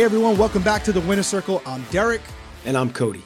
Hey 0.00 0.06
everyone, 0.06 0.38
welcome 0.38 0.62
back 0.62 0.82
to 0.84 0.92
the 0.92 1.00
Winner 1.02 1.22
Circle. 1.22 1.60
I'm 1.66 1.84
Derrick. 1.90 2.22
And 2.64 2.74
I'm 2.74 2.90
Cody. 2.90 3.22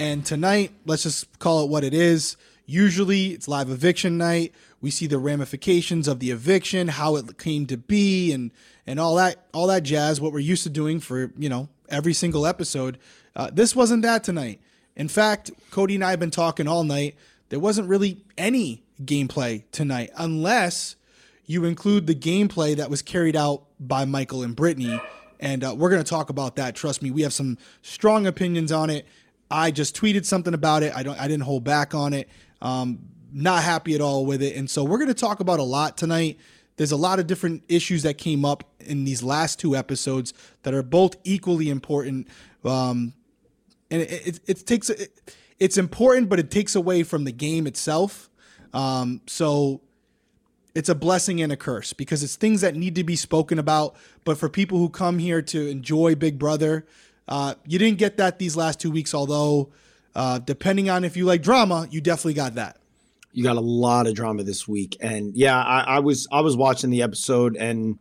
And 0.00 0.26
tonight, 0.26 0.72
let's 0.84 1.04
just 1.04 1.38
call 1.38 1.62
it 1.62 1.70
what 1.70 1.84
it 1.84 1.94
is. 1.94 2.36
Usually 2.66 3.28
it's 3.28 3.46
live 3.46 3.70
eviction 3.70 4.18
night. 4.18 4.52
We 4.80 4.90
see 4.90 5.06
the 5.06 5.18
ramifications 5.18 6.08
of 6.08 6.18
the 6.18 6.32
eviction, 6.32 6.88
how 6.88 7.14
it 7.14 7.38
came 7.38 7.66
to 7.66 7.76
be, 7.76 8.32
and 8.32 8.50
and 8.88 8.98
all 8.98 9.14
that 9.14 9.46
all 9.54 9.68
that 9.68 9.84
jazz, 9.84 10.20
what 10.20 10.32
we're 10.32 10.40
used 10.40 10.64
to 10.64 10.68
doing 10.68 10.98
for, 10.98 11.30
you 11.38 11.48
know, 11.48 11.68
every 11.88 12.12
single 12.12 12.44
episode. 12.44 12.98
Uh, 13.36 13.50
this 13.52 13.76
wasn't 13.76 14.02
that 14.02 14.24
tonight. 14.24 14.60
In 14.96 15.06
fact, 15.06 15.52
Cody 15.70 15.94
and 15.94 16.02
I 16.02 16.10
have 16.10 16.18
been 16.18 16.32
talking 16.32 16.66
all 16.66 16.82
night. 16.82 17.14
There 17.50 17.60
wasn't 17.60 17.88
really 17.88 18.24
any 18.36 18.82
gameplay 19.00 19.62
tonight, 19.70 20.10
unless 20.16 20.96
you 21.44 21.64
include 21.64 22.08
the 22.08 22.16
gameplay 22.16 22.74
that 22.74 22.90
was 22.90 23.00
carried 23.00 23.36
out 23.36 23.62
by 23.78 24.04
Michael 24.04 24.42
and 24.42 24.56
Brittany 24.56 25.00
and 25.40 25.64
uh, 25.64 25.74
we're 25.76 25.90
going 25.90 26.02
to 26.02 26.08
talk 26.08 26.30
about 26.30 26.56
that. 26.56 26.74
Trust 26.74 27.02
me, 27.02 27.10
we 27.10 27.22
have 27.22 27.32
some 27.32 27.58
strong 27.82 28.26
opinions 28.26 28.72
on 28.72 28.90
it. 28.90 29.06
I 29.50 29.70
just 29.70 29.96
tweeted 29.96 30.24
something 30.24 30.54
about 30.54 30.82
it. 30.82 30.94
I 30.94 31.02
don't. 31.02 31.18
I 31.20 31.28
didn't 31.28 31.44
hold 31.44 31.64
back 31.64 31.94
on 31.94 32.12
it. 32.12 32.28
Um, 32.60 32.98
not 33.32 33.62
happy 33.62 33.94
at 33.94 34.00
all 34.00 34.26
with 34.26 34.42
it, 34.42 34.56
and 34.56 34.68
so 34.68 34.84
we're 34.84 34.98
going 34.98 35.08
to 35.08 35.14
talk 35.14 35.40
about 35.40 35.58
a 35.58 35.64
lot 35.64 35.96
tonight. 35.96 36.38
There's 36.76 36.92
a 36.92 36.96
lot 36.96 37.18
of 37.18 37.26
different 37.26 37.62
issues 37.68 38.02
that 38.02 38.18
came 38.18 38.44
up 38.44 38.64
in 38.80 39.04
these 39.04 39.22
last 39.22 39.58
two 39.58 39.74
episodes 39.74 40.34
that 40.62 40.74
are 40.74 40.82
both 40.82 41.16
equally 41.24 41.70
important. 41.70 42.28
Um, 42.64 43.14
and 43.90 44.02
it, 44.02 44.26
it, 44.26 44.40
it 44.46 44.66
takes 44.66 44.90
it, 44.90 45.32
it's 45.58 45.78
important, 45.78 46.28
but 46.28 46.38
it 46.38 46.50
takes 46.50 46.74
away 46.74 47.02
from 47.02 47.24
the 47.24 47.32
game 47.32 47.66
itself. 47.66 48.28
Um, 48.74 49.22
so 49.26 49.80
it's 50.76 50.90
a 50.90 50.94
blessing 50.94 51.40
and 51.40 51.50
a 51.50 51.56
curse 51.56 51.94
because 51.94 52.22
it's 52.22 52.36
things 52.36 52.60
that 52.60 52.76
need 52.76 52.94
to 52.96 53.02
be 53.02 53.16
spoken 53.16 53.58
about. 53.58 53.96
But 54.24 54.36
for 54.36 54.50
people 54.50 54.76
who 54.76 54.90
come 54.90 55.18
here 55.18 55.40
to 55.40 55.66
enjoy 55.68 56.14
Big 56.16 56.38
Brother, 56.38 56.86
uh, 57.26 57.54
you 57.66 57.78
didn't 57.78 57.96
get 57.96 58.18
that 58.18 58.38
these 58.38 58.58
last 58.58 58.78
two 58.78 58.90
weeks. 58.90 59.14
Although, 59.14 59.70
uh, 60.14 60.38
depending 60.38 60.90
on 60.90 61.02
if 61.02 61.16
you 61.16 61.24
like 61.24 61.40
drama, 61.40 61.88
you 61.90 62.02
definitely 62.02 62.34
got 62.34 62.56
that. 62.56 62.76
You 63.32 63.42
got 63.42 63.56
a 63.56 63.60
lot 63.60 64.06
of 64.06 64.14
drama 64.14 64.44
this 64.44 64.68
week, 64.68 64.98
and 65.00 65.34
yeah, 65.34 65.58
I, 65.58 65.80
I 65.80 65.98
was 66.00 66.28
I 66.30 66.42
was 66.42 66.56
watching 66.56 66.90
the 66.90 67.02
episode 67.02 67.56
and. 67.56 67.98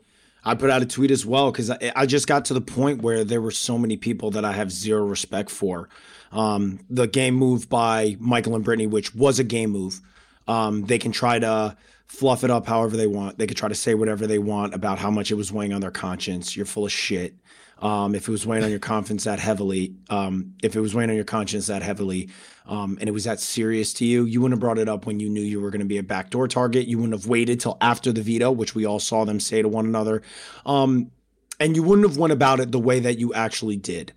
I 0.47 0.53
put 0.53 0.69
out 0.69 0.83
a 0.83 0.85
tweet 0.85 1.09
as 1.09 1.25
well 1.25 1.51
because 1.51 1.71
I, 1.71 1.91
I, 1.95 2.05
just 2.05 2.27
got 2.27 2.45
to 2.45 2.53
the 2.53 2.61
point 2.61 3.01
where 3.01 3.23
there 3.23 3.41
were 3.41 3.49
so 3.49 3.79
many 3.79 3.97
people 3.97 4.29
that 4.29 4.45
I 4.45 4.51
have 4.51 4.71
zero 4.71 5.03
respect 5.03 5.49
for. 5.49 5.89
Um, 6.31 6.81
the 6.87 7.07
game 7.07 7.33
move 7.33 7.67
by 7.67 8.15
Michael 8.19 8.53
and 8.53 8.63
Brittany, 8.63 8.85
which 8.85 9.15
was 9.15 9.39
a 9.39 9.43
game 9.43 9.71
move, 9.71 10.01
um, 10.47 10.85
they 10.85 10.97
can 10.97 11.11
try 11.11 11.39
to 11.39 11.75
fluff 12.07 12.43
it 12.43 12.51
up 12.51 12.67
however 12.67 12.95
they 12.97 13.07
want. 13.07 13.37
They 13.37 13.47
could 13.47 13.57
try 13.57 13.69
to 13.69 13.75
say 13.75 13.93
whatever 13.93 14.27
they 14.27 14.39
want 14.39 14.73
about 14.73 14.99
how 14.99 15.11
much 15.11 15.31
it 15.31 15.35
was 15.35 15.51
weighing 15.51 15.73
on 15.73 15.81
their 15.81 15.91
conscience. 15.91 16.55
You're 16.55 16.65
full 16.65 16.85
of 16.85 16.91
shit. 16.91 17.35
Um, 17.81 18.15
if 18.15 18.27
it 18.27 18.31
was 18.31 18.47
weighing 18.47 18.63
on 18.63 18.69
your 18.69 18.79
conscience 18.79 19.25
that 19.25 19.37
heavily, 19.39 19.95
um, 20.09 20.53
if 20.63 20.75
it 20.77 20.79
was 20.79 20.95
weighing 20.95 21.09
on 21.09 21.15
your 21.15 21.25
conscience 21.25 21.67
that 21.67 21.83
heavily, 21.83 22.29
um, 22.65 22.97
and 22.99 23.09
it 23.09 23.11
was 23.11 23.25
that 23.25 23.39
serious 23.41 23.93
to 23.95 24.05
you, 24.05 24.23
you 24.23 24.39
wouldn't 24.39 24.53
have 24.55 24.61
brought 24.61 24.79
it 24.79 24.87
up 24.87 25.05
when 25.05 25.19
you 25.19 25.29
knew 25.29 25.41
you 25.41 25.59
were 25.59 25.71
going 25.71 25.81
to 25.81 25.85
be 25.85 25.97
a 25.97 26.03
backdoor 26.03 26.47
target. 26.47 26.87
You 26.87 26.97
wouldn't 26.97 27.13
have 27.13 27.27
waited 27.27 27.59
till 27.59 27.77
after 27.81 28.13
the 28.13 28.21
veto, 28.21 28.49
which 28.49 28.75
we 28.75 28.85
all 28.85 28.99
saw 28.99 29.25
them 29.25 29.41
say 29.41 29.61
to 29.61 29.67
one 29.67 29.85
another. 29.85 30.21
Um, 30.65 31.11
and 31.59 31.75
you 31.75 31.83
wouldn't 31.83 32.07
have 32.07 32.17
went 32.17 32.33
about 32.33 32.59
it 32.59 32.71
the 32.71 32.79
way 32.79 33.01
that 33.01 33.19
you 33.19 33.33
actually 33.33 33.77
did. 33.77 34.13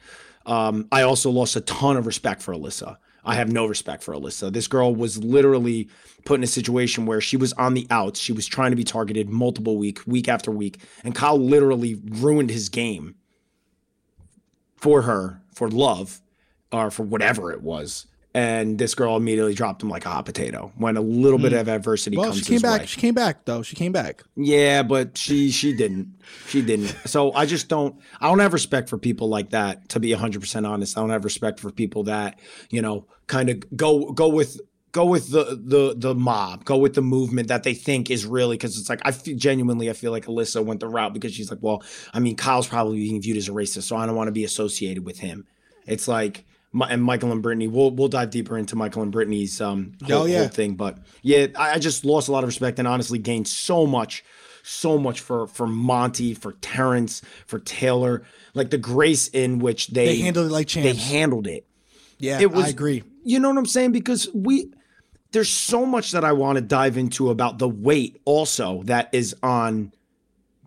Um, 0.46 0.86
I 0.90 1.02
also 1.02 1.30
lost 1.30 1.56
a 1.56 1.60
ton 1.60 1.96
of 1.96 2.06
respect 2.06 2.42
for 2.42 2.54
Alyssa. 2.54 2.96
I 3.28 3.34
have 3.34 3.52
no 3.52 3.66
respect 3.66 4.02
for 4.02 4.14
Alyssa. 4.14 4.50
This 4.50 4.66
girl 4.66 4.94
was 4.94 5.22
literally 5.22 5.90
put 6.24 6.40
in 6.40 6.44
a 6.44 6.46
situation 6.46 7.04
where 7.04 7.20
she 7.20 7.36
was 7.36 7.52
on 7.52 7.74
the 7.74 7.86
outs. 7.90 8.18
She 8.18 8.32
was 8.32 8.46
trying 8.46 8.70
to 8.70 8.76
be 8.76 8.84
targeted 8.84 9.28
multiple 9.28 9.76
week, 9.76 10.00
week 10.06 10.30
after 10.30 10.50
week, 10.50 10.80
and 11.04 11.14
Kyle 11.14 11.38
literally 11.38 12.00
ruined 12.06 12.50
his 12.50 12.70
game 12.70 13.16
for 14.76 15.02
her, 15.02 15.42
for 15.52 15.68
love, 15.68 16.22
or 16.72 16.90
for 16.90 17.02
whatever 17.02 17.52
it 17.52 17.60
was. 17.60 18.06
And 18.34 18.78
this 18.78 18.94
girl 18.94 19.16
immediately 19.16 19.54
dropped 19.54 19.82
him 19.82 19.88
like 19.88 20.04
a 20.04 20.10
hot 20.10 20.26
potato 20.26 20.70
when 20.76 20.96
a 20.96 21.00
little 21.00 21.38
mm. 21.38 21.42
bit 21.42 21.52
hmm. 21.52 21.58
of 21.58 21.68
adversity 21.68 22.16
well, 22.16 22.26
comes. 22.26 22.38
She 22.38 22.44
came 22.44 22.60
back. 22.60 22.80
Way. 22.80 22.86
She 22.86 23.00
came 23.00 23.14
back 23.14 23.44
though. 23.46 23.62
She 23.62 23.74
came 23.74 23.90
back. 23.90 24.22
Yeah, 24.36 24.82
but 24.82 25.16
she 25.16 25.50
she 25.50 25.74
didn't. 25.74 26.14
She 26.46 26.60
didn't. 26.60 26.94
So 27.06 27.32
I 27.32 27.46
just 27.46 27.68
don't. 27.68 27.96
I 28.20 28.28
don't 28.28 28.38
have 28.40 28.52
respect 28.52 28.90
for 28.90 28.98
people 28.98 29.28
like 29.28 29.50
that. 29.50 29.88
To 29.90 30.00
be 30.00 30.12
hundred 30.12 30.40
percent 30.40 30.66
honest, 30.66 30.96
I 30.96 31.00
don't 31.00 31.10
have 31.10 31.24
respect 31.24 31.58
for 31.58 31.70
people 31.70 32.04
that 32.04 32.38
you 32.68 32.82
know 32.82 33.06
kind 33.28 33.48
of 33.48 33.76
go 33.76 34.12
go 34.12 34.28
with 34.28 34.60
go 34.92 35.04
with 35.04 35.30
the 35.30 35.58
the 35.62 35.94
the 35.96 36.14
mob, 36.14 36.64
go 36.64 36.76
with 36.76 36.94
the 36.94 37.02
movement 37.02 37.48
that 37.48 37.62
they 37.62 37.74
think 37.74 38.10
is 38.10 38.26
really 38.26 38.56
because 38.56 38.78
it's 38.78 38.88
like 38.88 39.00
I 39.04 39.12
feel 39.12 39.36
genuinely 39.36 39.90
I 39.90 39.92
feel 39.92 40.12
like 40.12 40.26
Alyssa 40.26 40.64
went 40.64 40.80
the 40.80 40.88
route 40.88 41.14
because 41.14 41.32
she's 41.32 41.50
like, 41.50 41.60
well, 41.62 41.82
I 42.12 42.20
mean, 42.20 42.36
Kyle's 42.36 42.66
probably 42.66 42.98
being 42.98 43.20
viewed 43.20 43.36
as 43.36 43.48
a 43.48 43.52
racist, 43.52 43.84
so 43.84 43.96
I 43.96 44.06
don't 44.06 44.16
want 44.16 44.28
to 44.28 44.32
be 44.32 44.44
associated 44.44 45.04
with 45.04 45.18
him. 45.18 45.46
It's 45.86 46.08
like 46.08 46.44
and 46.82 47.02
Michael 47.02 47.32
and 47.32 47.42
Brittany. 47.42 47.68
We'll 47.68 47.90
we'll 47.90 48.08
dive 48.08 48.30
deeper 48.30 48.58
into 48.58 48.76
Michael 48.76 49.02
and 49.02 49.12
Brittany's 49.12 49.60
um 49.60 49.92
whole, 50.04 50.22
oh, 50.22 50.26
yeah. 50.26 50.38
whole 50.40 50.48
thing, 50.48 50.74
but 50.74 50.98
yeah, 51.22 51.46
I, 51.56 51.74
I 51.74 51.78
just 51.78 52.04
lost 52.04 52.28
a 52.28 52.32
lot 52.32 52.44
of 52.44 52.48
respect 52.48 52.78
and 52.78 52.86
honestly 52.86 53.18
gained 53.18 53.48
so 53.48 53.86
much 53.86 54.24
so 54.68 54.98
much 54.98 55.20
for 55.20 55.46
for 55.46 55.66
Monte, 55.66 56.34
for 56.34 56.52
Terrance, 56.60 57.22
for 57.46 57.58
Taylor, 57.58 58.24
like 58.54 58.70
the 58.70 58.78
grace 58.78 59.28
in 59.28 59.58
which 59.58 59.88
they, 59.88 60.06
they 60.06 60.16
handled 60.18 60.46
it 60.46 60.52
like 60.52 60.68
champs. 60.68 60.98
They 60.98 61.14
handled 61.14 61.46
it. 61.46 61.66
Yeah, 62.18 62.40
it 62.40 62.50
was, 62.50 62.66
I 62.66 62.68
agree. 62.68 63.02
You 63.24 63.38
know 63.38 63.48
what 63.48 63.58
I'm 63.58 63.66
saying? 63.66 63.92
Because 63.92 64.28
we 64.34 64.70
there's 65.32 65.48
so 65.50 65.86
much 65.86 66.12
that 66.12 66.24
I 66.24 66.32
want 66.32 66.56
to 66.56 66.62
dive 66.62 66.96
into 66.96 67.30
about 67.30 67.58
the 67.58 67.68
weight 67.68 68.20
also 68.24 68.82
that 68.84 69.08
is 69.12 69.34
on 69.42 69.92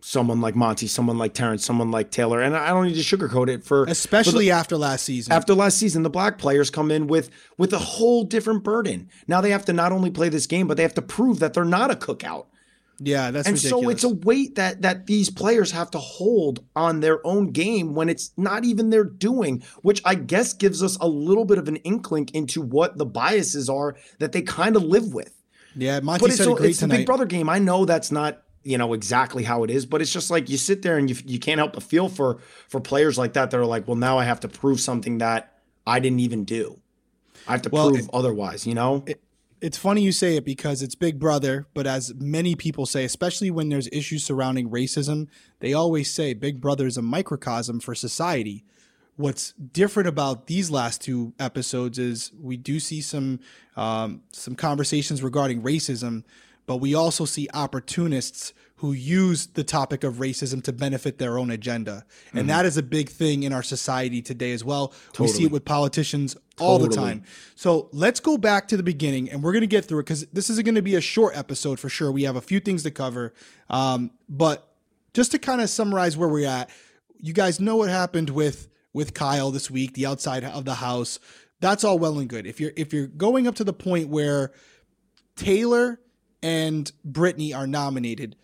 someone 0.01 0.41
like 0.41 0.55
Monte, 0.55 0.87
someone 0.87 1.17
like 1.17 1.33
Terrance, 1.33 1.63
someone 1.63 1.91
like 1.91 2.11
Taylor. 2.11 2.41
And 2.41 2.55
I 2.55 2.69
don't 2.69 2.87
need 2.87 3.01
to 3.01 3.17
sugarcoat 3.17 3.47
it 3.49 3.63
for 3.63 3.85
especially 3.85 4.31
for 4.33 4.39
the, 4.39 4.51
after 4.51 4.77
last 4.77 5.03
season. 5.03 5.31
After 5.31 5.53
last 5.53 5.77
season, 5.77 6.03
the 6.03 6.09
black 6.09 6.37
players 6.37 6.69
come 6.69 6.91
in 6.91 7.07
with 7.07 7.29
with 7.57 7.71
a 7.73 7.79
whole 7.79 8.23
different 8.23 8.63
burden. 8.63 9.09
Now 9.27 9.41
they 9.41 9.51
have 9.51 9.65
to 9.65 9.73
not 9.73 9.91
only 9.91 10.11
play 10.11 10.29
this 10.29 10.47
game, 10.47 10.67
but 10.67 10.77
they 10.77 10.83
have 10.83 10.95
to 10.95 11.01
prove 11.01 11.39
that 11.39 11.53
they're 11.53 11.63
not 11.63 11.91
a 11.91 11.95
cookout. 11.95 12.47
Yeah, 13.03 13.31
that's 13.31 13.47
and 13.47 13.55
ridiculous. 13.55 13.83
so 13.83 13.89
it's 13.89 14.03
a 14.03 14.25
weight 14.25 14.55
that 14.55 14.83
that 14.83 15.07
these 15.07 15.29
players 15.29 15.71
have 15.71 15.89
to 15.91 15.97
hold 15.97 16.63
on 16.75 16.99
their 16.99 17.25
own 17.25 17.51
game 17.51 17.95
when 17.95 18.09
it's 18.09 18.31
not 18.37 18.63
even 18.63 18.91
their 18.91 19.03
doing, 19.03 19.63
which 19.81 20.01
I 20.05 20.15
guess 20.15 20.53
gives 20.53 20.83
us 20.83 20.97
a 21.01 21.07
little 21.07 21.45
bit 21.45 21.57
of 21.57 21.67
an 21.67 21.77
inkling 21.77 22.29
into 22.33 22.61
what 22.61 22.97
the 22.97 23.05
biases 23.05 23.69
are 23.69 23.95
that 24.19 24.33
they 24.33 24.43
kind 24.43 24.75
of 24.75 24.83
live 24.83 25.13
with. 25.13 25.35
Yeah, 25.75 25.99
Monte 26.01 26.25
but 26.25 26.31
said 26.33 26.47
it's, 26.47 26.51
it 26.51 26.57
great 26.57 26.69
it's 26.71 26.79
tonight. 26.79 26.95
the 26.95 26.99
Big 26.99 27.07
Brother 27.07 27.25
game. 27.25 27.49
I 27.49 27.57
know 27.57 27.85
that's 27.85 28.11
not 28.11 28.43
you 28.63 28.77
know 28.77 28.93
exactly 28.93 29.43
how 29.43 29.63
it 29.63 29.69
is, 29.69 29.85
but 29.85 30.01
it's 30.01 30.13
just 30.13 30.29
like 30.29 30.49
you 30.49 30.57
sit 30.57 30.81
there 30.81 30.97
and 30.97 31.09
you 31.09 31.15
you 31.25 31.39
can't 31.39 31.59
help 31.59 31.73
but 31.73 31.83
feel 31.83 32.09
for 32.09 32.39
for 32.67 32.79
players 32.79 33.17
like 33.17 33.33
that 33.33 33.51
that 33.51 33.59
are 33.59 33.65
like, 33.65 33.87
well, 33.87 33.97
now 33.97 34.17
I 34.17 34.23
have 34.25 34.39
to 34.41 34.47
prove 34.47 34.79
something 34.79 35.17
that 35.19 35.59
I 35.85 35.99
didn't 35.99 36.19
even 36.19 36.45
do. 36.45 36.79
I 37.47 37.53
have 37.53 37.63
to 37.63 37.69
well, 37.69 37.89
prove 37.89 38.05
it, 38.05 38.09
otherwise, 38.13 38.67
you 38.67 38.75
know. 38.75 39.03
It, 39.07 39.21
it's 39.61 39.77
funny 39.77 40.01
you 40.01 40.11
say 40.11 40.37
it 40.37 40.43
because 40.43 40.81
it's 40.81 40.95
Big 40.95 41.19
Brother, 41.19 41.67
but 41.75 41.85
as 41.85 42.13
many 42.15 42.55
people 42.55 42.87
say, 42.87 43.05
especially 43.05 43.51
when 43.51 43.69
there's 43.69 43.87
issues 43.91 44.23
surrounding 44.23 44.69
racism, 44.69 45.27
they 45.59 45.73
always 45.73 46.11
say 46.11 46.33
Big 46.33 46.59
Brother 46.59 46.87
is 46.87 46.97
a 46.97 47.01
microcosm 47.03 47.79
for 47.79 47.93
society. 47.93 48.65
What's 49.17 49.53
different 49.53 50.09
about 50.09 50.47
these 50.47 50.71
last 50.71 51.01
two 51.01 51.33
episodes 51.39 51.99
is 51.99 52.31
we 52.39 52.57
do 52.57 52.79
see 52.79 53.01
some 53.01 53.39
um, 53.75 54.23
some 54.31 54.55
conversations 54.55 55.21
regarding 55.21 55.61
racism, 55.61 56.23
but 56.71 56.77
we 56.77 56.95
also 56.95 57.25
see 57.25 57.49
opportunists 57.53 58.53
who 58.77 58.93
use 58.93 59.47
the 59.47 59.63
topic 59.65 60.05
of 60.05 60.15
racism 60.15 60.63
to 60.63 60.71
benefit 60.71 61.17
their 61.17 61.37
own 61.37 61.51
agenda. 61.51 62.05
And 62.31 62.39
mm-hmm. 62.39 62.47
that 62.47 62.65
is 62.65 62.77
a 62.77 62.81
big 62.81 63.09
thing 63.09 63.43
in 63.43 63.51
our 63.51 63.61
society 63.61 64.21
today 64.21 64.53
as 64.53 64.63
well. 64.63 64.93
Totally. 65.07 65.27
We 65.27 65.33
see 65.33 65.43
it 65.43 65.51
with 65.51 65.65
politicians 65.65 66.37
all 66.61 66.79
totally. 66.79 66.95
the 66.95 66.95
time. 66.95 67.23
So 67.55 67.89
let's 67.91 68.21
go 68.21 68.37
back 68.37 68.69
to 68.69 68.77
the 68.77 68.83
beginning 68.83 69.29
and 69.29 69.43
we're 69.43 69.51
going 69.51 69.63
to 69.63 69.67
get 69.67 69.83
through 69.83 69.99
it 69.99 70.03
because 70.03 70.25
this 70.27 70.49
is 70.49 70.61
going 70.61 70.75
to 70.75 70.81
be 70.81 70.95
a 70.95 71.01
short 71.01 71.35
episode 71.35 71.77
for 71.77 71.89
sure. 71.89 72.09
We 72.09 72.23
have 72.23 72.37
a 72.37 72.41
few 72.41 72.61
things 72.61 72.83
to 72.83 72.91
cover. 72.91 73.33
Um, 73.69 74.11
but 74.29 74.73
just 75.13 75.31
to 75.31 75.39
kind 75.39 75.59
of 75.59 75.69
summarize 75.69 76.15
where 76.15 76.29
we're 76.29 76.47
at, 76.47 76.69
you 77.19 77.33
guys 77.33 77.59
know 77.59 77.75
what 77.75 77.89
happened 77.89 78.29
with 78.29 78.69
with 78.93 79.13
Kyle 79.13 79.51
this 79.51 79.69
week, 79.69 79.93
the 79.93 80.05
outside 80.05 80.45
of 80.45 80.63
the 80.63 80.75
house. 80.75 81.19
That's 81.59 81.83
all 81.83 81.99
well 81.99 82.17
and 82.17 82.29
good. 82.29 82.47
If 82.47 82.61
you're 82.61 82.71
if 82.77 82.93
you're 82.93 83.07
going 83.07 83.45
up 83.45 83.55
to 83.55 83.65
the 83.65 83.73
point 83.73 84.07
where 84.07 84.53
Taylor 85.35 85.99
and 86.41 86.91
Brittany 87.03 87.53
are 87.53 87.67
nominated, 87.67 88.35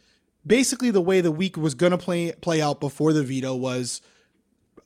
basically 0.46 0.92
the 0.92 1.02
way 1.02 1.22
the 1.22 1.32
week 1.32 1.58
was 1.58 1.76
going 1.76 1.92
to 1.92 1.98
play 1.98 2.32
play 2.34 2.62
out 2.62 2.80
before 2.80 3.14
the 3.14 3.24
veto 3.24 3.56
was 3.56 4.02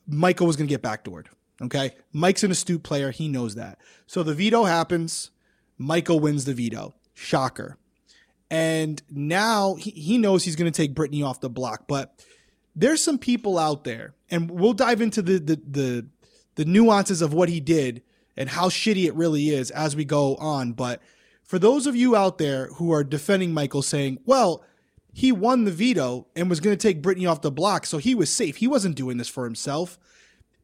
Michael 0.07 0.47
was 0.47 0.55
going 0.55 0.67
to 0.67 0.73
get 0.73 0.81
backdoored. 0.81 1.27
Okay, 1.61 1.91
Mike's 2.11 2.43
an 2.43 2.51
astute 2.51 2.83
player; 2.83 3.11
he 3.11 3.27
knows 3.27 3.55
that. 3.55 3.79
So 4.07 4.23
the 4.23 4.33
veto 4.33 4.63
happens. 4.63 5.31
Michael 5.77 6.19
wins 6.19 6.45
the 6.45 6.53
veto. 6.53 6.95
Shocker. 7.13 7.77
And 8.49 9.01
now 9.09 9.75
he, 9.75 9.91
he 9.91 10.17
knows 10.17 10.43
he's 10.43 10.55
going 10.55 10.71
to 10.71 10.75
take 10.75 10.93
Brittany 10.93 11.23
off 11.23 11.39
the 11.39 11.49
block. 11.49 11.87
But 11.87 12.25
there's 12.75 13.01
some 13.01 13.17
people 13.17 13.57
out 13.57 13.83
there, 13.83 14.13
and 14.29 14.51
we'll 14.51 14.73
dive 14.73 15.01
into 15.01 15.21
the 15.21 15.39
the 15.39 15.55
the, 15.55 16.07
the 16.55 16.65
nuances 16.65 17.21
of 17.21 17.33
what 17.33 17.49
he 17.49 17.59
did 17.59 18.01
and 18.35 18.49
how 18.49 18.69
shitty 18.69 19.05
it 19.05 19.15
really 19.15 19.49
is 19.49 19.71
as 19.71 19.95
we 19.95 20.05
go 20.05 20.35
on. 20.37 20.73
But 20.73 21.01
for 21.51 21.59
those 21.59 21.85
of 21.85 21.97
you 21.97 22.15
out 22.15 22.37
there 22.37 22.67
who 22.75 22.93
are 22.93 23.03
defending 23.03 23.53
Michael, 23.53 23.81
saying, 23.81 24.19
"Well," 24.25 24.63
he 25.11 25.33
won 25.33 25.65
the 25.65 25.71
veto 25.71 26.27
and 26.33 26.49
was 26.49 26.61
going 26.61 26.77
to 26.77 26.81
take 26.81 27.01
Brittany 27.01 27.25
off 27.25 27.41
the 27.41 27.51
block, 27.51 27.85
so 27.85 27.97
he 27.97 28.15
was 28.15 28.29
safe. 28.29 28.55
He 28.55 28.69
wasn't 28.69 28.95
doing 28.95 29.17
this 29.17 29.27
for 29.27 29.43
himself. 29.43 29.99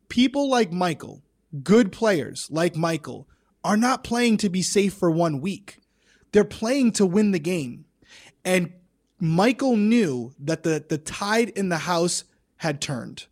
People 0.08 0.50
like 0.50 0.72
Michael, 0.72 1.24
good 1.62 1.92
players 1.92 2.48
like 2.50 2.78
Michael, 2.78 3.28
are 3.66 3.76
not 3.76 4.06
playing 4.06 4.38
to 4.38 4.50
be 4.50 4.62
safe 4.62 4.94
for 4.94 5.12
one 5.12 5.42
week. 5.42 5.80
They're 6.32 6.46
playing 6.46 6.94
to 6.94 7.06
win 7.06 7.32
the 7.32 7.40
game. 7.40 7.84
And 8.46 8.72
Michael 9.20 9.76
knew 9.76 10.32
that 10.40 10.64
the, 10.64 10.86
the 10.88 10.98
tide 10.98 11.50
in 11.50 11.68
the 11.68 11.80
house 11.80 12.24
had 12.60 12.80
turned 12.80 13.26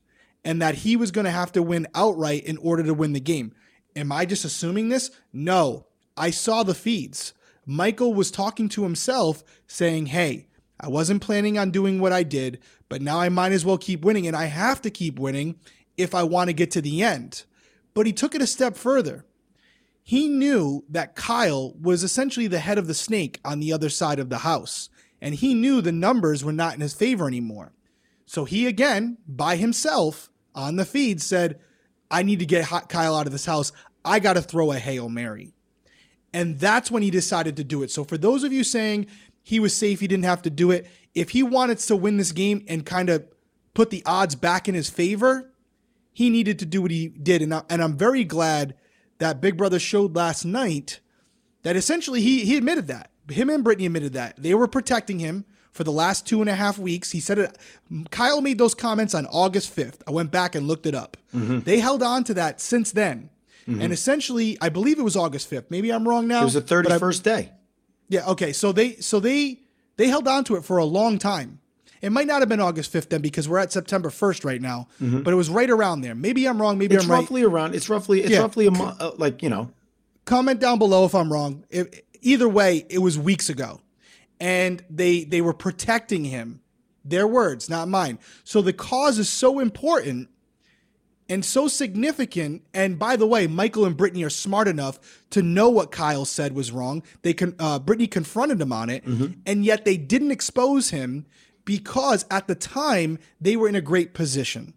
and 0.44 0.62
that 0.62 0.75
he 0.75 0.98
was 0.98 1.12
going 1.12 1.24
to 1.24 1.31
have 1.31 1.54
to 1.54 1.63
win 1.63 1.88
outright 1.96 2.44
in 2.44 2.57
order 2.57 2.84
to 2.84 2.94
win 2.94 3.13
the 3.13 3.22
game. 3.22 3.56
Am 3.96 4.12
I 4.12 4.25
just 4.25 4.44
assuming 4.44 4.90
this? 4.90 5.10
No. 5.31 5.86
I 6.18 6.31
saw 6.31 6.63
the 6.63 6.75
feeds. 6.75 7.34
Michael 7.66 8.14
was 8.14 8.32
talking 8.32 8.70
to 8.70 8.84
himself 8.84 9.44
saying, 9.68 10.08
Hey, 10.08 10.48
I 10.80 10.90
wasn't 10.90 11.22
planning 11.22 11.58
on 11.58 11.72
doing 11.72 12.00
what 12.00 12.12
I 12.12 12.24
did, 12.24 12.60
but 12.90 13.02
now 13.02 13.20
I 13.20 13.30
might 13.30 13.52
as 13.52 13.66
well 13.66 13.78
keep 13.78 14.04
winning, 14.04 14.28
and 14.28 14.36
I 14.36 14.46
have 14.46 14.82
to 14.84 14.90
keep 14.90 15.18
winning 15.18 15.56
if 15.98 16.14
I 16.14 16.24
want 16.24 16.50
to 16.50 16.54
get 16.54 16.72
to 16.72 16.82
the 16.82 17.02
end. 17.02 17.44
But 17.94 18.06
he 18.06 18.14
took 18.14 18.36
it 18.36 18.42
a 18.42 18.48
step 18.48 18.76
further. 18.76 19.26
He 20.04 20.28
knew 20.28 20.84
that 20.90 21.16
Kyle 21.16 21.74
was 21.82 22.04
essentially 22.04 22.48
the 22.48 22.60
head 22.60 22.78
of 22.78 22.88
the 22.88 22.94
snake 22.94 23.40
on 23.44 23.60
the 23.60 23.74
other 23.74 23.90
side 23.90 24.20
of 24.20 24.30
the 24.30 24.40
house, 24.40 24.90
and 25.22 25.34
he 25.34 25.54
knew 25.54 25.82
the 25.82 25.92
numbers 25.92 26.44
were 26.44 26.54
not 26.54 26.76
in 26.76 26.82
his 26.82 26.94
favor 26.94 27.28
anymore. 27.28 27.74
So 28.26 28.46
he 28.46 28.68
again, 28.68 29.18
by 29.28 29.56
himself, 29.56 30.30
on 30.54 30.76
the 30.76 30.86
feed 30.86 31.22
said, 31.22 31.60
I 32.12 32.22
need 32.24 32.40
to 32.40 32.46
get 32.46 32.70
Kyle 32.90 33.16
out 33.16 33.26
of 33.26 33.32
this 33.32 33.46
house. 33.46 33.72
I 34.04 34.20
got 34.20 34.34
to 34.34 34.42
throw 34.42 34.72
a 34.72 34.78
Hail 34.78 35.10
Mary. 35.10 35.54
And 36.36 36.60
that's 36.60 36.92
when 36.92 37.02
he 37.02 37.10
decided 37.10 37.56
to 37.56 37.64
do 37.64 37.82
it. 37.82 37.92
So 37.92 38.04
for 38.04 38.18
those 38.18 38.44
of 38.44 38.52
you 38.52 38.66
saying 38.66 39.08
he 39.42 39.58
was 39.58 39.74
safe, 39.74 40.02
he 40.02 40.08
didn't 40.08 40.26
have 40.26 40.42
to 40.42 40.50
do 40.50 40.70
it, 40.70 40.86
if 41.14 41.30
he 41.30 41.42
wanted 41.44 41.78
to 41.80 41.96
win 41.96 42.18
this 42.18 42.34
game 42.34 42.66
and 42.68 42.86
kind 42.86 43.10
of 43.10 43.26
put 43.74 43.90
the 43.90 44.04
odds 44.06 44.36
back 44.36 44.68
in 44.68 44.76
his 44.76 44.90
favor, 44.90 45.50
he 46.12 46.30
needed 46.30 46.60
to 46.60 46.66
do 46.66 46.82
what 46.82 46.92
he 46.92 47.08
did. 47.08 47.42
And, 47.42 47.54
I, 47.54 47.62
and 47.70 47.82
I'm 47.82 47.96
very 47.96 48.26
glad 48.26 48.76
that 49.20 49.40
Big 49.40 49.56
Brother 49.56 49.80
showed 49.80 50.14
last 50.14 50.44
night 50.44 51.00
that 51.64 51.78
essentially 51.78 52.20
he, 52.20 52.44
he 52.44 52.58
admitted 52.58 52.88
that. 52.88 53.12
Him 53.30 53.50
and 53.50 53.64
Brittany 53.64 53.86
admitted 53.86 54.12
that. 54.12 54.36
They 54.38 54.54
were 54.54 54.68
protecting 54.68 55.20
him 55.20 55.46
for 55.72 55.86
the 55.86 55.92
last 55.94 56.28
two 56.28 56.42
and 56.42 56.50
a 56.50 56.56
half 56.56 56.78
weeks. 56.78 57.12
He 57.12 57.22
said 57.22 57.40
it. 57.40 57.58
Kyle 58.12 58.42
made 58.42 58.58
those 58.58 58.76
comments 58.76 59.16
on 59.16 59.26
August 59.28 59.74
5th. 59.74 60.02
I 60.06 60.12
went 60.12 60.31
back 60.31 60.54
and 60.54 60.68
looked 60.68 60.86
it 60.86 60.96
up. 60.96 61.16
Mm-hmm. 61.34 61.62
They 61.62 61.80
held 61.80 62.04
on 62.04 62.26
to 62.26 62.34
that 62.34 62.60
since 62.60 62.92
then. 62.92 63.30
Mm-hmm. 63.68 63.82
And 63.82 63.94
essentially, 63.94 64.58
I 64.62 64.70
believe 64.70 65.00
it 65.00 65.04
was 65.04 65.16
August 65.16 65.50
5th. 65.50 65.66
Maybe 65.70 65.92
I'm 65.92 66.08
wrong 66.08 66.28
now. 66.28 66.42
It 66.42 66.46
was 66.46 66.54
the 66.54 66.62
31st 66.62 67.24
day. 67.24 67.52
Yeah, 68.10 68.28
okay. 68.28 68.54
So 68.54 68.72
they 68.72 68.96
so 68.98 69.20
they 69.20 69.62
they 69.98 70.08
held 70.08 70.28
on 70.28 70.44
to 70.46 70.56
it 70.56 70.64
for 70.64 70.78
a 70.78 70.86
long 70.86 71.18
time. 71.18 71.60
It 72.02 72.12
might 72.12 72.28
not 72.28 72.42
have 72.42 72.50
been 72.50 72.60
August 72.60 72.94
5th 72.94 73.10
then 73.10 73.22
because 73.22 73.50
we're 73.50 73.58
at 73.58 73.72
September 73.72 74.10
1st 74.10 74.46
right 74.46 74.62
now, 74.62 74.88
mm-hmm. 75.02 75.22
but 75.22 75.34
it 75.34 75.38
was 75.38 75.50
right 75.50 75.70
around 75.70 76.02
there. 76.02 76.14
Maybe 76.14 76.48
I'm 76.48 76.62
wrong, 76.62 76.78
maybe 76.78 76.96
it's 76.96 77.06
I'm 77.06 77.12
roughly 77.12 77.44
right. 77.44 77.52
around. 77.52 77.74
It's 77.74 77.90
roughly 77.90 78.22
it's 78.22 78.30
yeah. 78.30 78.42
roughly 78.42 78.68
a 78.68 78.72
month 78.72 79.02
uh, 79.02 79.14
like, 79.18 79.42
you 79.42 79.50
know. 79.50 79.72
Comment 80.26 80.60
down 80.60 80.78
below 80.78 81.06
if 81.06 81.16
I'm 81.16 81.32
wrong. 81.32 81.66
It, 81.70 82.06
either 82.22 82.50
way, 82.50 82.86
it 82.90 83.00
was 83.00 83.18
weeks 83.18 83.50
ago 83.50 83.82
and 84.40 84.84
they 84.90 85.24
they 85.24 85.42
were 85.42 85.54
protecting 85.54 86.26
him. 86.26 86.62
Their 87.04 87.28
words, 87.28 87.70
not 87.70 87.88
mine. 87.88 88.18
So 88.44 88.62
the 88.62 88.74
cause 88.74 89.20
is 89.20 89.30
so 89.30 89.60
important 89.60 90.30
and 91.30 91.44
so 91.44 91.68
significant. 91.68 92.63
And 92.74 93.00
by 93.00 93.16
the 93.16 93.25
way, 93.25 93.48
Michael 93.48 93.86
and 93.86 93.98
Brittany 93.98 94.24
are 94.24 94.30
smart 94.30 94.68
enough 94.68 95.00
to 95.31 95.42
know 95.42 95.69
what 95.69 95.92
Kyle 95.92 96.25
said 96.25 96.54
was 96.54 96.72
wrong. 96.72 97.04
They 97.22 97.33
can 97.33 97.56
uh, 97.60 97.80
Brittany 97.80 98.07
confronted 98.07 98.62
him 98.62 98.72
on 98.72 98.89
it, 98.89 99.06
mm-hmm. 99.06 99.39
and 99.45 99.66
yet 99.66 99.86
they 99.86 99.98
didn't 99.98 100.31
expose 100.31 100.89
him 100.89 101.25
because 101.63 102.25
at 102.30 102.48
the 102.48 102.56
time 102.56 103.18
they 103.42 103.56
were 103.56 103.68
in 103.68 103.75
a 103.75 103.81
great 103.81 104.13
position. 104.13 104.74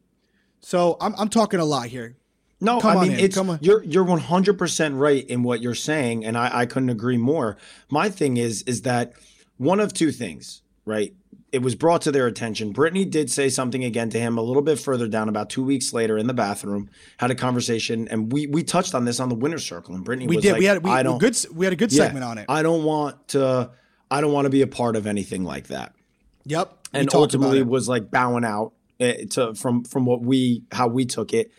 So 0.60 0.96
I'm, 1.00 1.14
I'm 1.18 1.28
talking 1.28 1.60
a 1.60 1.64
lot 1.64 1.86
here. 1.86 2.16
No, 2.60 2.80
Come 2.80 2.98
I 2.98 3.08
mean 3.08 3.12
it's 3.12 3.38
you're 3.60 3.84
you're 3.84 4.04
100 4.04 4.58
percent 4.58 4.96
right 4.96 5.24
in 5.28 5.44
what 5.44 5.60
you're 5.60 5.76
saying, 5.76 6.24
and 6.24 6.36
I, 6.36 6.60
I 6.60 6.66
couldn't 6.66 6.90
agree 6.90 7.16
more. 7.16 7.56
My 7.88 8.10
thing 8.10 8.36
is 8.36 8.62
is 8.62 8.82
that 8.82 9.12
one 9.58 9.78
of 9.78 9.92
two 9.92 10.10
things, 10.10 10.62
right? 10.84 11.14
It 11.50 11.62
was 11.62 11.74
brought 11.74 12.02
to 12.02 12.12
their 12.12 12.26
attention. 12.26 12.72
Brittany 12.72 13.04
did 13.04 13.30
say 13.30 13.48
something 13.48 13.82
again 13.82 14.10
to 14.10 14.18
him 14.18 14.36
a 14.36 14.42
little 14.42 14.62
bit 14.62 14.78
further 14.78 15.08
down, 15.08 15.28
about 15.28 15.48
two 15.48 15.64
weeks 15.64 15.92
later 15.94 16.18
in 16.18 16.26
the 16.26 16.34
bathroom, 16.34 16.90
had 17.16 17.30
a 17.30 17.34
conversation, 17.34 18.06
and 18.08 18.30
we 18.30 18.46
we 18.46 18.62
touched 18.62 18.94
on 18.94 19.04
this 19.06 19.18
on 19.18 19.28
the 19.28 19.34
winner's 19.34 19.64
circle. 19.64 19.94
And 19.94 20.04
Brittany, 20.04 20.26
we 20.26 20.36
did. 20.36 20.52
Like, 20.52 20.60
we 20.60 20.64
had 20.66 20.84
we, 20.84 20.90
I 20.90 21.02
don't, 21.02 21.18
good. 21.18 21.36
We 21.54 21.64
had 21.64 21.72
a 21.72 21.76
good 21.76 21.92
segment 21.92 22.24
yeah, 22.24 22.30
on 22.30 22.38
it. 22.38 22.46
I 22.48 22.62
don't 22.62 22.84
want 22.84 23.28
to. 23.28 23.70
I 24.10 24.20
don't 24.20 24.32
want 24.32 24.46
to 24.46 24.50
be 24.50 24.62
a 24.62 24.66
part 24.66 24.96
of 24.96 25.06
anything 25.06 25.44
like 25.44 25.68
that. 25.68 25.94
Yep. 26.44 26.72
And 26.92 27.14
ultimately 27.14 27.62
was 27.62 27.88
like 27.88 28.10
bowing 28.10 28.44
out 28.44 28.72
eh, 29.00 29.24
to 29.30 29.54
from 29.54 29.84
from 29.84 30.06
what 30.06 30.22
we 30.22 30.64
how 30.72 30.88
we 30.88 31.04
took 31.04 31.32
it. 31.32 31.52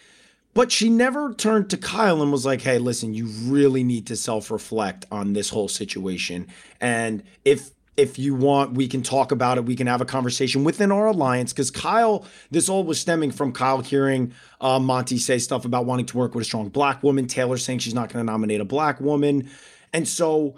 But 0.53 0.71
she 0.71 0.89
never 0.89 1.33
turned 1.33 1.69
to 1.69 1.77
Kyle 1.77 2.21
and 2.21 2.31
was 2.31 2.45
like, 2.45 2.61
hey, 2.61 2.79
listen, 2.79 3.13
you 3.13 3.27
really 3.43 3.83
need 3.83 4.07
to 4.07 4.15
self 4.15 4.49
reflect 4.49 5.05
on 5.11 5.33
this 5.33 5.49
whole 5.49 5.67
situation. 5.67 6.47
And 6.81 7.23
if 7.45 7.71
if 7.99 8.17
you 8.17 8.33
want, 8.33 8.73
we 8.73 8.87
can 8.87 9.03
talk 9.03 9.31
about 9.31 9.57
it. 9.57 9.65
We 9.65 9.75
can 9.75 9.87
have 9.87 10.01
a 10.01 10.05
conversation 10.05 10.63
within 10.63 10.91
our 10.91 11.07
alliance 11.07 11.51
because 11.51 11.69
Kyle, 11.69 12.25
this 12.49 12.69
all 12.69 12.83
was 12.83 12.99
stemming 12.99 13.31
from 13.31 13.51
Kyle 13.51 13.81
hearing 13.81 14.33
uh, 14.61 14.79
Monte 14.79 15.17
say 15.17 15.37
stuff 15.37 15.65
about 15.65 15.85
wanting 15.85 16.05
to 16.07 16.17
work 16.17 16.33
with 16.33 16.43
a 16.43 16.45
strong 16.45 16.69
black 16.69 17.03
woman. 17.03 17.27
Taylor 17.27 17.57
saying 17.57 17.79
she's 17.79 17.93
not 17.93 18.11
going 18.11 18.25
to 18.25 18.31
nominate 18.31 18.61
a 18.61 18.65
black 18.65 19.01
woman. 19.01 19.49
And 19.93 20.07
so 20.07 20.55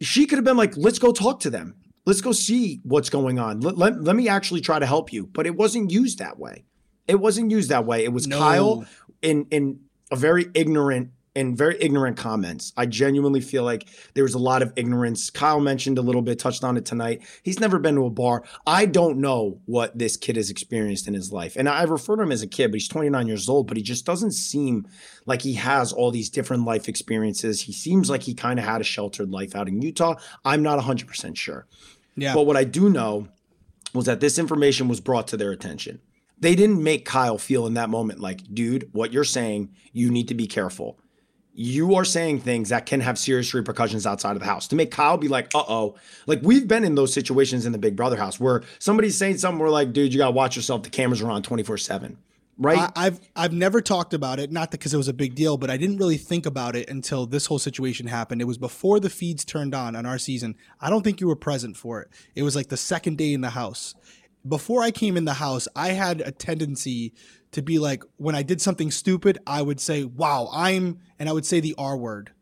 she 0.00 0.26
could 0.26 0.36
have 0.36 0.44
been 0.44 0.56
like, 0.56 0.76
let's 0.76 0.98
go 0.98 1.12
talk 1.12 1.40
to 1.40 1.50
them. 1.50 1.76
Let's 2.04 2.20
go 2.20 2.32
see 2.32 2.80
what's 2.82 3.10
going 3.10 3.38
on. 3.38 3.60
Let, 3.60 3.78
let, 3.78 4.02
let 4.02 4.16
me 4.16 4.28
actually 4.28 4.60
try 4.60 4.80
to 4.80 4.86
help 4.86 5.12
you. 5.12 5.26
But 5.26 5.46
it 5.46 5.54
wasn't 5.54 5.92
used 5.92 6.18
that 6.18 6.38
way. 6.38 6.64
It 7.06 7.20
wasn't 7.20 7.52
used 7.52 7.68
that 7.70 7.86
way. 7.86 8.04
It 8.04 8.12
was 8.12 8.26
no. 8.26 8.38
Kyle 8.38 8.84
in 9.22 9.46
in 9.50 9.80
a 10.10 10.16
very 10.16 10.50
ignorant 10.54 11.10
and 11.34 11.56
very 11.56 11.76
ignorant 11.80 12.16
comments. 12.16 12.72
I 12.76 12.86
genuinely 12.86 13.40
feel 13.40 13.64
like 13.64 13.88
there 14.14 14.24
was 14.24 14.34
a 14.34 14.38
lot 14.38 14.62
of 14.62 14.72
ignorance. 14.76 15.30
Kyle 15.30 15.60
mentioned 15.60 15.98
a 15.98 16.02
little 16.02 16.20
bit, 16.20 16.38
touched 16.38 16.62
on 16.62 16.76
it 16.76 16.84
tonight. 16.84 17.22
He's 17.42 17.58
never 17.58 17.78
been 17.78 17.94
to 17.94 18.04
a 18.04 18.10
bar. 18.10 18.44
I 18.66 18.86
don't 18.86 19.18
know 19.18 19.60
what 19.64 19.96
this 19.98 20.16
kid 20.16 20.36
has 20.36 20.50
experienced 20.50 21.08
in 21.08 21.14
his 21.14 21.32
life. 21.32 21.56
And 21.56 21.68
I 21.68 21.82
refer 21.84 22.16
to 22.16 22.22
him 22.22 22.32
as 22.32 22.42
a 22.42 22.46
kid, 22.46 22.68
but 22.68 22.80
he's 22.80 22.88
29 22.88 23.26
years 23.26 23.48
old, 23.48 23.66
but 23.66 23.76
he 23.76 23.82
just 23.82 24.04
doesn't 24.04 24.32
seem 24.32 24.86
like 25.24 25.42
he 25.42 25.54
has 25.54 25.92
all 25.92 26.10
these 26.10 26.28
different 26.28 26.64
life 26.64 26.88
experiences. 26.88 27.62
He 27.62 27.72
seems 27.72 28.10
like 28.10 28.22
he 28.22 28.34
kind 28.34 28.58
of 28.58 28.66
had 28.66 28.80
a 28.80 28.84
sheltered 28.84 29.30
life 29.30 29.56
out 29.56 29.68
in 29.68 29.80
Utah. 29.80 30.16
I'm 30.44 30.62
not 30.62 30.78
100% 30.78 31.36
sure. 31.36 31.66
Yeah. 32.14 32.34
But 32.34 32.42
what 32.46 32.58
I 32.58 32.64
do 32.64 32.90
know 32.90 33.28
was 33.94 34.04
that 34.06 34.20
this 34.20 34.38
information 34.38 34.88
was 34.88 35.00
brought 35.00 35.28
to 35.28 35.36
their 35.38 35.50
attention. 35.50 36.00
They 36.38 36.54
didn't 36.54 36.82
make 36.82 37.04
Kyle 37.04 37.38
feel 37.38 37.66
in 37.66 37.74
that 37.74 37.88
moment 37.88 38.20
like, 38.20 38.40
dude, 38.52 38.88
what 38.92 39.12
you're 39.12 39.24
saying, 39.24 39.70
you 39.92 40.10
need 40.10 40.28
to 40.28 40.34
be 40.34 40.46
careful 40.46 40.98
you 41.54 41.94
are 41.94 42.04
saying 42.04 42.40
things 42.40 42.70
that 42.70 42.86
can 42.86 43.00
have 43.00 43.18
serious 43.18 43.52
repercussions 43.52 44.06
outside 44.06 44.32
of 44.32 44.40
the 44.40 44.46
house 44.46 44.66
to 44.68 44.76
make 44.76 44.90
Kyle 44.90 45.18
be 45.18 45.28
like, 45.28 45.54
uh 45.54 45.64
oh. 45.68 45.96
Like 46.26 46.40
we've 46.42 46.66
been 46.66 46.84
in 46.84 46.94
those 46.94 47.12
situations 47.12 47.66
in 47.66 47.72
the 47.72 47.78
Big 47.78 47.94
Brother 47.94 48.16
house 48.16 48.40
where 48.40 48.62
somebody's 48.78 49.18
saying 49.18 49.38
something, 49.38 49.58
we're 49.58 49.68
like, 49.68 49.92
dude, 49.92 50.12
you 50.12 50.18
gotta 50.18 50.32
watch 50.32 50.56
yourself. 50.56 50.82
The 50.82 50.90
cameras 50.90 51.20
are 51.20 51.30
on 51.30 51.42
24 51.42 51.78
7. 51.78 52.16
Right. 52.58 52.90
I, 52.94 53.04
have 53.04 53.20
I've 53.34 53.52
never 53.52 53.80
talked 53.80 54.14
about 54.14 54.38
it, 54.38 54.52
not 54.52 54.70
because 54.70 54.92
it 54.92 54.96
was 54.96 55.08
a 55.08 55.14
big 55.14 55.34
deal, 55.34 55.56
but 55.56 55.70
I 55.70 55.76
didn't 55.76 55.96
really 55.96 56.18
think 56.18 56.46
about 56.46 56.76
it 56.76 56.88
until 56.88 57.26
this 57.26 57.46
whole 57.46 57.58
situation 57.58 58.06
happened. 58.06 58.40
It 58.40 58.46
was 58.46 58.58
before 58.58 59.00
the 59.00 59.10
feeds 59.10 59.44
turned 59.44 59.74
on 59.74 59.96
on 59.96 60.06
our 60.06 60.18
season. 60.18 60.54
I 60.80 60.90
don't 60.90 61.02
think 61.02 61.20
you 61.20 61.26
were 61.26 61.36
present 61.36 61.76
for 61.76 62.00
it. 62.02 62.08
It 62.34 62.42
was 62.42 62.54
like 62.54 62.68
the 62.68 62.76
second 62.76 63.18
day 63.18 63.32
in 63.32 63.40
the 63.40 63.50
house. 63.50 63.94
Before 64.46 64.82
I 64.82 64.90
came 64.90 65.16
in 65.16 65.24
the 65.24 65.34
house, 65.34 65.66
I 65.74 65.88
had 65.88 66.20
a 66.20 66.30
tendency 66.30 67.14
to 67.52 67.62
be 67.62 67.78
like 67.78 68.02
when 68.16 68.34
I 68.34 68.42
did 68.42 68.60
something 68.60 68.90
stupid, 68.90 69.38
I 69.46 69.62
would 69.62 69.80
say, 69.80 70.04
"Wow, 70.04 70.50
I'm," 70.52 70.98
and 71.18 71.28
I 71.28 71.32
would 71.32 71.46
say 71.46 71.60
the 71.60 71.74
R 71.78 71.96
word, 71.96 72.32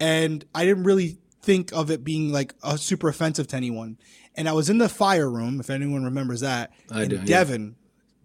and 0.00 0.44
I 0.54 0.64
didn't 0.64 0.84
really 0.84 1.18
think 1.42 1.72
of 1.72 1.90
it 1.90 2.04
being 2.04 2.32
like 2.32 2.54
a 2.62 2.78
super 2.78 3.08
offensive 3.08 3.48
to 3.48 3.56
anyone. 3.56 3.98
And 4.34 4.48
I 4.48 4.52
was 4.52 4.70
in 4.70 4.78
the 4.78 4.88
fire 4.88 5.28
room, 5.28 5.60
if 5.60 5.68
anyone 5.68 6.04
remembers 6.04 6.40
that. 6.40 6.72
I 6.90 7.02
and 7.02 7.10
do. 7.10 7.18
Devin, 7.18 7.66
yeah. 7.66 7.74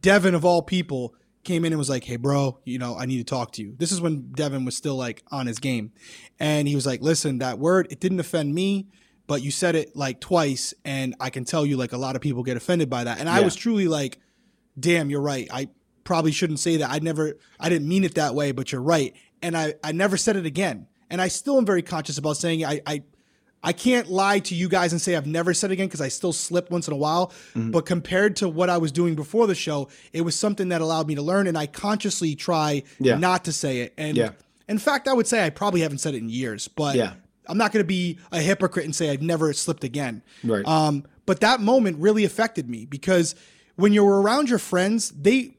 Devin 0.02 0.36
of 0.36 0.46
all 0.46 0.62
people, 0.62 1.16
came 1.44 1.66
in 1.66 1.74
and 1.74 1.80
was 1.80 1.90
like, 1.90 2.04
"Hey, 2.04 2.18
bro, 2.18 2.60
you 2.64 2.78
know, 2.78 2.96
I 2.96 3.06
need 3.06 3.18
to 3.18 3.24
talk 3.24 3.52
to 3.54 3.62
you." 3.64 3.76
This 3.78 3.92
is 3.92 4.00
when 4.00 4.32
Devin 4.32 4.64
was 4.64 4.78
still 4.78 4.96
like 4.96 5.24
on 5.32 5.48
his 5.48 5.60
game, 5.60 5.92
and 6.40 6.68
he 6.68 6.76
was 6.76 6.86
like, 6.86 7.02
"Listen, 7.02 7.40
that 7.40 7.60
word 7.60 7.88
it 7.90 8.00
didn't 8.00 8.20
offend 8.20 8.54
me." 8.54 8.88
But 9.26 9.42
you 9.42 9.52
said 9.52 9.76
it 9.76 9.94
like 9.94 10.22
twice, 10.22 10.74
and 10.86 11.14
I 11.20 11.30
can 11.30 11.44
tell 11.44 11.66
you 11.66 11.76
like 11.76 11.92
a 11.92 11.98
lot 11.98 12.16
of 12.16 12.22
people 12.22 12.44
get 12.44 12.56
offended 12.56 12.90
by 12.90 13.04
that. 13.04 13.20
And 13.20 13.28
yeah. 13.28 13.36
I 13.36 13.42
was 13.42 13.56
truly 13.56 13.90
like, 13.90 14.20
damn, 14.80 15.10
you're 15.10 15.22
right. 15.22 15.48
I 15.52 15.70
probably 16.08 16.32
shouldn't 16.32 16.60
say 16.60 16.78
that. 16.78 16.90
I 16.90 17.00
never, 17.00 17.38
I 17.60 17.68
didn't 17.68 17.90
mean 17.90 18.06
it 18.06 18.16
that 18.16 18.34
way, 18.34 18.54
but 18.54 18.72
you're 18.72 18.82
right. 18.82 19.14
And 19.42 19.58
I, 19.58 19.74
I 19.84 19.92
never 19.92 20.16
said 20.16 20.38
it 20.38 20.46
again. 20.46 20.88
And 21.10 21.22
I 21.22 21.28
still 21.28 21.58
am 21.58 21.66
very 21.66 21.82
conscious 21.82 22.18
about 22.18 22.38
saying 22.38 22.64
I, 22.64 22.80
I, 22.88 23.04
I 23.62 23.74
can't 23.74 24.10
lie 24.10 24.40
to 24.40 24.56
you 24.56 24.70
guys 24.70 24.94
and 24.94 25.02
say 25.02 25.18
I've 25.18 25.28
never 25.28 25.54
said 25.54 25.70
it 25.70 25.74
again 25.74 25.88
because 25.88 26.00
I 26.00 26.08
still 26.08 26.32
slip 26.32 26.72
once 26.72 26.88
in 26.88 26.94
a 26.94 26.98
while. 26.98 27.34
Mm-hmm. 27.54 27.72
But 27.72 27.86
compared 27.86 28.38
to 28.38 28.48
what 28.48 28.70
I 28.70 28.78
was 28.78 28.94
doing 28.94 29.16
before 29.16 29.48
the 29.48 29.56
show, 29.56 29.90
it 30.14 30.22
was 30.22 30.34
something 30.34 30.70
that 30.70 30.80
allowed 30.80 31.08
me 31.08 31.16
to 31.16 31.22
learn, 31.22 31.46
and 31.46 31.58
I 31.58 31.68
consciously 31.68 32.36
try 32.36 32.84
yeah. 33.00 33.18
not 33.18 33.44
to 33.44 33.52
say 33.52 33.82
it. 33.82 33.94
And 33.98 34.16
yeah. 34.16 34.30
in 34.70 34.78
fact, 34.78 35.10
I 35.10 35.14
would 35.14 35.28
say 35.28 35.46
I 35.46 35.50
probably 35.50 35.82
haven't 35.82 35.98
said 35.98 36.16
it 36.16 36.20
in 36.20 36.30
years. 36.30 36.70
But 36.70 36.96
yeah. 36.96 37.16
I'm 37.48 37.58
not 37.58 37.74
going 37.74 37.84
to 37.84 37.88
be 37.88 38.20
a 38.32 38.40
hypocrite 38.40 38.86
and 38.86 38.96
say 38.96 39.10
I've 39.10 39.22
never 39.22 39.52
slipped 39.52 39.84
again. 39.84 40.24
Right. 40.42 40.66
Um, 40.66 41.04
But 41.26 41.42
that 41.42 41.60
moment 41.60 41.98
really 42.00 42.24
affected 42.24 42.70
me 42.70 42.86
because 42.86 43.36
when 43.76 43.92
you're 43.92 44.22
around 44.22 44.50
your 44.50 44.60
friends, 44.60 45.10
they 45.10 45.57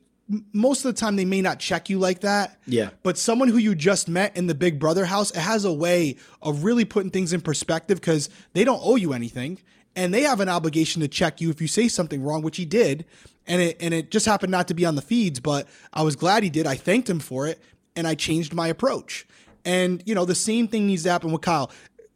most 0.52 0.84
of 0.84 0.94
the 0.94 1.00
time 1.00 1.16
they 1.16 1.24
may 1.24 1.40
not 1.40 1.58
check 1.58 1.88
you 1.88 1.98
like 1.98 2.20
that. 2.20 2.58
Yeah. 2.66 2.90
But 3.02 3.16
someone 3.18 3.48
who 3.48 3.58
you 3.58 3.74
just 3.74 4.08
met 4.08 4.36
in 4.36 4.46
the 4.46 4.54
Big 4.54 4.78
Brother 4.78 5.04
house, 5.04 5.30
it 5.30 5.40
has 5.40 5.64
a 5.64 5.72
way 5.72 6.16
of 6.42 6.64
really 6.64 6.84
putting 6.84 7.10
things 7.10 7.32
in 7.32 7.40
perspective 7.40 8.00
because 8.00 8.28
they 8.52 8.64
don't 8.64 8.80
owe 8.82 8.96
you 8.96 9.12
anything 9.12 9.58
and 9.96 10.12
they 10.12 10.22
have 10.22 10.40
an 10.40 10.48
obligation 10.48 11.02
to 11.02 11.08
check 11.08 11.40
you 11.40 11.50
if 11.50 11.60
you 11.60 11.66
say 11.66 11.88
something 11.88 12.22
wrong, 12.22 12.42
which 12.42 12.56
he 12.56 12.64
did. 12.64 13.04
And 13.46 13.62
it 13.62 13.78
and 13.80 13.94
it 13.94 14.10
just 14.10 14.26
happened 14.26 14.50
not 14.50 14.68
to 14.68 14.74
be 14.74 14.84
on 14.84 14.94
the 14.94 15.02
feeds, 15.02 15.40
but 15.40 15.66
I 15.92 16.02
was 16.02 16.14
glad 16.14 16.42
he 16.42 16.50
did. 16.50 16.66
I 16.66 16.76
thanked 16.76 17.08
him 17.08 17.18
for 17.18 17.46
it 17.46 17.60
and 17.96 18.06
I 18.06 18.14
changed 18.14 18.52
my 18.52 18.68
approach. 18.68 19.26
And 19.64 20.02
you 20.06 20.14
know, 20.14 20.24
the 20.24 20.34
same 20.34 20.68
thing 20.68 20.86
needs 20.86 21.02
to 21.04 21.10
happen 21.10 21.32
with 21.32 21.40
Kyle. 21.40 21.70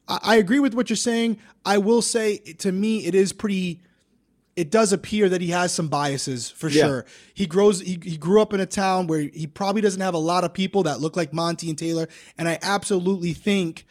I, 0.06 0.18
I 0.22 0.36
agree 0.36 0.60
with 0.60 0.74
what 0.74 0.90
you're 0.90 0.96
saying. 0.96 1.38
I 1.64 1.78
will 1.78 2.02
say 2.02 2.38
to 2.58 2.70
me 2.70 3.06
it 3.06 3.14
is 3.14 3.32
pretty 3.32 3.80
it 4.54 4.70
does 4.70 4.92
appear 4.92 5.28
that 5.30 5.40
he 5.40 5.48
has 5.48 5.72
some 5.72 5.88
biases 5.88 6.50
for 6.50 6.68
Yeah. 6.68 6.86
sure. 6.86 7.06
He 7.32 7.46
grows 7.46 7.80
he, 7.80 7.98
he 8.02 8.16
grew 8.16 8.40
up 8.42 8.52
in 8.52 8.60
a 8.60 8.66
town 8.66 9.06
where 9.06 9.20
he 9.20 9.46
probably 9.46 9.80
doesn't 9.80 10.00
have 10.00 10.14
a 10.14 10.18
lot 10.18 10.44
of 10.44 10.52
people 10.52 10.82
that 10.84 11.00
look 11.00 11.16
like 11.16 11.32
Monte 11.32 11.68
and 11.68 11.78
Taylor 11.78 12.08
and 12.36 12.48
I 12.48 12.58
absolutely 12.62 13.32
think 13.32 13.86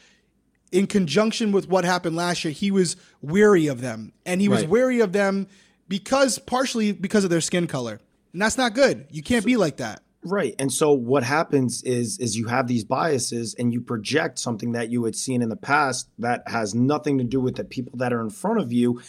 in 0.71 0.87
conjunction 0.87 1.51
with 1.51 1.67
what 1.67 1.83
happened 1.83 2.15
last 2.15 2.43
year 2.43 2.53
he 2.53 2.71
was 2.71 2.95
weary 3.21 3.67
of 3.67 3.81
them 3.81 4.13
and 4.25 4.39
he 4.39 4.47
was 4.47 4.61
Right. 4.61 4.69
wary 4.69 4.99
of 4.99 5.11
them 5.13 5.47
because 5.87 6.39
partially 6.39 6.91
because 6.91 7.23
of 7.23 7.29
their 7.29 7.41
skin 7.41 7.67
color. 7.67 7.99
And 8.33 8.41
that's 8.41 8.57
not 8.57 8.73
good. 8.73 9.07
You 9.11 9.21
can't 9.23 9.45
be 9.45 9.57
like 9.57 9.77
that. 9.77 10.01
Right. 10.23 10.53
And 10.59 10.71
so 10.71 10.93
what 10.93 11.23
happens 11.23 11.81
is 11.83 12.19
is 12.19 12.37
you 12.37 12.45
have 12.47 12.67
these 12.67 12.83
biases 12.83 13.55
and 13.57 13.73
you 13.73 13.81
project 13.81 14.37
something 14.37 14.73
that 14.73 14.89
you 14.91 15.03
had 15.05 15.15
seen 15.15 15.41
in 15.41 15.49
the 15.49 15.55
past 15.55 16.07
that 16.19 16.43
has 16.47 16.75
nothing 16.75 17.17
to 17.17 17.23
do 17.23 17.41
with 17.41 17.55
the 17.55 17.63
people 17.65 17.97
that 17.97 18.13
are 18.13 18.21
in 18.21 18.29
front 18.29 18.59
of 18.61 18.71
you 18.71 19.01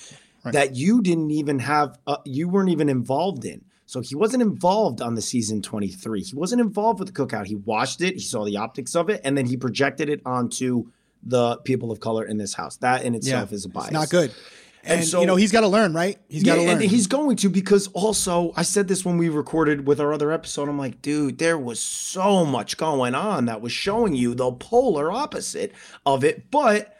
that 0.44 0.74
you 0.74 1.00
didn't 1.02 1.30
even 1.30 1.58
have 1.60 1.98
uh, 2.06 2.16
you 2.24 2.48
weren't 2.48 2.68
even 2.70 2.88
involved 2.88 3.44
in. 3.44 3.64
So 3.86 4.00
he 4.00 4.14
wasn't 4.14 4.42
involved 4.42 5.02
on 5.02 5.14
the 5.14 5.22
season 5.22 5.60
23. 5.60 6.22
He 6.22 6.34
wasn't 6.34 6.60
involved 6.62 6.98
with 6.98 7.12
the 7.12 7.14
cookout. 7.26 7.46
He 7.46 7.56
watched 7.56 8.00
it, 8.00 8.14
he 8.14 8.20
saw 8.20 8.44
the 8.44 8.56
optics 8.56 8.96
of 8.96 9.10
it 9.10 9.20
and 9.22 9.36
then 9.36 9.46
he 9.46 9.56
projected 9.56 10.08
it 10.08 10.22
onto 10.24 10.86
the 11.22 11.56
people 11.58 11.92
of 11.92 12.00
color 12.00 12.24
in 12.24 12.38
this 12.38 12.54
house. 12.54 12.76
That 12.78 13.04
in 13.04 13.14
itself 13.14 13.52
is 13.52 13.64
a 13.64 13.68
bias. 13.68 13.86
It's 13.88 13.92
not 13.94 14.10
good. 14.10 14.32
And, 14.84 15.00
And 15.00 15.06
so- 15.08 15.20
you 15.20 15.26
know, 15.28 15.36
he's 15.36 15.52
got 15.52 15.60
to 15.60 15.68
learn, 15.68 15.92
right? 15.92 16.18
He's 16.28 16.42
got 16.42 16.56
to 16.56 16.62
Yeah, 16.62 16.68
learn. 16.72 16.82
and 16.82 16.90
he's 16.90 17.06
going 17.06 17.36
to 17.36 17.48
because 17.48 17.86
also 17.88 18.52
I 18.56 18.62
said 18.62 18.88
this 18.88 19.04
when 19.04 19.16
we 19.18 19.28
recorded 19.28 19.86
with 19.86 20.00
our 20.00 20.12
other 20.12 20.32
episode. 20.32 20.68
I'm 20.68 20.78
like, 20.78 21.00
dude, 21.02 21.38
there 21.38 21.58
was 21.58 21.78
so 21.78 22.44
much 22.44 22.76
going 22.78 23.14
on 23.14 23.44
that 23.44 23.60
was 23.60 23.70
showing 23.72 24.14
you 24.16 24.34
the 24.34 24.50
polar 24.52 25.12
opposite 25.12 25.72
of 26.04 26.24
it. 26.24 26.50
But 26.50 26.96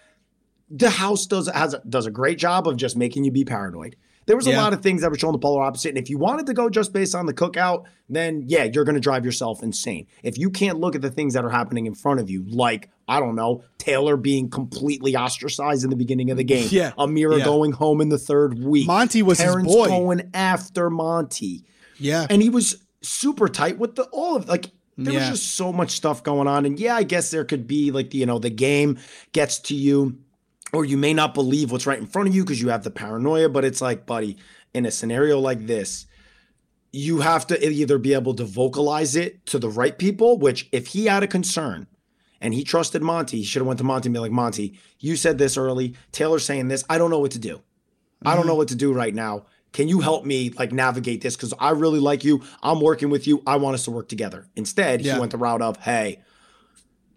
the 0.74 0.90
house 0.90 1.26
does 1.26 1.48
has 1.48 1.74
a, 1.74 1.82
does 1.88 2.06
a 2.06 2.10
great 2.10 2.38
job 2.38 2.66
of 2.66 2.76
just 2.76 2.96
making 2.96 3.24
you 3.24 3.30
be 3.30 3.44
paranoid. 3.44 3.94
There 4.26 4.36
was 4.36 4.46
a 4.46 4.50
Yeah. 4.50 4.62
lot 4.62 4.72
of 4.72 4.82
things 4.82 5.00
that 5.02 5.10
were 5.10 5.18
showing 5.18 5.32
the 5.32 5.38
polar 5.40 5.62
opposite, 5.64 5.88
and 5.90 5.98
if 5.98 6.08
you 6.08 6.16
wanted 6.16 6.46
to 6.46 6.54
go 6.54 6.70
just 6.70 6.92
based 6.92 7.12
on 7.14 7.26
the 7.26 7.34
cookout, 7.34 7.84
then 8.08 8.44
yeah, 8.46 8.62
you're 8.64 8.84
going 8.84 8.94
to 8.94 9.00
drive 9.00 9.24
yourself 9.24 9.62
insane. 9.64 10.06
If 10.22 10.38
you 10.38 10.48
can't 10.48 10.78
look 10.78 10.94
at 10.94 11.02
the 11.02 11.10
things 11.10 11.34
that 11.34 11.44
are 11.44 11.50
happening 11.50 11.86
in 11.86 11.94
front 11.94 12.20
of 12.20 12.30
you, 12.30 12.44
like 12.48 12.88
I 13.08 13.18
don't 13.20 13.34
know, 13.34 13.64
Taylor 13.78 14.16
being 14.16 14.48
completely 14.48 15.16
ostracized 15.16 15.82
in 15.84 15.90
the 15.90 15.96
beginning 15.96 16.30
of 16.30 16.36
the 16.36 16.44
game, 16.44 16.68
Yeah. 16.70 16.92
Ameerah 16.96 17.38
Yeah. 17.38 17.44
going 17.44 17.72
home 17.72 18.00
in 18.00 18.08
the 18.10 18.18
third 18.18 18.62
week, 18.62 18.86
Monte 18.86 19.22
was 19.22 19.40
his 19.40 19.54
boy. 19.56 19.88
going 19.88 20.30
after 20.32 20.88
Monte, 20.88 21.64
yeah. 21.98 22.26
and 22.30 22.40
he 22.40 22.48
was 22.48 22.76
super 23.02 23.48
tight 23.48 23.78
with 23.78 23.96
the 23.96 24.04
all 24.04 24.36
of 24.36 24.48
like. 24.48 24.70
There 24.98 25.14
Yeah. 25.14 25.30
was 25.30 25.40
just 25.40 25.56
so 25.56 25.72
much 25.72 25.92
stuff 25.92 26.22
going 26.22 26.46
on, 26.46 26.66
and 26.66 26.78
yeah, 26.78 26.94
I 26.94 27.02
guess 27.02 27.30
there 27.30 27.44
could 27.46 27.66
be 27.66 27.90
like 27.90 28.10
the, 28.10 28.18
you 28.18 28.26
know 28.26 28.38
the 28.38 28.50
game 28.50 28.98
gets 29.32 29.58
to 29.60 29.74
you, 29.74 30.18
or 30.72 30.84
you 30.84 30.96
may 30.96 31.12
not 31.14 31.34
believe 31.34 31.70
what's 31.70 31.86
right 31.86 31.98
in 31.98 32.06
front 32.06 32.28
of 32.28 32.34
you 32.34 32.44
because 32.44 32.60
you 32.60 32.68
have 32.68 32.84
the 32.84 32.90
paranoia. 32.90 33.48
But 33.48 33.64
it's 33.64 33.80
like, 33.80 34.06
buddy, 34.06 34.36
in 34.72 34.86
a 34.86 34.90
scenario 34.90 35.38
like 35.38 35.66
this, 35.66 36.06
you 36.92 37.20
have 37.20 37.46
to 37.48 37.68
either 37.68 37.98
be 37.98 38.14
able 38.14 38.34
to 38.34 38.44
vocalize 38.44 39.16
it 39.16 39.44
to 39.46 39.58
the 39.58 39.68
right 39.68 39.96
people. 39.98 40.38
Which, 40.38 40.68
if 40.72 40.88
he 40.88 41.06
had 41.06 41.22
a 41.22 41.28
concern 41.28 41.86
and 42.40 42.54
he 42.54 42.64
trusted 42.64 43.02
Monte, 43.02 43.36
he 43.36 43.44
should 43.44 43.60
have 43.60 43.66
went 43.66 43.78
to 43.78 43.84
Monte 43.84 44.06
and 44.08 44.14
be 44.14 44.20
like, 44.20 44.32
Monte, 44.32 44.78
you 44.98 45.16
said 45.16 45.38
this 45.38 45.56
early. 45.56 45.94
Taylor's 46.10 46.44
saying 46.44 46.68
this. 46.68 46.84
I 46.88 46.98
don't 46.98 47.10
know 47.10 47.20
what 47.20 47.32
to 47.32 47.38
do. 47.38 47.62
I 48.24 48.30
don't 48.30 48.40
mm-hmm. 48.40 48.48
know 48.48 48.54
what 48.54 48.68
to 48.68 48.76
do 48.76 48.92
right 48.92 49.14
now. 49.14 49.46
Can 49.72 49.88
you 49.88 50.00
help 50.00 50.24
me 50.24 50.50
like 50.50 50.70
navigate 50.70 51.22
this? 51.22 51.34
Because 51.34 51.54
I 51.58 51.70
really 51.70 51.98
like 51.98 52.24
you. 52.24 52.42
I'm 52.62 52.80
working 52.80 53.08
with 53.10 53.26
you. 53.26 53.42
I 53.46 53.56
want 53.56 53.74
us 53.74 53.84
to 53.84 53.90
work 53.90 54.08
together. 54.08 54.46
Instead, 54.54 55.00
Yeah. 55.00 55.14
he 55.14 55.20
went 55.20 55.32
the 55.32 55.38
route 55.38 55.62
of, 55.62 55.78
hey, 55.78 56.20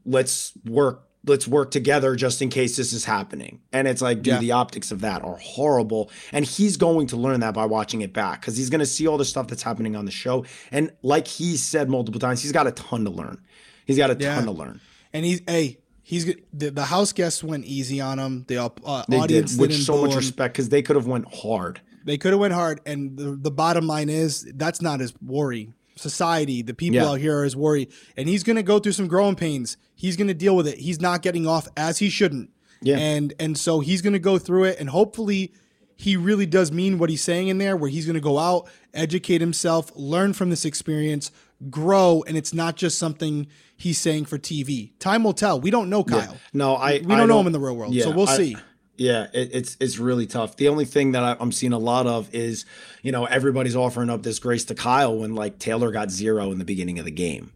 let's 0.06 0.54
work. 0.66 1.04
Let's 1.28 1.48
work 1.48 1.72
together 1.72 2.16
just 2.16 2.42
in 2.42 2.50
case 2.50 2.76
this 2.78 2.94
is 2.94 3.06
happening. 3.06 3.62
And 3.74 3.88
it's 3.88 4.02
like, 4.02 4.18
dude, 4.22 4.34
Yeah. 4.36 4.40
the 4.40 4.52
optics 4.52 4.92
of 4.92 5.02
that 5.02 5.24
are 5.24 5.38
horrible. 5.38 6.12
And 6.32 6.46
he's 6.46 6.78
going 6.78 7.08
to 7.08 7.18
learn 7.18 7.40
that 7.40 7.54
by 7.54 7.66
watching 7.66 8.02
it 8.02 8.14
back 8.14 8.42
because 8.42 8.58
he's 8.58 8.70
going 8.70 8.80
to 8.80 8.86
see 8.86 9.08
all 9.08 9.18
the 9.18 9.26
stuff 9.26 9.48
that's 9.48 9.64
happening 9.64 9.96
on 9.96 10.06
the 10.06 10.12
show. 10.12 10.46
And 10.72 10.92
like 11.02 11.28
he 11.28 11.58
said 11.58 11.90
multiple 11.90 12.20
times, 12.20 12.42
he's 12.42 12.52
got 12.52 12.68
a 12.68 12.72
ton 12.72 13.04
to 13.06 13.10
learn. 13.12 13.42
He's 13.86 13.98
got 13.98 14.12
a 14.12 14.18
Yeah. 14.20 14.36
ton 14.36 14.46
to 14.46 14.52
learn. 14.52 14.82
And 15.14 15.26
he's 15.26 15.42
hey, 15.48 15.80
he's 16.04 16.26
the, 16.54 16.70
the 16.70 16.86
house 16.86 17.12
guests 17.14 17.44
went 17.44 17.66
easy 17.66 18.02
on 18.02 18.20
him. 18.20 18.46
The 18.48 18.58
uh, 18.64 19.04
They 19.10 19.18
audience 19.18 19.52
did, 19.54 19.60
with 19.62 19.70
didn't 19.72 19.84
so 19.84 20.02
much 20.02 20.12
him. 20.12 20.18
respect 20.18 20.54
because 20.54 20.70
they 20.70 20.82
could 20.82 20.96
have 20.96 21.08
went 21.08 21.34
hard. 21.34 21.82
They 22.04 22.18
could 22.20 22.32
have 22.34 22.40
went 22.40 22.54
hard, 22.54 22.82
and 22.86 23.18
the, 23.18 23.32
the 23.36 23.50
bottom 23.50 23.88
line 23.88 24.10
is 24.10 24.46
that's 24.56 24.80
not 24.80 25.00
his 25.00 25.14
worry. 25.24 25.74
Society, 25.96 26.62
the 26.62 26.74
people 26.74 26.96
Yeah. 26.98 27.10
out 27.10 27.20
here 27.20 27.38
are 27.40 27.44
his 27.44 27.56
worry, 27.56 27.88
and 28.18 28.28
he's 28.28 28.44
going 28.44 28.58
to 28.58 28.64
go 28.64 28.80
through 28.80 28.92
some 28.92 29.08
growing 29.08 29.36
pains. 29.36 29.78
He's 29.96 30.18
going 30.18 30.28
to 30.28 30.34
deal 30.34 30.56
with 30.56 30.68
it. 30.68 30.78
He's 30.80 31.00
not 31.00 31.22
getting 31.22 31.48
off 31.48 31.68
as 31.78 32.00
he 32.00 32.10
shouldn't. 32.10 32.50
Yeah. 32.82 32.98
and 32.98 33.34
and 33.40 33.58
so 33.58 33.80
he's 33.80 34.02
going 34.02 34.14
to 34.14 34.20
go 34.20 34.38
through 34.38 34.66
it, 34.66 34.78
and 34.80 34.90
hopefully 34.90 35.54
he 35.96 36.18
really 36.18 36.46
does 36.46 36.72
mean 36.74 37.00
what 37.00 37.10
he's 37.10 37.24
saying 37.24 37.48
in 37.48 37.58
there. 37.58 37.76
Where 37.78 37.90
he's 37.90 38.06
going 38.06 38.16
to 38.16 38.20
go 38.22 38.38
out, 38.38 38.68
educate 38.94 39.40
himself, 39.42 39.92
learn 39.96 40.34
from 40.34 40.50
this 40.50 40.66
experience, 40.66 41.32
grow, 41.70 42.24
and 42.28 42.36
it's 42.38 42.54
not 42.54 42.76
just 42.76 43.00
something 43.00 43.48
he's 43.78 43.98
saying 43.98 44.26
for 44.26 44.38
TV. 44.38 44.92
Time 45.00 45.24
will 45.24 45.34
tell. 45.34 45.60
We 45.60 45.72
don't 45.72 45.90
know 45.90 46.04
Kyle. 46.04 46.36
No, 46.54 46.76
I 46.76 47.00
We 47.00 47.16
don't 47.16 47.30
know 47.30 47.40
him 47.40 47.48
in 47.48 47.54
the 47.54 47.60
real 47.62 47.76
world, 47.78 47.96
so 48.00 48.12
we'll 48.12 48.28
I- 48.30 48.38
see. 48.38 48.58
Yeah, 48.98 49.28
it, 49.34 49.50
it's 49.54 49.78
it's 49.80 50.00
really 50.00 50.26
tough. 50.26 50.56
The 50.56 50.70
only 50.70 50.86
thing 50.86 51.12
that 51.12 51.24
I, 51.24 51.36
I'm 51.40 51.52
seeing 51.52 51.74
a 51.74 51.78
lot 51.78 52.08
of 52.08 52.34
is, 52.34 52.66
you 53.02 53.12
know, 53.12 53.26
everybody's 53.26 53.76
offering 53.76 54.10
up 54.10 54.24
this 54.24 54.40
grace 54.40 54.64
to 54.66 54.76
Kyle 54.76 55.18
when 55.18 55.36
like 55.36 55.60
Taylor 55.60 55.92
got 55.92 56.12
zero 56.12 56.52
in 56.52 56.60
the 56.60 56.66
beginning 56.66 57.00
of 57.00 57.06
the 57.06 57.12
game, 57.12 57.52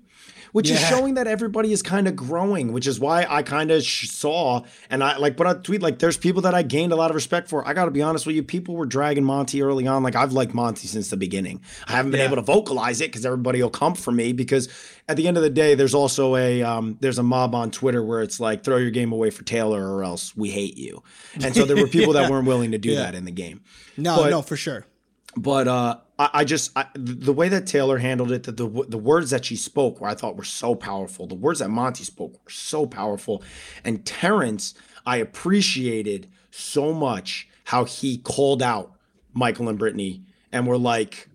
which 0.52 0.70
is 0.70 0.80
showing 0.80 1.14
that 1.16 1.28
everybody 1.28 1.72
is 1.72 1.82
kind 1.82 2.08
of 2.08 2.16
growing. 2.16 2.72
Which 2.74 2.88
is 2.88 3.00
why 3.00 3.26
I 3.30 3.44
kind 3.44 3.72
of 3.72 3.84
sh- 3.84 4.10
saw 4.10 4.64
and 4.90 5.04
I 5.04 5.18
like 5.18 5.38
put 5.38 5.48
out 5.48 5.58
a 5.58 5.62
tweet 5.62 5.82
like, 5.82 6.00
there's 6.00 6.18
people 6.18 6.42
that 6.44 6.54
I 6.56 6.64
gained 6.64 6.92
a 6.92 6.96
lot 6.96 7.12
of 7.12 7.16
respect 7.16 7.50
for. 7.50 7.68
I 7.68 7.74
got 7.74 7.86
to 7.86 7.92
be 7.92 8.02
honest 8.02 8.26
with 8.26 8.36
you, 8.36 8.44
people 8.44 8.76
were 8.76 8.86
dragging 8.86 9.24
Monte 9.24 9.62
early 9.62 9.88
on. 9.88 10.04
Like 10.04 10.16
I've 10.16 10.34
liked 10.34 10.54
Monte 10.54 10.88
since 10.88 11.10
the 11.10 11.18
beginning. 11.18 11.62
I 11.88 11.94
haven't 11.94 12.12
been 12.12 12.20
Yeah. 12.20 12.26
able 12.28 12.38
to 12.38 12.42
vocalize 12.42 13.02
it 13.02 13.08
because 13.12 13.26
everybody 13.26 13.62
will 13.62 13.70
come 13.70 13.96
for 13.96 14.12
me 14.12 14.34
because 14.34 14.70
at 15.08 15.18
the 15.18 15.28
end 15.28 15.38
of 15.38 15.44
the 15.44 15.50
day, 15.50 15.74
there's 15.76 15.94
also 15.96 16.36
a 16.36 16.62
um, 16.64 16.98
there's 17.00 17.18
a 17.18 17.24
mob 17.24 17.56
on 17.56 17.72
Twitter 17.72 18.04
where 18.04 18.22
it's 18.22 18.40
like 18.40 18.64
throw 18.64 18.78
your 18.78 18.92
game 18.92 19.12
away 19.12 19.30
for 19.32 19.44
Taylor 19.44 19.94
or 19.96 20.04
else 20.04 20.36
we 20.38 20.50
hate 20.52 20.78
you. 20.78 21.02
And 21.42 21.56
so 21.56 21.66
there 21.66 21.76
were 21.78 21.88
people 21.98 22.14
that 22.14 22.30
weren't 22.30 22.48
willing 22.48 22.72
to 22.72 22.78
do 22.78 22.92
Yeah. 22.92 23.04
that 23.04 23.16
in 23.16 23.26
the 23.26 23.32
game. 23.32 23.62
No, 23.98 24.18
But- 24.18 24.30
no, 24.30 24.42
for 24.42 24.56
sure. 24.56 24.86
But 25.36 25.68
uh, 25.68 25.98
I, 26.20 26.30
I 26.34 26.44
just 26.44 26.72
I, 26.78 26.86
the 26.94 27.34
way 27.34 27.50
that 27.50 27.66
Taylor 27.66 27.98
handled 27.98 28.32
it, 28.32 28.44
the, 28.44 28.52
the 28.52 28.68
the 28.90 28.98
words 28.98 29.32
that 29.32 29.46
she 29.46 29.56
spoke, 29.56 30.00
were 30.02 30.08
I 30.10 30.14
thought 30.14 30.36
were 30.36 30.44
so 30.44 30.76
powerful. 30.76 31.26
The 31.26 31.34
words 31.36 31.60
that 31.60 31.70
Monte 31.70 32.04
spoke 32.04 32.34
were 32.34 32.52
so 32.52 32.86
powerful, 32.86 33.42
and 33.84 34.06
Terrance, 34.06 34.76
I 35.06 35.18
appreciated 35.18 36.30
so 36.52 36.94
much 36.94 37.48
how 37.66 37.86
he 37.86 38.18
called 38.18 38.62
out 38.62 38.92
Michael 39.34 39.70
and 39.70 39.80
Brittany, 39.80 40.24
and 40.52 40.68
were 40.68 40.78
like, 40.78 41.30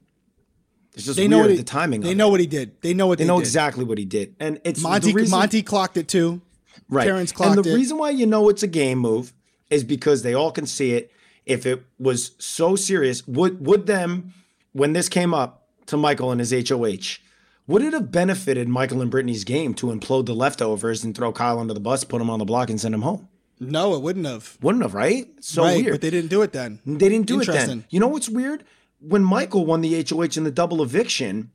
it's 0.93 1.05
just 1.07 1.17
They 1.17 1.23
weird 1.23 1.31
know 1.31 1.39
what 1.39 1.51
he, 1.51 1.57
the 1.57 1.63
timing. 1.65 2.01
They 2.03 2.15
know 2.15 2.29
it. 2.29 2.31
what 2.33 2.41
he 2.41 2.47
did. 2.47 2.81
They 2.83 2.95
know 2.95 3.07
what 3.07 3.19
They 3.19 3.25
they 3.25 3.29
know 3.29 3.39
did. 3.39 3.47
exactly 3.47 3.85
what 3.85 3.99
he 3.99 4.05
did, 4.05 4.37
and 4.39 4.61
it's 4.65 4.81
Monte 4.83 5.13
reason, 5.13 5.31
Monte 5.39 5.63
clocked 5.63 5.97
it 5.97 6.09
too. 6.09 6.43
right. 6.91 7.05
Terrance 7.05 7.33
clocked 7.33 7.55
it. 7.55 7.57
and 7.59 7.65
the 7.65 7.73
it. 7.73 7.75
reason 7.75 7.97
why 7.97 8.11
you 8.11 8.27
know 8.27 8.49
it's 8.51 8.63
a 8.63 8.69
game 8.69 8.99
move 8.99 9.33
is 9.71 9.83
because 9.83 10.23
they 10.23 10.35
all 10.35 10.53
can 10.53 10.67
see 10.67 10.93
it. 10.93 11.11
If 11.47 11.67
it 11.67 11.83
was 11.99 12.33
so 12.39 12.77
serious, 12.77 13.27
would 13.27 13.65
would 13.67 13.87
them 13.87 14.33
when 14.75 14.93
this 14.93 15.09
came 15.09 15.33
up 15.33 15.67
to 15.87 15.97
Michael 15.97 16.31
and 16.31 16.41
his 16.41 16.53
HOH, 16.69 17.19
would 17.67 17.83
it 17.83 17.95
have 17.95 18.13
benefited 18.13 18.69
Michael 18.69 19.01
and 19.01 19.11
Brittany's 19.11 19.45
game 19.45 19.73
to 19.75 19.87
implode 19.87 20.27
the 20.27 20.35
leftovers 20.35 21.03
and 21.03 21.17
throw 21.17 21.33
Kyle 21.33 21.59
under 21.59 21.73
the 21.73 21.81
bus, 21.81 22.05
put 22.05 22.21
him 22.21 22.29
on 22.29 22.39
the 22.39 22.45
block, 22.45 22.69
and 22.69 22.79
send 22.79 22.95
him 22.95 23.01
home? 23.03 23.29
No, 23.61 23.95
it 23.95 24.03
wouldn't 24.03 24.27
have. 24.27 24.59
Wouldn't 24.61 24.83
have, 24.83 24.95
right? 24.95 25.27
So 25.41 25.63
right, 25.63 25.77
weird. 25.77 25.95
but 25.95 26.01
they 26.03 26.11
didn't 26.11 26.29
do 26.29 26.43
it 26.43 26.53
then. 26.53 26.81
They 26.85 27.09
didn't 27.09 27.27
do 27.27 27.41
it 27.41 27.47
then. 27.47 27.85
You 27.89 28.01
know 28.01 28.09
what's 28.09 28.29
weird? 28.29 28.65
When 29.01 29.23
Michael 29.23 29.65
won 29.65 29.81
the 29.81 30.05
HOH 30.09 30.37
in 30.37 30.45
the 30.45 30.51
double 30.51 30.83
eviction 30.83 31.51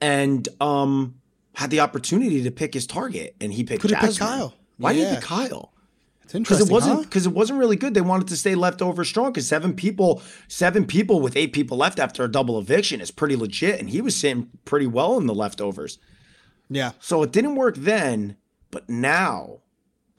and 0.00 0.48
um 0.60 1.14
had 1.54 1.70
the 1.70 1.80
opportunity 1.80 2.42
to 2.42 2.50
pick 2.50 2.74
his 2.74 2.86
target 2.86 3.36
and 3.40 3.52
he 3.52 3.62
picked 3.62 3.82
Could've 3.82 3.98
picked 3.98 4.18
Kyle. 4.18 4.54
Why 4.76 4.92
did 4.92 5.08
he 5.08 5.14
pick 5.14 5.24
Kyle? 5.24 5.72
It's 6.24 6.32
Because 6.32 6.60
it 6.60 6.72
wasn't 6.72 6.96
huh? 6.96 7.02
because 7.02 7.26
it 7.26 7.32
wasn't 7.32 7.58
really 7.58 7.76
good. 7.76 7.94
They 7.94 8.00
wanted 8.00 8.28
to 8.28 8.36
stay 8.36 8.54
leftover 8.54 9.04
strong 9.04 9.32
because 9.32 9.46
seven 9.46 9.74
people, 9.74 10.22
seven 10.48 10.86
people 10.86 11.20
with 11.20 11.36
eight 11.36 11.52
people 11.52 11.76
left 11.76 11.98
after 11.98 12.24
a 12.24 12.28
double 12.30 12.58
eviction 12.58 13.00
is 13.00 13.10
pretty 13.10 13.36
legit. 13.36 13.78
And 13.78 13.90
he 13.90 14.00
was 14.00 14.16
sitting 14.16 14.50
pretty 14.64 14.86
well 14.86 15.18
in 15.18 15.26
the 15.26 15.34
leftovers. 15.34 15.98
Yeah. 16.68 16.92
So 16.98 17.22
it 17.22 17.30
didn't 17.32 17.56
work 17.56 17.76
then, 17.76 18.36
but 18.70 18.88
now, 18.88 19.60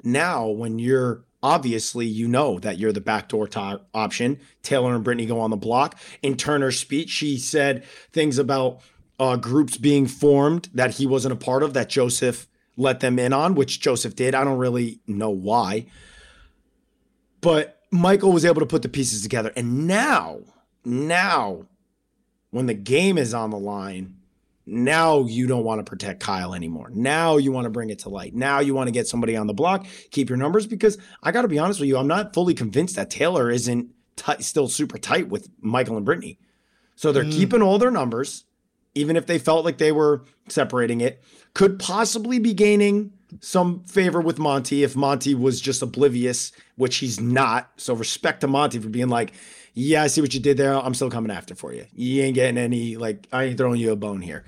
now 0.04 0.48
when 0.48 0.80
you're 0.80 1.26
obviously 1.42 2.08
you 2.08 2.28
know 2.28 2.58
that 2.60 2.80
you're 2.80 2.92
the 2.92 3.02
backdoor 3.02 3.48
to- 3.48 3.82
option. 3.94 4.40
Taylor 4.64 4.96
and 4.96 5.04
Brittany 5.04 5.26
go 5.28 5.40
on 5.40 5.52
the 5.52 5.58
block. 5.58 5.98
In 6.24 6.36
Turner's 6.38 6.80
speech, 6.80 7.10
she 7.10 7.38
said 7.38 7.84
things 8.12 8.40
about 8.40 8.82
uh, 9.20 9.36
groups 9.36 9.78
being 9.78 10.08
formed 10.08 10.70
that 10.74 10.96
he 10.96 11.06
wasn't 11.06 11.34
a 11.34 11.36
part 11.38 11.62
of 11.64 11.74
that 11.74 11.88
Joseph 11.90 12.48
let 12.78 13.00
them 13.00 13.20
in 13.20 13.34
on, 13.34 13.56
which 13.56 13.80
Joseph 13.80 14.16
did. 14.16 14.36
I 14.36 14.44
don't 14.44 14.58
really 14.58 15.00
know 15.08 15.30
why. 15.30 15.86
But 17.42 17.82
Michael 17.92 18.32
was 18.32 18.46
able 18.46 18.62
to 18.62 18.66
put 18.66 18.82
the 18.82 18.90
pieces 18.90 19.22
together. 19.22 19.52
And 19.56 19.88
now, 19.88 20.40
now, 20.84 21.66
when 22.52 22.66
the 22.66 22.74
game 22.74 23.18
is 23.18 23.34
on 23.34 23.50
the 23.50 23.58
line, 23.58 24.16
now 24.66 25.26
you 25.26 25.48
don't 25.48 25.64
want 25.64 25.80
to 25.80 25.90
protect 25.90 26.22
Kyle 26.22 26.54
anymore. 26.54 26.90
Now 26.92 27.38
you 27.38 27.52
want 27.52 27.66
to 27.66 27.70
bring 27.70 27.90
it 27.90 28.00
to 28.00 28.10
light. 28.10 28.34
Now 28.34 28.60
you 28.60 28.74
want 28.74 28.88
to 28.88 28.92
get 28.92 29.08
somebody 29.08 29.36
on 29.36 29.48
the 29.48 29.54
block, 29.54 29.86
keep 30.12 30.30
your 30.30 30.38
numbers 30.38 30.66
because 30.66 30.98
I 31.22 31.32
got 31.32 31.44
to 31.44 31.48
be 31.48 31.60
honest 31.60 31.80
with 31.80 31.90
you, 31.90 31.98
I'm 31.98 32.08
not 32.08 32.34
fully 32.34 32.54
convinced 32.54 32.96
that 32.96 33.10
Taylor 33.10 33.50
isn't 33.50 33.92
t- 34.16 34.42
still 34.42 34.68
super 34.68 34.98
tight 34.98 35.30
with 35.30 35.50
Michael 35.62 35.98
and 35.98 36.06
Brittany. 36.06 36.40
So 36.96 37.12
they're 37.12 37.24
mm. 37.24 37.32
keeping 37.32 37.62
all 37.62 37.78
their 37.78 37.92
numbers, 37.92 38.46
even 38.96 39.16
if 39.16 39.28
they 39.28 39.38
felt 39.38 39.66
like 39.66 39.78
they 39.78 39.92
were 39.92 40.24
separating 40.48 41.02
it. 41.02 41.22
Could 41.54 41.80
possibly 41.80 42.40
be 42.40 42.54
gaining 42.54 43.14
some 43.42 43.84
favor 43.84 44.22
with 44.22 44.40
Monte 44.40 44.84
if 44.84 44.96
Monte 44.96 45.36
was 45.36 45.62
just 45.62 45.82
oblivious, 45.82 46.52
which 46.76 46.98
he's 46.98 47.20
not. 47.20 47.70
So 47.78 47.94
respect 47.94 48.42
to 48.42 48.48
Monte 48.48 48.80
for 48.80 48.90
being 48.90 49.10
like, 49.10 49.34
yeah, 49.74 50.04
I 50.04 50.08
see 50.08 50.22
what 50.22 50.34
you 50.34 50.40
did 50.40 50.58
there. 50.58 50.74
I'm 50.74 50.94
still 50.94 51.10
coming 51.10 51.32
after 51.32 51.54
for 51.54 51.74
you. 51.74 51.86
You 51.94 52.24
ain't 52.24 52.36
getting 52.36 52.58
any, 52.58 52.96
like, 52.96 53.28
I 53.32 53.44
ain't 53.44 53.58
throwing 53.58 53.80
you 53.80 53.92
a 53.92 53.96
bone 53.96 54.22
here. 54.22 54.46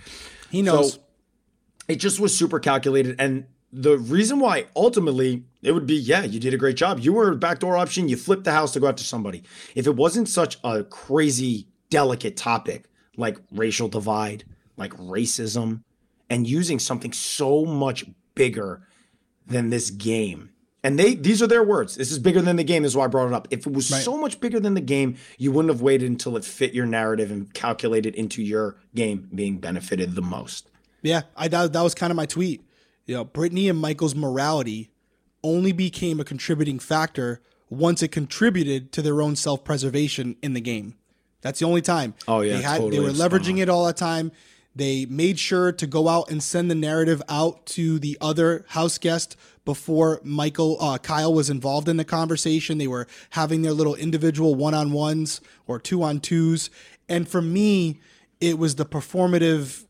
He 0.50 0.62
knows. 0.62 0.94
So 0.94 1.00
it 1.88 1.96
just 1.98 2.20
was 2.20 2.38
super 2.38 2.60
calculated. 2.60 3.18
And 3.20 3.46
the 3.74 3.98
reason 3.98 4.40
why 4.40 4.68
ultimately 4.76 5.44
it 5.62 5.74
would 5.74 5.86
be, 5.86 5.96
yeah, 5.96 6.24
you 6.24 6.40
did 6.40 6.54
a 6.54 6.58
great 6.58 6.78
job. 6.78 7.00
You 7.00 7.12
were 7.12 7.32
a 7.32 7.36
backdoor 7.36 7.76
option. 7.76 8.08
You 8.08 8.16
flipped 8.16 8.46
the 8.46 8.54
house 8.54 8.72
to 8.74 8.80
go 8.80 8.88
after 8.88 9.04
somebody. 9.04 9.44
If 9.76 9.88
it 9.88 9.96
wasn't 9.96 10.30
such 10.30 10.58
a 10.64 10.84
crazy, 10.84 11.68
delicate 11.90 12.38
topic 12.38 12.86
like 13.18 13.38
racial 13.52 13.90
divide, 13.90 14.46
like 14.78 14.94
racism, 14.94 15.84
and 16.30 16.48
using 16.48 16.80
something 16.80 17.12
so 17.12 17.66
much 17.66 18.06
bigger 18.36 18.88
than 19.46 19.70
this 19.70 19.90
game 19.90 20.52
and 20.88 20.98
they 20.98 21.16
these 21.16 21.42
are 21.42 21.48
their 21.48 21.64
words. 21.64 21.96
This 21.96 22.12
is 22.12 22.20
bigger 22.20 22.42
than 22.42 22.56
the 22.56 22.64
game. 22.64 22.86
Is 22.86 22.96
why 22.96 23.04
I 23.04 23.08
brought 23.08 23.28
it 23.28 23.34
up. 23.34 23.48
If 23.52 23.68
it 23.68 23.74
was 23.74 23.92
right. 23.92 24.02
so 24.02 24.18
much 24.18 24.40
bigger 24.40 24.60
than 24.60 24.74
the 24.74 24.82
game, 24.82 25.18
you 25.38 25.52
wouldn't 25.52 25.74
have 25.74 25.82
waited 25.82 26.10
until 26.10 26.38
it 26.38 26.46
fit 26.46 26.74
your 26.74 26.86
narrative 26.86 27.30
and 27.30 27.54
calculated 27.54 28.16
into 28.16 28.42
your 28.42 28.78
game 28.96 29.28
being 29.36 29.58
benefited 29.58 30.16
the 30.16 30.22
most. 30.22 30.70
Yeah, 31.02 31.24
I 31.36 31.50
that, 31.50 31.74
that 31.74 31.82
was 31.82 31.94
kind 31.94 32.10
of 32.10 32.16
my 32.16 32.26
tweet. 32.26 32.64
You 33.06 33.16
know, 33.16 33.26
Brittany 33.26 33.68
and 33.68 33.80
Michael's 33.80 34.16
morality 34.16 34.92
only 35.44 35.74
became 35.74 36.22
a 36.22 36.24
contributing 36.24 36.80
factor 36.80 37.42
once 37.70 38.02
it 38.02 38.14
contributed 38.14 38.94
to 38.94 39.02
their 39.02 39.22
own 39.22 39.36
self 39.36 39.66
preservation 39.66 40.38
in 40.42 40.54
the 40.54 40.62
game. 40.62 40.96
That's 41.42 41.60
the 41.60 41.66
only 41.66 41.82
time. 41.82 42.14
Oh 42.28 42.42
yeah, 42.42 42.58
they 42.58 42.62
had 42.62 42.78
totally 42.78 42.98
they 42.98 43.04
were 43.04 43.12
leveraging 43.12 43.60
it 43.60 43.70
all 43.70 43.86
the 43.86 43.94
time. 43.94 44.32
They 44.76 45.06
made 45.06 45.40
sure 45.40 45.72
to 45.72 45.88
go 45.88 46.08
out 46.08 46.30
and 46.30 46.42
send 46.42 46.70
the 46.70 46.76
narrative 46.76 47.22
out 47.28 47.66
to 47.68 47.98
the 47.98 48.16
other 48.22 48.64
house 48.70 49.00
guest 49.00 49.36
before 49.66 50.22
Michael 50.24 50.78
uh, 50.80 51.00
Kyle 51.00 51.34
was 51.34 51.50
involved 51.50 51.90
in 51.90 51.98
the 51.98 52.06
conversation. 52.06 52.78
They 52.78 52.88
were 52.88 53.08
having 53.32 53.64
their 53.64 53.74
little 53.74 53.96
individual 53.96 54.56
one 54.56 54.74
on 54.74 54.92
ones 54.92 55.42
or 55.66 55.80
two 55.80 56.04
on 56.04 56.20
twos, 56.20 56.70
and 57.10 57.28
for 57.28 57.42
me, 57.42 58.00
it 58.40 58.60
was 58.60 58.76
the 58.76 58.86
performative 58.86 59.86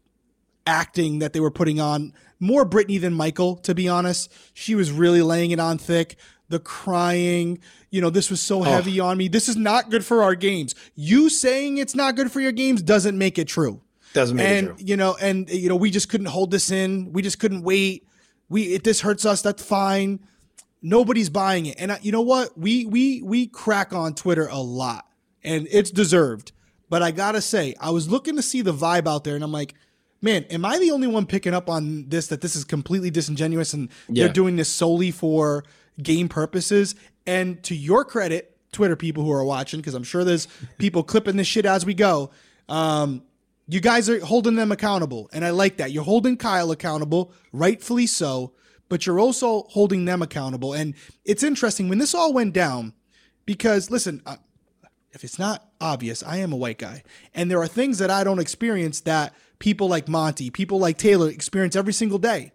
acting 0.65 1.19
that 1.19 1.33
they 1.33 1.39
were 1.39 1.51
putting 1.51 1.79
on 1.79 2.13
more 2.39 2.65
Brittany 2.65 2.97
than 2.97 3.13
Michael. 3.13 3.55
To 3.57 3.73
be 3.73 3.87
honest, 3.87 4.31
she 4.53 4.75
was 4.75 4.91
really 4.91 5.21
laying 5.21 5.51
it 5.51 5.59
on 5.59 5.77
thick. 5.77 6.17
The 6.49 6.59
crying, 6.59 7.59
you 7.89 8.01
know, 8.01 8.09
this 8.09 8.29
was 8.29 8.41
so 8.41 8.61
heavy 8.61 9.01
oh. 9.01 9.07
on 9.07 9.17
me. 9.17 9.27
This 9.27 9.49
is 9.49 9.57
not 9.57 9.89
good 9.89 10.05
for 10.05 10.23
our 10.23 10.35
games. 10.35 10.75
You 10.95 11.29
saying 11.29 11.77
it's 11.77 11.95
not 11.95 12.15
good 12.15 12.31
for 12.31 12.39
your 12.39 12.53
games 12.53 12.81
doesn't 12.81 13.17
make 13.17 13.37
it 13.37 13.49
true. 13.49 13.81
Doesn't 14.13 14.37
make 14.37 14.47
and, 14.47 14.67
it 14.67 14.77
true. 14.77 14.85
You 14.85 14.97
know, 14.97 15.17
and 15.19 15.49
you 15.49 15.69
know, 15.69 15.75
we 15.75 15.91
just 15.91 16.09
couldn't 16.09 16.27
hold 16.27 16.51
this 16.51 16.71
in. 16.71 17.11
We 17.11 17.21
just 17.21 17.39
couldn't 17.39 17.63
wait. 17.63 18.07
We 18.49 18.75
if 18.75 18.83
this 18.83 19.01
hurts 19.01 19.25
us, 19.25 19.41
that's 19.41 19.63
fine. 19.63 20.21
Nobody's 20.81 21.29
buying 21.29 21.65
it. 21.65 21.75
And 21.79 21.97
you 22.01 22.11
know 22.11 22.21
what? 22.21 22.57
We 22.57 22.85
we 22.85 23.21
we 23.21 23.47
crack 23.47 23.93
on 23.93 24.13
Twitter 24.13 24.47
a 24.47 24.59
lot, 24.59 25.05
and 25.43 25.67
it's 25.69 25.91
deserved. 25.91 26.53
But 26.89 27.03
I 27.03 27.11
gotta 27.11 27.41
say, 27.41 27.75
I 27.79 27.89
was 27.89 28.09
looking 28.09 28.37
to 28.37 28.41
see 28.41 28.61
the 28.61 28.73
vibe 28.73 29.07
out 29.07 29.23
there, 29.23 29.35
and 29.35 29.43
I'm 29.43 29.51
like, 29.51 29.73
man, 30.21 30.45
am 30.45 30.63
I 30.65 30.79
the 30.79 30.91
only 30.91 31.07
one 31.07 31.25
picking 31.25 31.53
up 31.53 31.69
on 31.69 32.07
this? 32.07 32.27
That 32.27 32.41
this 32.41 32.55
is 32.55 32.63
completely 32.63 33.09
disingenuous, 33.09 33.73
and 33.73 33.89
yeah. 34.07 34.25
they're 34.25 34.33
doing 34.33 34.55
this 34.55 34.69
solely 34.69 35.11
for 35.11 35.65
game 36.01 36.29
purposes. 36.29 36.95
And 37.25 37.61
to 37.63 37.75
your 37.75 38.05
credit, 38.05 38.57
Twitter 38.71 38.95
people 38.95 39.23
who 39.23 39.31
are 39.31 39.43
watching, 39.43 39.79
because 39.79 39.93
I'm 39.93 40.03
sure 40.03 40.23
there's 40.23 40.47
people 40.77 41.03
clipping 41.03 41.37
this 41.37 41.47
shit 41.47 41.65
as 41.65 41.85
we 41.85 41.93
go. 41.93 42.31
Um, 42.69 43.23
you 43.67 43.79
guys 43.81 44.09
are 44.09 44.23
holding 44.23 44.55
them 44.55 44.71
accountable, 44.71 45.29
and 45.33 45.43
I 45.43 45.49
like 45.49 45.77
that. 45.77 45.91
You're 45.91 46.03
holding 46.03 46.37
Kyle 46.37 46.71
accountable, 46.71 47.33
rightfully 47.51 48.07
so, 48.07 48.53
but 48.87 49.05
you're 49.05 49.19
also 49.19 49.63
holding 49.69 50.05
them 50.05 50.21
accountable. 50.21 50.73
And 50.73 50.93
it's 51.25 51.43
interesting 51.43 51.89
when 51.89 51.97
this 51.97 52.15
all 52.15 52.33
went 52.33 52.53
down, 52.53 52.93
because 53.45 53.91
listen, 53.91 54.21
uh, 54.25 54.37
if 55.11 55.23
it's 55.23 55.39
not 55.39 55.69
obvious, 55.81 56.23
I 56.23 56.37
am 56.37 56.53
a 56.53 56.57
white 56.57 56.77
guy, 56.77 57.03
and 57.33 57.49
there 57.49 57.59
are 57.61 57.67
things 57.67 57.97
that 57.97 58.11
I 58.11 58.23
don't 58.23 58.39
experience 58.39 59.01
that 59.01 59.33
people 59.59 59.89
like 59.89 60.07
Monte, 60.07 60.49
people 60.51 60.79
like 60.79 60.97
Taylor 60.97 61.29
experience 61.29 61.75
every 61.75 61.93
single 61.93 62.19
day. 62.19 62.51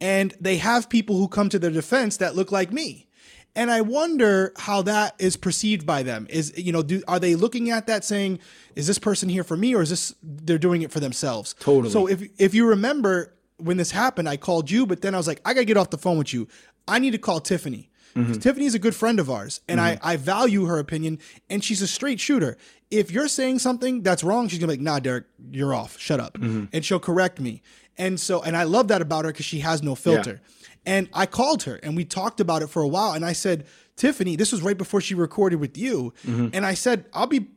And 0.00 0.34
they 0.40 0.56
have 0.56 0.88
people 0.88 1.16
who 1.16 1.28
come 1.28 1.48
to 1.50 1.58
their 1.58 1.70
defense 1.70 2.16
that 2.18 2.34
look 2.34 2.50
like 2.50 2.72
me. 2.72 3.08
And 3.56 3.70
I 3.70 3.80
wonder 3.80 4.52
how 4.56 4.82
that 4.82 5.16
is 5.18 5.36
perceived 5.36 5.84
by 5.84 6.02
them. 6.02 6.26
Is 6.30 6.56
you 6.56 6.72
know, 6.72 6.82
do 6.82 7.02
are 7.08 7.18
they 7.18 7.34
looking 7.34 7.70
at 7.70 7.88
that 7.88 8.04
saying, 8.04 8.38
"Is 8.76 8.86
this 8.86 8.98
person 8.98 9.28
here 9.28 9.42
for 9.42 9.56
me, 9.56 9.74
or 9.74 9.82
is 9.82 9.90
this 9.90 10.14
they're 10.22 10.56
doing 10.56 10.82
it 10.82 10.92
for 10.92 11.00
themselves?" 11.00 11.54
Totally. 11.58 11.90
So 11.90 12.06
if 12.06 12.22
if 12.38 12.54
you 12.54 12.66
remember 12.66 13.34
when 13.56 13.76
this 13.76 13.90
happened, 13.90 14.28
I 14.28 14.36
called 14.36 14.70
you, 14.70 14.86
but 14.86 15.02
then 15.02 15.14
I 15.14 15.18
was 15.18 15.26
like, 15.26 15.40
I 15.44 15.52
gotta 15.52 15.64
get 15.64 15.76
off 15.76 15.90
the 15.90 15.98
phone 15.98 16.16
with 16.18 16.32
you. 16.32 16.48
I 16.86 16.98
need 16.98 17.10
to 17.10 17.18
call 17.18 17.40
Tiffany. 17.40 17.90
Mm-hmm. 18.16 18.34
Tiffany 18.34 18.66
is 18.66 18.74
a 18.74 18.78
good 18.78 18.94
friend 18.94 19.20
of 19.20 19.30
ours, 19.30 19.60
and 19.68 19.78
mm-hmm. 19.78 20.04
I, 20.04 20.12
I 20.12 20.16
value 20.16 20.64
her 20.64 20.78
opinion, 20.78 21.18
and 21.48 21.62
she's 21.62 21.80
a 21.80 21.86
straight 21.86 22.18
shooter. 22.18 22.56
If 22.90 23.12
you're 23.12 23.28
saying 23.28 23.60
something 23.60 24.02
that's 24.02 24.24
wrong, 24.24 24.48
she's 24.48 24.58
gonna 24.58 24.72
be 24.72 24.78
like, 24.78 24.84
"Nah, 24.84 24.98
Derrick, 24.98 25.26
you're 25.50 25.74
off. 25.74 25.98
Shut 25.98 26.18
up," 26.18 26.34
mm-hmm. 26.34 26.64
and 26.72 26.84
she'll 26.84 26.98
correct 26.98 27.38
me. 27.38 27.62
And 28.00 28.18
so, 28.18 28.42
and 28.42 28.56
I 28.56 28.62
love 28.62 28.88
that 28.88 29.02
about 29.02 29.26
her 29.26 29.30
because 29.30 29.46
she 29.46 29.60
has 29.60 29.82
no 29.82 29.94
filter. 29.94 30.40
Yeah. 30.42 30.66
And 30.86 31.08
I 31.12 31.26
called 31.26 31.64
her 31.64 31.76
and 31.82 31.94
we 31.94 32.06
talked 32.06 32.40
about 32.40 32.62
it 32.62 32.68
for 32.68 32.80
a 32.80 32.88
while. 32.88 33.12
And 33.12 33.24
I 33.24 33.34
said, 33.34 33.66
Tiffany, 33.96 34.36
this 34.36 34.52
was 34.52 34.62
right 34.62 34.78
before 34.78 35.02
she 35.02 35.14
recorded 35.14 35.60
with 35.60 35.76
you. 35.76 36.14
Mm-hmm. 36.26 36.48
And 36.54 36.64
I 36.64 36.72
said, 36.72 37.04
I'll 37.12 37.26
be 37.26 37.48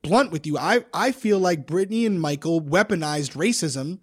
blunt 0.00 0.32
with 0.32 0.46
you. 0.46 0.56
I, 0.56 0.86
I 0.94 1.12
feel 1.12 1.38
like 1.38 1.66
Brittany 1.66 2.06
and 2.06 2.18
Michael 2.18 2.62
weaponized 2.62 3.34
racism 3.34 3.98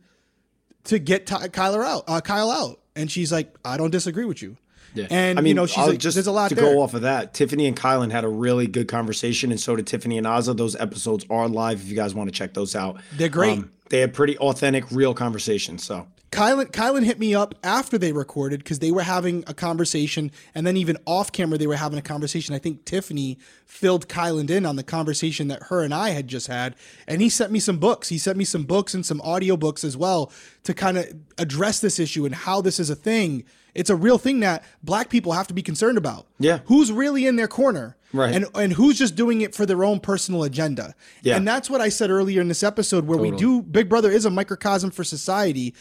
to 0.84 1.00
get 1.00 1.26
Ty- 1.26 1.48
Kyler 1.48 1.84
out, 1.84 2.04
uh, 2.08 2.22
Kyle 2.22 2.52
out. 2.52 2.80
And 2.96 3.10
she's 3.10 3.32
like, 3.32 3.56
I 3.66 3.78
don't 3.78 3.90
disagree 3.90 4.26
with 4.26 4.44
you. 4.44 4.58
Yeah. 4.94 5.08
And 5.10 5.40
I 5.40 5.42
mean, 5.42 5.50
you 5.50 5.54
know, 5.56 5.66
she's 5.66 5.88
like, 5.88 5.98
just 5.98 6.16
there's 6.16 6.28
a 6.28 6.32
lot 6.32 6.50
to 6.50 6.56
there. 6.56 6.72
go 6.72 6.82
off 6.82 6.94
of 6.94 7.02
that. 7.02 7.34
Tiffany 7.34 7.66
and 7.66 7.76
Kyland 7.76 8.12
had 8.12 8.24
a 8.24 8.30
really 8.30 8.68
good 8.68 8.88
conversation, 8.88 9.50
and 9.50 9.60
so 9.60 9.76
did 9.76 9.88
Tiffany 9.88 10.20
and 10.20 10.28
Azah. 10.28 10.56
Those 10.56 10.76
episodes 10.76 11.26
are 11.32 11.48
live 11.50 11.82
if 11.82 11.88
you 11.88 11.96
guys 11.96 12.14
want 12.14 12.28
to 12.28 12.32
check 12.32 12.54
those 12.54 12.76
out. 12.76 13.02
They're 13.14 13.28
great. 13.28 13.58
Um, 13.58 13.72
they 13.94 14.00
had 14.00 14.12
pretty 14.12 14.36
authentic, 14.40 14.90
real 14.90 15.14
conversations. 15.14 15.84
So 15.84 16.08
Kyland, 16.32 16.72
Kyland 16.72 17.06
hit 17.06 17.20
me 17.20 17.36
up 17.36 17.54
after 17.64 18.00
they 18.00 18.12
recorded 18.12 18.64
because 18.64 18.80
they 18.80 18.90
were 18.90 19.04
having 19.04 19.44
a 19.46 19.54
conversation, 19.54 20.32
and 20.56 20.66
then 20.66 20.78
even 20.78 20.98
off 21.06 21.32
camera 21.32 21.60
they 21.60 21.68
were 21.68 21.76
having 21.76 22.00
a 22.00 22.02
conversation. 22.02 22.56
I 22.56 22.58
think 22.58 22.86
Tiffany 22.86 23.38
filled 23.68 24.10
Kyland 24.10 24.50
in 24.50 24.66
on 24.66 24.78
the 24.78 24.84
conversation 24.84 25.48
that 25.50 25.62
her 25.70 25.84
and 25.84 25.94
I 25.94 26.10
had 26.10 26.28
just 26.28 26.48
had, 26.48 26.76
and 27.08 27.22
he 27.22 27.30
sent 27.30 27.52
me 27.52 27.60
some 27.60 27.78
books. 27.78 28.10
He 28.10 28.18
sent 28.18 28.36
me 28.36 28.46
some 28.46 28.64
books 28.64 28.96
and 28.96 29.06
some 29.06 29.22
audio 29.22 29.56
books 29.56 29.84
as 29.84 29.96
well 29.96 30.32
to 30.64 30.74
kind 30.74 30.98
of 30.98 31.06
address 31.38 31.80
this 31.80 32.00
issue 32.00 32.26
and 32.26 32.34
how 32.34 32.62
this 32.62 32.80
is 32.80 32.90
a 32.90 32.96
thing. 32.96 33.44
It's 33.76 33.92
a 33.92 33.96
real 33.96 34.18
thing 34.18 34.40
that 34.40 34.64
black 34.82 35.10
people 35.10 35.34
have 35.34 35.46
to 35.50 35.54
be 35.54 35.62
concerned 35.62 36.00
about. 36.00 36.26
Yeah, 36.40 36.62
who's 36.66 36.92
really 36.92 37.28
in 37.28 37.36
their 37.36 37.48
corner? 37.48 37.96
Right. 38.14 38.36
And 38.36 38.46
and 38.54 38.72
who's 38.72 39.00
just 39.00 39.16
doing 39.16 39.42
it 39.42 39.56
for 39.56 39.66
their 39.66 39.84
own 39.84 40.00
personal 40.00 40.44
agenda. 40.44 40.94
Yeah. 41.24 41.36
And 41.36 41.48
that's 41.48 41.70
what 41.70 41.82
I 41.82 41.90
said 41.90 42.12
earlier 42.12 42.42
in 42.42 42.48
this 42.48 42.64
episode 42.64 43.08
where 43.08 43.18
totally. 43.18 43.32
we 43.32 43.38
do 43.38 43.62
Big 43.64 43.90
Brother 43.90 44.12
is 44.12 44.26
a 44.26 44.30
microcosm 44.30 44.92
for 44.92 45.04
society. 45.04 45.74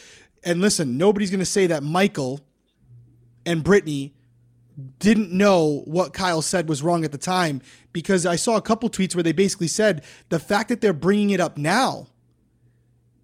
And 0.42 0.60
listen, 0.60 0.96
nobody's 0.96 1.30
going 1.30 1.40
to 1.40 1.46
say 1.46 1.66
that 1.68 1.82
Michael 1.82 2.40
and 3.44 3.62
Brittany 3.62 4.14
didn't 4.98 5.30
know 5.30 5.82
what 5.84 6.14
Kyle 6.14 6.42
said 6.42 6.68
was 6.68 6.82
wrong 6.82 7.04
at 7.04 7.12
the 7.12 7.18
time 7.18 7.60
because 7.92 8.24
I 8.24 8.36
saw 8.36 8.56
a 8.56 8.62
couple 8.62 8.88
tweets 8.88 9.14
where 9.14 9.22
they 9.22 9.32
basically 9.32 9.68
said 9.68 10.02
the 10.30 10.38
fact 10.38 10.70
that 10.70 10.80
they're 10.80 10.94
bringing 10.94 11.30
it 11.30 11.40
up 11.40 11.58
now 11.58 12.08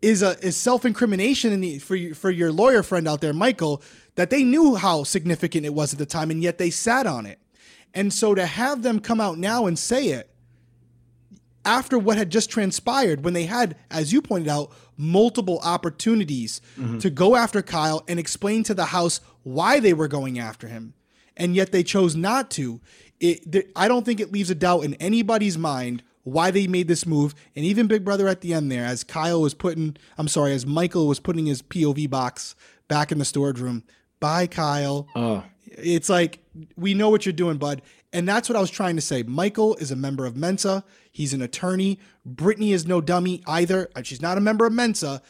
is 0.03 0.23
a 0.23 0.39
is 0.41 0.57
self-incrimination 0.57 1.53
in 1.53 1.61
the 1.61 1.79
for 1.79 1.97
for 2.15 2.31
your 2.31 2.53
lawyer 2.53 2.83
friend 2.83 3.09
out 3.09 3.21
there 3.21 3.33
Michael 3.33 3.83
that 4.15 4.31
they 4.31 4.45
knew 4.45 4.77
how 4.77 5.03
significant 5.03 5.65
it 5.65 5.75
was 5.75 5.93
at 5.93 5.99
the 5.99 6.07
time 6.07 6.31
and 6.31 6.43
yet 6.43 6.59
they 6.59 6.71
sat 6.71 7.07
on 7.07 7.27
it. 7.27 7.39
And 7.95 8.13
so 8.13 8.35
to 8.35 8.47
have 8.47 8.83
them 8.83 9.01
come 9.01 9.21
out 9.21 9.39
now 9.39 9.67
and 9.67 9.79
say 9.79 10.09
it 10.09 10.31
after 11.65 11.99
what 11.99 12.17
had 12.17 12.31
just 12.31 12.51
transpired 12.51 13.25
when 13.25 13.35
they 13.35 13.45
had 13.45 13.77
as 13.91 14.13
you 14.13 14.23
pointed 14.23 14.49
out 14.49 14.73
multiple 14.97 15.61
opportunities 15.63 16.61
mm-hmm. 16.79 16.99
to 16.99 17.11
go 17.11 17.37
after 17.37 17.63
Kyle 17.63 18.05
and 18.09 18.19
explain 18.19 18.63
to 18.65 18.75
the 18.75 18.87
House 18.87 19.21
why 19.43 19.81
they 19.81 19.93
were 19.93 20.09
going 20.09 20.39
after 20.39 20.69
him. 20.69 20.95
and 21.39 21.55
yet 21.55 21.73
they 21.73 21.83
chose 21.83 22.17
not 22.17 22.51
to. 22.51 22.81
It, 23.21 23.51
th- 23.51 23.69
I 23.75 23.89
don't 23.89 24.05
think 24.05 24.21
it 24.21 24.33
leaves 24.33 24.51
a 24.51 24.55
doubt 24.55 24.85
in 24.85 24.95
anybody's 24.95 25.57
mind 25.57 26.03
why 26.25 26.51
they 26.51 26.67
made 26.67 26.89
this 26.89 27.07
move. 27.07 27.35
And 27.57 27.65
even 27.65 27.87
Big 27.87 28.05
Brother 28.05 28.29
at 28.29 28.41
the 28.43 28.53
end 28.53 28.71
there, 28.71 28.85
as 28.85 29.05
Kyle 29.05 29.41
was 29.41 29.55
putting, 29.55 29.97
I'm 30.19 30.29
sorry, 30.29 30.53
as 30.53 30.67
Michael 30.67 31.07
was 31.07 31.21
putting 31.21 31.47
his 31.47 31.63
POV 31.63 32.11
box 32.11 32.55
back 32.89 33.11
in 33.13 33.19
the 33.19 33.25
storage 33.25 33.61
room. 33.61 33.85
Bye, 34.21 34.47
Kyle. 34.49 35.07
Oh. 35.15 35.45
It's 35.83 36.09
like, 36.09 36.41
we 36.77 36.95
know 36.95 37.11
what 37.11 37.27
you're 37.27 37.33
doing, 37.33 37.57
bud. 37.57 37.83
And 38.13 38.29
that's 38.29 38.49
what 38.49 38.57
I 38.57 38.61
was 38.61 38.71
trying 38.71 38.97
to 38.97 39.03
say. 39.03 39.23
Michael 39.23 39.77
is 39.77 39.91
a 39.91 39.97
member 39.97 40.25
of 40.25 40.37
Mensa. 40.37 40.85
He's 41.13 41.35
an 41.35 41.43
attorney. 41.43 41.99
Brittany 42.25 42.73
is 42.73 42.87
no 42.87 43.01
dummy 43.01 43.43
either. 43.47 43.91
She's 44.03 44.23
not 44.23 44.39
a 44.39 44.41
member 44.41 44.67
of 44.67 44.73
Mensa. 44.73 45.23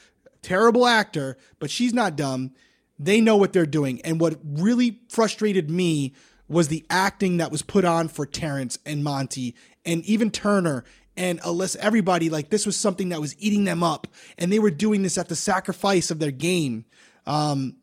Terrible 0.42 0.86
actor, 0.86 1.36
but 1.58 1.70
she's 1.70 1.92
not 1.92 2.16
dumb. 2.16 2.52
They 2.98 3.20
know 3.20 3.36
what 3.36 3.52
they're 3.52 3.66
doing. 3.66 4.00
And 4.02 4.20
what 4.20 4.38
really 4.44 5.00
frustrated 5.08 5.70
me 5.70 6.14
was 6.48 6.68
the 6.68 6.86
acting 6.88 7.36
that 7.36 7.50
was 7.50 7.62
put 7.62 7.84
on 7.84 8.08
for 8.08 8.24
Terrance 8.24 8.78
and 8.86 9.04
Monte 9.04 9.54
and 9.84 10.04
even 10.04 10.30
Turner 10.30 10.84
and 11.16 11.40
Alyssa, 11.42 11.76
everybody. 11.76 12.30
Like 12.30 12.50
this 12.50 12.64
was 12.64 12.76
something 12.76 13.10
that 13.10 13.20
was 13.20 13.36
eating 13.38 13.64
them 13.64 13.82
up. 13.82 14.06
And 14.38 14.52
they 14.52 14.58
were 14.58 14.70
doing 14.70 15.02
this 15.02 15.18
at 15.18 15.28
the 15.28 15.36
sacrifice 15.36 16.10
of 16.10 16.20
their 16.20 16.30
game. 16.30 16.84
Um, 17.26 17.76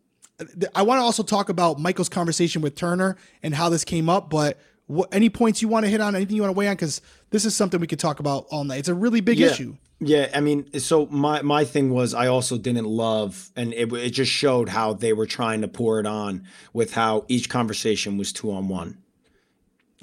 I 0.76 0.82
want 0.82 1.00
to 1.00 1.04
also 1.04 1.24
talk 1.24 1.50
about 1.50 1.80
Michael's 1.80 2.10
conversation 2.10 2.62
with 2.62 2.76
Turner 2.76 3.16
and 3.42 3.56
how 3.56 3.70
this 3.70 3.84
came 3.84 4.10
up, 4.10 4.30
but 4.30 4.60
what, 4.88 5.14
any 5.14 5.30
points 5.30 5.62
you 5.62 5.68
want 5.68 5.86
to 5.86 5.90
hit 5.90 6.02
on, 6.02 6.16
anything 6.16 6.36
you 6.36 6.42
want 6.42 6.54
to 6.54 6.58
weigh 6.58 6.68
on? 6.68 6.76
Because 6.76 7.02
this 7.32 7.46
is 7.46 7.56
something 7.56 7.80
we 7.80 7.88
could 7.88 8.00
talk 8.00 8.20
about 8.20 8.46
all 8.52 8.64
night. 8.64 8.80
It's 8.80 8.90
a 8.90 8.94
really 8.94 9.22
big 9.22 9.40
yeah. 9.40 9.48
issue. 9.48 9.78
Yeah, 10.00 10.30
I 10.34 10.42
mean, 10.42 10.78
so 10.80 11.06
my 11.06 11.42
my 11.42 11.64
thing 11.64 11.90
was 11.90 12.14
I 12.14 12.28
also 12.28 12.58
didn't 12.58 12.86
love, 12.86 13.52
and 13.56 13.74
it 13.74 13.92
it 13.94 14.10
just 14.10 14.32
showed 14.32 14.68
how 14.68 14.94
they 14.94 15.14
were 15.14 15.26
trying 15.26 15.62
to 15.62 15.70
pour 15.70 16.02
it 16.02 16.06
on 16.06 16.46
with 16.74 16.94
how 16.94 17.24
each 17.30 17.50
conversation 17.50 18.18
was 18.18 18.34
two 18.34 18.52
on 18.52 18.68
one. 18.68 18.98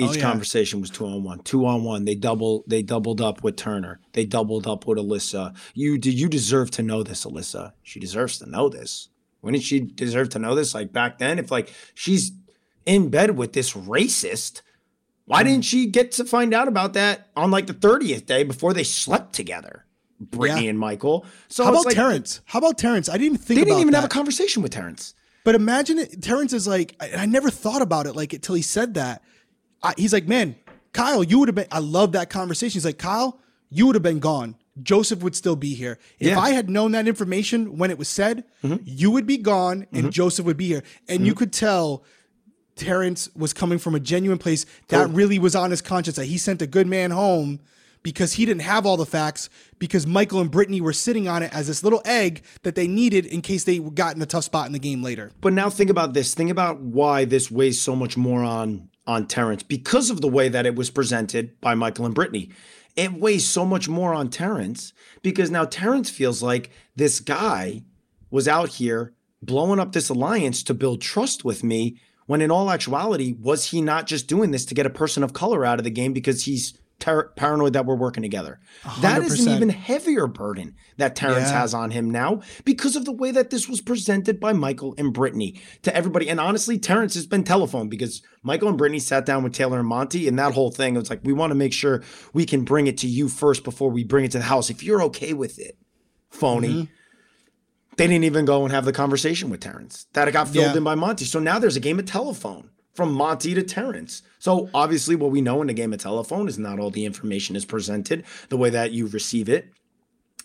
Oh, 0.00 0.04
each 0.04 0.10
oh, 0.10 0.14
yeah. 0.14 0.22
conversation 0.22 0.80
was 0.80 0.88
two 0.88 1.04
on 1.04 1.22
one, 1.22 1.40
two 1.40 1.66
on 1.66 1.84
one. 1.84 2.06
They 2.06 2.14
double 2.14 2.64
they 2.66 2.80
doubled 2.80 3.20
up 3.20 3.44
with 3.44 3.56
Turner. 3.56 4.00
They 4.14 4.24
doubled 4.24 4.66
up 4.66 4.86
with 4.86 4.96
Alyssa. 4.96 5.54
You 5.74 5.98
did 5.98 6.18
you 6.18 6.28
deserve 6.28 6.70
to 6.72 6.82
know 6.82 7.02
this, 7.02 7.26
Alyssa? 7.26 7.72
She 7.82 8.00
deserves 8.00 8.38
to 8.38 8.48
know 8.48 8.70
this. 8.70 9.10
Wouldn't 9.42 9.62
she 9.62 9.80
deserve 9.80 10.30
to 10.30 10.38
know 10.38 10.54
this? 10.54 10.74
Like 10.74 10.92
back 10.92 11.18
then, 11.18 11.38
if 11.38 11.50
like 11.50 11.72
she's 11.94 12.32
in 12.86 13.10
bed 13.10 13.36
with 13.36 13.52
this 13.52 13.74
racist 13.74 14.62
why 15.24 15.42
mm. 15.42 15.46
didn't 15.46 15.64
she 15.64 15.86
get 15.86 16.12
to 16.12 16.24
find 16.24 16.52
out 16.52 16.68
about 16.68 16.94
that 16.94 17.28
on 17.36 17.50
like 17.50 17.66
the 17.66 17.74
30th 17.74 18.26
day 18.26 18.42
before 18.42 18.72
they 18.74 18.84
slept 18.84 19.34
together? 19.34 19.84
Brittany 20.20 20.64
yeah. 20.64 20.70
and 20.70 20.78
Michael. 20.78 21.26
So 21.48 21.64
how 21.64 21.70
about 21.70 21.86
like, 21.86 21.94
Terrance? 21.94 22.40
How 22.44 22.60
about 22.60 22.78
Terrance? 22.78 23.08
I 23.08 23.18
didn't 23.18 23.38
think 23.38 23.58
they 23.58 23.64
didn't 23.64 23.80
even 23.80 23.92
that. 23.92 23.98
have 23.98 24.04
a 24.04 24.08
conversation 24.08 24.62
with 24.62 24.72
Terrance. 24.72 25.14
But 25.44 25.56
imagine 25.56 25.98
it. 25.98 26.22
Terrance 26.22 26.52
is 26.52 26.68
like, 26.68 26.94
I, 27.00 27.12
I 27.18 27.26
never 27.26 27.50
thought 27.50 27.82
about 27.82 28.06
it 28.06 28.14
like 28.14 28.32
until 28.32 28.54
he 28.54 28.62
said 28.62 28.94
that. 28.94 29.22
I, 29.82 29.94
he's 29.96 30.12
like, 30.12 30.28
man, 30.28 30.54
Kyle, 30.92 31.24
you 31.24 31.40
would 31.40 31.48
have 31.48 31.56
been. 31.56 31.66
I 31.72 31.80
love 31.80 32.12
that 32.12 32.30
conversation. 32.30 32.74
He's 32.74 32.84
like, 32.84 32.98
Kyle, 32.98 33.40
you 33.68 33.86
would 33.86 33.96
have 33.96 34.02
been 34.02 34.20
gone. 34.20 34.54
Joseph 34.80 35.22
would 35.22 35.36
still 35.36 35.56
be 35.56 35.74
here. 35.74 35.98
If 36.18 36.28
yeah. 36.28 36.38
I 36.38 36.50
had 36.50 36.70
known 36.70 36.92
that 36.92 37.06
information 37.06 37.76
when 37.76 37.90
it 37.90 37.98
was 37.98 38.08
said, 38.08 38.44
mm-hmm. 38.62 38.82
you 38.84 39.10
would 39.10 39.26
be 39.26 39.36
gone 39.36 39.86
and 39.92 40.04
mm-hmm. 40.04 40.10
Joseph 40.10 40.46
would 40.46 40.56
be 40.56 40.66
here. 40.66 40.82
And 41.08 41.18
mm-hmm. 41.18 41.26
you 41.26 41.34
could 41.34 41.52
tell 41.52 42.04
Terrance 42.76 43.28
was 43.36 43.52
coming 43.52 43.78
from 43.78 43.94
a 43.94 44.00
genuine 44.00 44.38
place 44.38 44.64
that 44.88 45.10
really 45.10 45.38
was 45.38 45.54
on 45.54 45.70
his 45.70 45.82
conscience 45.82 46.16
that 46.16 46.24
he 46.24 46.38
sent 46.38 46.62
a 46.62 46.66
good 46.66 46.86
man 46.86 47.10
home 47.10 47.60
because 48.02 48.32
he 48.32 48.46
didn't 48.46 48.62
have 48.62 48.86
all 48.86 48.96
the 48.96 49.06
facts 49.06 49.48
because 49.78 50.06
Michael 50.06 50.40
and 50.40 50.50
Brittany 50.50 50.80
were 50.80 50.92
sitting 50.92 51.28
on 51.28 51.42
it 51.42 51.54
as 51.54 51.66
this 51.66 51.84
little 51.84 52.02
egg 52.04 52.42
that 52.62 52.74
they 52.74 52.88
needed 52.88 53.26
in 53.26 53.42
case 53.42 53.64
they 53.64 53.78
got 53.78 54.16
in 54.16 54.22
a 54.22 54.26
tough 54.26 54.44
spot 54.44 54.66
in 54.66 54.72
the 54.72 54.78
game 54.78 55.02
later. 55.02 55.30
But 55.40 55.52
now 55.52 55.70
think 55.70 55.90
about 55.90 56.14
this. 56.14 56.34
Think 56.34 56.50
about 56.50 56.80
why 56.80 57.24
this 57.24 57.50
weighs 57.50 57.80
so 57.80 57.94
much 57.94 58.16
more 58.16 58.42
on 58.42 58.88
on 59.04 59.26
Terrance 59.26 59.64
because 59.64 60.10
of 60.10 60.20
the 60.20 60.28
way 60.28 60.48
that 60.48 60.64
it 60.64 60.76
was 60.76 60.88
presented 60.88 61.60
by 61.60 61.74
Michael 61.74 62.06
and 62.06 62.14
Brittany. 62.14 62.50
It 62.96 63.12
weighs 63.12 63.46
so 63.46 63.64
much 63.64 63.88
more 63.88 64.12
on 64.12 64.28
Terrance 64.28 64.92
because 65.22 65.50
now 65.50 65.64
Terrance 65.64 66.10
feels 66.10 66.42
like 66.42 66.70
this 66.94 67.20
guy 67.20 67.84
was 68.30 68.46
out 68.46 68.68
here 68.70 69.14
blowing 69.40 69.80
up 69.80 69.92
this 69.92 70.08
alliance 70.08 70.62
to 70.64 70.74
build 70.74 71.00
trust 71.00 71.44
with 71.44 71.64
me 71.64 71.96
when 72.26 72.40
in 72.40 72.50
all 72.50 72.70
actuality, 72.70 73.34
was 73.40 73.66
he 73.66 73.82
not 73.82 74.06
just 74.06 74.28
doing 74.28 74.52
this 74.52 74.64
to 74.66 74.74
get 74.74 74.86
a 74.86 74.90
person 74.90 75.22
of 75.22 75.32
color 75.32 75.64
out 75.64 75.78
of 75.78 75.84
the 75.84 75.90
game 75.90 76.12
because 76.12 76.44
he's 76.44 76.74
ter- 77.02 77.28
paranoid 77.30 77.72
that 77.72 77.84
we're 77.84 77.96
working 77.96 78.22
together? 78.22 78.60
100%. 78.84 79.02
That 79.02 79.22
is 79.22 79.46
an 79.46 79.52
even 79.54 79.68
heavier 79.68 80.26
burden 80.26 80.76
that 80.96 81.16
Terrance 81.16 81.50
yeah. 81.50 81.60
has 81.60 81.74
on 81.74 81.90
him 81.90 82.10
now 82.10 82.42
because 82.64 82.96
of 82.96 83.04
the 83.04 83.12
way 83.12 83.32
that 83.32 83.50
this 83.50 83.68
was 83.68 83.80
presented 83.80 84.38
by 84.38 84.52
Michael 84.52 84.94
and 84.96 85.12
Brittany 85.12 85.60
to 85.82 85.94
everybody. 85.94 86.28
And 86.28 86.38
honestly, 86.38 86.78
Terrance 86.78 87.14
has 87.14 87.26
been 87.26 87.44
telephoned 87.44 87.90
because 87.90 88.22
Michael 88.42 88.68
and 88.68 88.78
Brittany 88.78 89.00
sat 89.00 89.26
down 89.26 89.42
with 89.42 89.52
Taylor 89.52 89.80
and 89.80 89.88
Monte, 89.88 90.28
and 90.28 90.38
that 90.38 90.54
whole 90.54 90.70
thing 90.70 90.94
was 90.94 91.10
like, 91.10 91.20
we 91.24 91.32
want 91.32 91.50
to 91.50 91.56
make 91.56 91.72
sure 91.72 92.02
we 92.32 92.46
can 92.46 92.64
bring 92.64 92.86
it 92.86 92.98
to 92.98 93.08
you 93.08 93.28
first 93.28 93.64
before 93.64 93.90
we 93.90 94.04
bring 94.04 94.24
it 94.24 94.30
to 94.32 94.38
the 94.38 94.44
house. 94.44 94.70
If 94.70 94.82
you're 94.82 95.02
okay 95.04 95.32
with 95.32 95.58
it, 95.58 95.76
phony. 96.30 96.68
Mm-hmm 96.68 96.92
they 97.98 98.06
didn't 98.06 98.24
even 98.24 98.46
go 98.46 98.64
and 98.64 98.72
have 98.72 98.86
the 98.86 98.92
conversation 98.92 99.50
with 99.50 99.60
Terrance. 99.60 100.06
That 100.14 100.32
got 100.32 100.48
filled 100.48 100.72
yeah. 100.72 100.76
in 100.78 100.82
by 100.82 100.94
Monte. 100.94 101.26
So 101.26 101.38
now 101.38 101.58
there's 101.58 101.76
a 101.76 101.80
game 101.80 101.98
of 101.98 102.06
telephone 102.06 102.70
from 102.94 103.12
Monte 103.12 103.54
to 103.54 103.62
Terrance. 103.62 104.22
So 104.38 104.68
obviously, 104.74 105.16
what 105.16 105.30
we 105.30 105.40
know 105.40 105.62
in 105.62 105.70
a 105.70 105.74
game 105.74 105.92
of 105.92 106.00
telephone 106.00 106.48
is 106.48 106.58
not 106.58 106.78
all 106.78 106.90
the 106.90 107.04
information 107.04 107.56
is 107.56 107.64
presented 107.64 108.24
the 108.48 108.56
way 108.56 108.70
that 108.70 108.92
you 108.92 109.06
receive 109.06 109.48
it. 109.48 109.72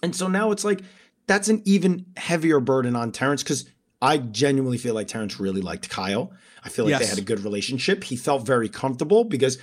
And 0.01 0.15
so 0.15 0.27
now 0.27 0.51
it's 0.51 0.63
like 0.63 0.81
that's 1.27 1.49
an 1.49 1.62
even 1.65 2.05
heavier 2.15 2.60
burden 2.60 2.95
on 2.95 3.12
Terrance 3.12 3.43
because 3.43 3.65
I 4.01 4.17
genuinely 4.17 4.77
feel 4.77 4.93
like 4.93 5.07
Terrance 5.07 5.39
really 5.39 5.62
liked 5.62 5.89
Kyle. 5.89 6.31
I 6.63 6.69
feel 6.69 6.86
like 6.86 6.91
yes. 6.91 7.01
they 7.01 7.07
had 7.07 7.17
a 7.17 7.21
good 7.21 7.41
relationship. 7.41 8.03
He 8.03 8.15
felt 8.15 8.45
very 8.45 8.69
comfortable 8.69 9.23
because 9.23 9.57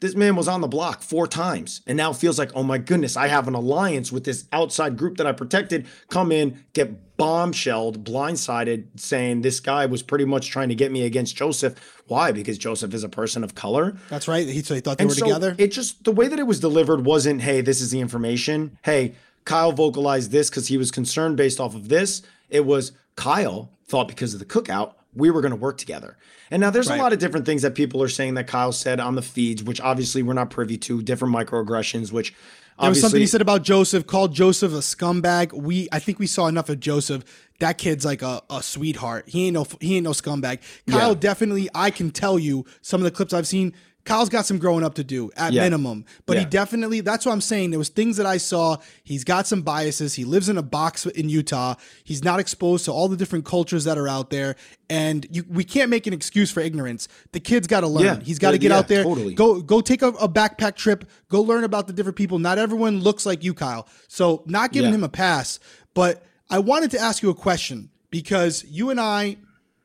this 0.00 0.14
man 0.14 0.36
was 0.36 0.48
on 0.48 0.60
the 0.60 0.68
block 0.68 1.02
four 1.02 1.26
times 1.26 1.80
and 1.86 1.96
now 1.96 2.12
feels 2.12 2.38
like, 2.38 2.50
oh 2.54 2.62
my 2.62 2.78
goodness, 2.78 3.16
I 3.16 3.28
have 3.28 3.48
an 3.48 3.54
alliance 3.54 4.12
with 4.12 4.24
this 4.24 4.46
outside 4.52 4.96
group 4.96 5.16
that 5.16 5.26
I 5.26 5.32
protected. 5.32 5.86
Come 6.08 6.30
in, 6.30 6.64
get 6.72 7.16
bombshelled, 7.16 8.04
blindsided, 8.04 9.00
saying 9.00 9.42
this 9.42 9.58
guy 9.58 9.86
was 9.86 10.02
pretty 10.02 10.24
much 10.24 10.50
trying 10.50 10.68
to 10.68 10.74
get 10.74 10.92
me 10.92 11.04
against 11.04 11.36
Joseph. 11.36 12.02
Why? 12.06 12.30
Because 12.30 12.58
Joseph 12.58 12.94
is 12.94 13.02
a 13.02 13.08
person 13.08 13.42
of 13.42 13.54
color. 13.54 13.96
That's 14.08 14.28
right. 14.28 14.46
He, 14.46 14.62
so 14.62 14.74
he 14.74 14.80
thought 14.80 14.98
they 14.98 15.02
and 15.02 15.10
were 15.10 15.16
so 15.16 15.26
together. 15.26 15.56
It 15.58 15.72
just, 15.72 16.04
the 16.04 16.12
way 16.12 16.28
that 16.28 16.38
it 16.38 16.46
was 16.46 16.60
delivered 16.60 17.04
wasn't, 17.04 17.40
hey, 17.42 17.60
this 17.60 17.80
is 17.80 17.90
the 17.90 18.00
information. 18.00 18.78
Hey, 18.82 19.16
Kyle 19.44 19.72
vocalized 19.72 20.30
this 20.30 20.48
because 20.48 20.68
he 20.68 20.76
was 20.76 20.90
concerned 20.90 21.36
based 21.36 21.58
off 21.58 21.74
of 21.74 21.88
this. 21.88 22.22
It 22.50 22.64
was 22.64 22.92
Kyle 23.16 23.72
thought 23.86 24.06
because 24.06 24.34
of 24.34 24.40
the 24.40 24.46
cookout, 24.46 24.92
we 25.18 25.30
were 25.30 25.40
going 25.40 25.50
to 25.50 25.56
work 25.56 25.78
together. 25.78 26.16
And 26.50 26.60
now 26.60 26.70
there's 26.70 26.88
right. 26.88 26.98
a 26.98 27.02
lot 27.02 27.12
of 27.12 27.18
different 27.18 27.44
things 27.44 27.62
that 27.62 27.74
people 27.74 28.02
are 28.02 28.08
saying 28.08 28.34
that 28.34 28.46
Kyle 28.46 28.72
said 28.72 29.00
on 29.00 29.14
the 29.14 29.22
feeds, 29.22 29.62
which 29.62 29.80
obviously 29.80 30.22
we're 30.22 30.32
not 30.32 30.50
privy 30.50 30.78
to, 30.78 31.02
different 31.02 31.34
microaggressions, 31.34 32.12
which 32.12 32.34
there 32.80 32.90
was 32.90 33.00
something 33.00 33.20
he 33.20 33.26
said 33.26 33.40
about 33.40 33.62
Joseph, 33.62 34.06
called 34.06 34.32
Joseph 34.32 34.72
a 34.72 34.76
scumbag. 34.76 35.52
We 35.52 35.88
I 35.90 35.98
think 35.98 36.18
we 36.18 36.26
saw 36.26 36.46
enough 36.46 36.68
of 36.68 36.78
Joseph. 36.78 37.24
That 37.58 37.76
kid's 37.76 38.04
like 38.04 38.22
a, 38.22 38.40
a 38.48 38.62
sweetheart. 38.62 39.28
He 39.28 39.46
ain't 39.46 39.54
no 39.54 39.66
he 39.80 39.96
ain't 39.96 40.04
no 40.04 40.12
scumbag. 40.12 40.60
Kyle 40.88 41.08
yeah. 41.08 41.14
definitely 41.14 41.68
I 41.74 41.90
can 41.90 42.10
tell 42.10 42.38
you 42.38 42.64
some 42.80 43.00
of 43.00 43.04
the 43.04 43.10
clips 43.10 43.32
I've 43.32 43.48
seen 43.48 43.74
Kyle's 44.08 44.30
got 44.30 44.46
some 44.46 44.58
growing 44.58 44.82
up 44.82 44.94
to 44.94 45.04
do 45.04 45.30
at 45.36 45.52
yeah. 45.52 45.62
minimum, 45.62 46.06
but 46.24 46.36
yeah. 46.36 46.44
he 46.44 46.46
definitely, 46.46 47.02
that's 47.02 47.26
what 47.26 47.32
I'm 47.32 47.42
saying. 47.42 47.70
There 47.70 47.78
was 47.78 47.90
things 47.90 48.16
that 48.16 48.24
I 48.24 48.38
saw. 48.38 48.78
He's 49.04 49.22
got 49.22 49.46
some 49.46 49.60
biases. 49.60 50.14
He 50.14 50.24
lives 50.24 50.48
in 50.48 50.56
a 50.56 50.62
box 50.62 51.04
in 51.04 51.28
Utah. 51.28 51.74
He's 52.04 52.24
not 52.24 52.40
exposed 52.40 52.86
to 52.86 52.92
all 52.92 53.08
the 53.08 53.16
different 53.18 53.44
cultures 53.44 53.84
that 53.84 53.98
are 53.98 54.08
out 54.08 54.30
there. 54.30 54.56
And 54.88 55.26
you, 55.30 55.44
we 55.46 55.62
can't 55.62 55.90
make 55.90 56.06
an 56.06 56.14
excuse 56.14 56.50
for 56.50 56.60
ignorance. 56.60 57.06
The 57.32 57.40
kid's 57.40 57.66
got 57.66 57.80
to 57.80 57.86
learn. 57.86 58.04
Yeah. 58.04 58.20
He's 58.20 58.38
got 58.38 58.52
to 58.52 58.58
get 58.58 58.72
out 58.72 58.88
there. 58.88 59.04
Totally. 59.04 59.34
Go, 59.34 59.60
go 59.60 59.82
take 59.82 60.00
a, 60.00 60.08
a, 60.08 60.28
backpack 60.28 60.76
trip. 60.76 61.04
Go 61.28 61.42
learn 61.42 61.64
about 61.64 61.86
the 61.86 61.92
different 61.92 62.16
people. 62.16 62.38
Not 62.38 62.58
everyone 62.58 63.00
looks 63.00 63.26
like 63.26 63.44
you, 63.44 63.52
Kyle. 63.52 63.86
So 64.08 64.42
not 64.46 64.72
giving 64.72 64.94
him 64.94 65.04
a 65.04 65.08
pass, 65.10 65.60
but 65.92 66.24
I 66.48 66.60
wanted 66.60 66.92
to 66.92 66.98
ask 66.98 67.22
you 67.22 67.28
a 67.28 67.34
question 67.34 67.90
because 68.10 68.64
you 68.64 68.88
and 68.88 68.98
I 68.98 69.36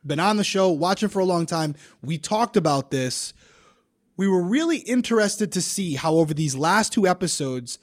been 0.05 0.19
on 0.19 0.37
the 0.37 0.43
show 0.43 0.69
watching 0.69 1.09
for 1.09 1.19
a 1.19 1.25
long 1.25 1.45
time. 1.45 1.75
We 2.01 2.17
talked 2.17 2.57
about 2.57 2.91
this 2.91 3.33
we 4.15 4.27
were 4.27 4.41
really 4.41 4.77
interested 4.77 5.51
to 5.51 5.61
see 5.61 5.95
how 5.95 6.15
over 6.15 6.33
these 6.33 6.55
last 6.55 6.93
two 6.93 7.07
episodes, 7.07 7.79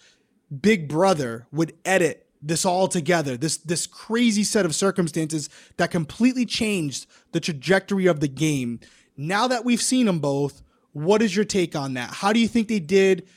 Big 0.61 0.89
Brother 0.89 1.47
would 1.53 1.75
edit 1.85 2.27
this 2.43 2.65
all 2.65 2.89
together, 2.89 3.37
this 3.37 3.59
this 3.59 3.87
crazy 3.87 4.45
set 4.45 4.65
of 4.65 4.75
circumstances 4.75 5.51
that 5.77 5.91
completely 5.91 6.47
changed 6.47 7.07
the 7.33 7.41
trajectory 7.41 8.07
of 8.07 8.21
the 8.21 8.29
game. 8.29 8.81
Now 9.17 9.47
that 9.49 9.65
we've 9.65 9.83
seen 9.83 10.07
them 10.07 10.21
both, 10.21 10.63
what 10.93 11.23
is 11.23 11.37
your 11.37 11.45
take 11.45 11.77
on 11.77 11.95
that? 11.95 12.11
How 12.11 12.33
do 12.33 12.41
you 12.41 12.49
think 12.49 12.69
they 12.69 12.81
did? 12.81 13.29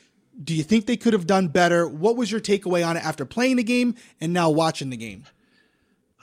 Do 0.42 0.54
you 0.54 0.62
think 0.62 0.86
they 0.86 0.96
could 0.96 1.12
have 1.12 1.26
done 1.26 1.48
better? 1.48 1.86
What 1.86 2.16
was 2.16 2.30
your 2.30 2.40
takeaway 2.40 2.86
on 2.86 2.96
it 2.96 3.04
after 3.04 3.24
playing 3.24 3.56
the 3.56 3.62
game 3.62 3.94
and 4.20 4.32
now 4.32 4.50
watching 4.50 4.90
the 4.90 4.96
game? 4.96 5.24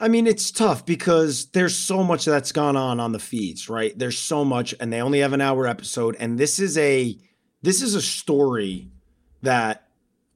I 0.02 0.08
mean, 0.08 0.26
it's 0.26 0.50
tough 0.50 0.84
because 0.84 1.46
there's 1.52 1.76
so 1.76 2.02
much 2.02 2.24
that's 2.24 2.50
gone 2.50 2.76
on 2.76 2.98
on 2.98 3.12
the 3.12 3.20
feeds, 3.20 3.68
right? 3.68 3.96
There's 3.96 4.18
so 4.18 4.44
much, 4.44 4.74
and 4.80 4.92
they 4.92 5.00
only 5.00 5.20
have 5.20 5.32
an 5.32 5.40
hour 5.40 5.64
episode, 5.64 6.16
and 6.18 6.38
this 6.38 6.58
is 6.58 6.76
a 6.76 7.16
this 7.62 7.82
is 7.82 7.94
a 7.94 8.02
story 8.02 8.88
that 9.42 9.86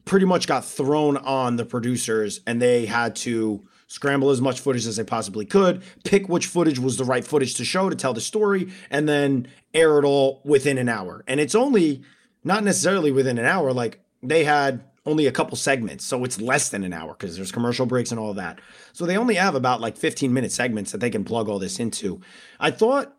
pretty 0.05 0.25
much 0.25 0.47
got 0.47 0.65
thrown 0.65 1.17
on 1.17 1.57
the 1.57 1.65
producers 1.65 2.41
and 2.47 2.63
they 2.63 2.87
had 2.87 3.17
to 3.17 3.67
scramble 3.89 4.31
as 4.31 4.41
much 4.41 4.61
footage 4.61 4.87
as 4.87 4.95
they 4.95 5.03
possibly 5.03 5.45
could, 5.45 5.83
pick 6.05 6.29
which 6.29 6.47
footage 6.47 6.79
was 6.79 6.97
the 6.97 7.05
right 7.05 7.25
footage 7.25 7.57
to 7.57 7.65
show 7.65 7.91
to 7.91 7.97
tell 7.97 8.15
the 8.15 8.21
story, 8.21 8.73
and 8.89 9.09
then 9.09 9.49
air 9.75 9.99
it 9.99 10.05
all 10.05 10.43
within 10.45 10.79
an 10.79 10.89
hour. 10.89 11.25
And 11.27 11.41
it's 11.41 11.57
only 11.57 12.03
not 12.45 12.63
necessarily 12.63 13.11
within 13.11 13.37
an 13.37 13.47
hour, 13.47 13.73
like 13.73 13.99
they 14.23 14.45
had 14.45 14.85
only 15.07 15.27
a 15.27 15.33
couple 15.33 15.57
segments, 15.57 16.05
so 16.05 16.25
it's 16.25 16.41
less 16.41 16.69
than 16.69 16.85
an 16.85 16.93
hour 16.93 17.15
because 17.19 17.37
there's 17.37 17.53
commercial 17.53 17.87
breaks 17.87 18.11
and 18.11 18.21
all 18.21 18.35
that. 18.35 18.61
So 18.93 19.07
they 19.07 19.17
only 19.17 19.37
have 19.37 19.55
about 19.55 19.81
like 19.81 19.97
15 19.97 20.33
minute 20.33 20.53
segments 20.53 20.93
that 20.93 20.99
they 20.99 21.11
can 21.11 21.25
plug 21.25 21.49
all 21.49 21.59
this 21.59 21.79
into. 21.79 22.21
I 22.61 22.71
thought 22.71 23.17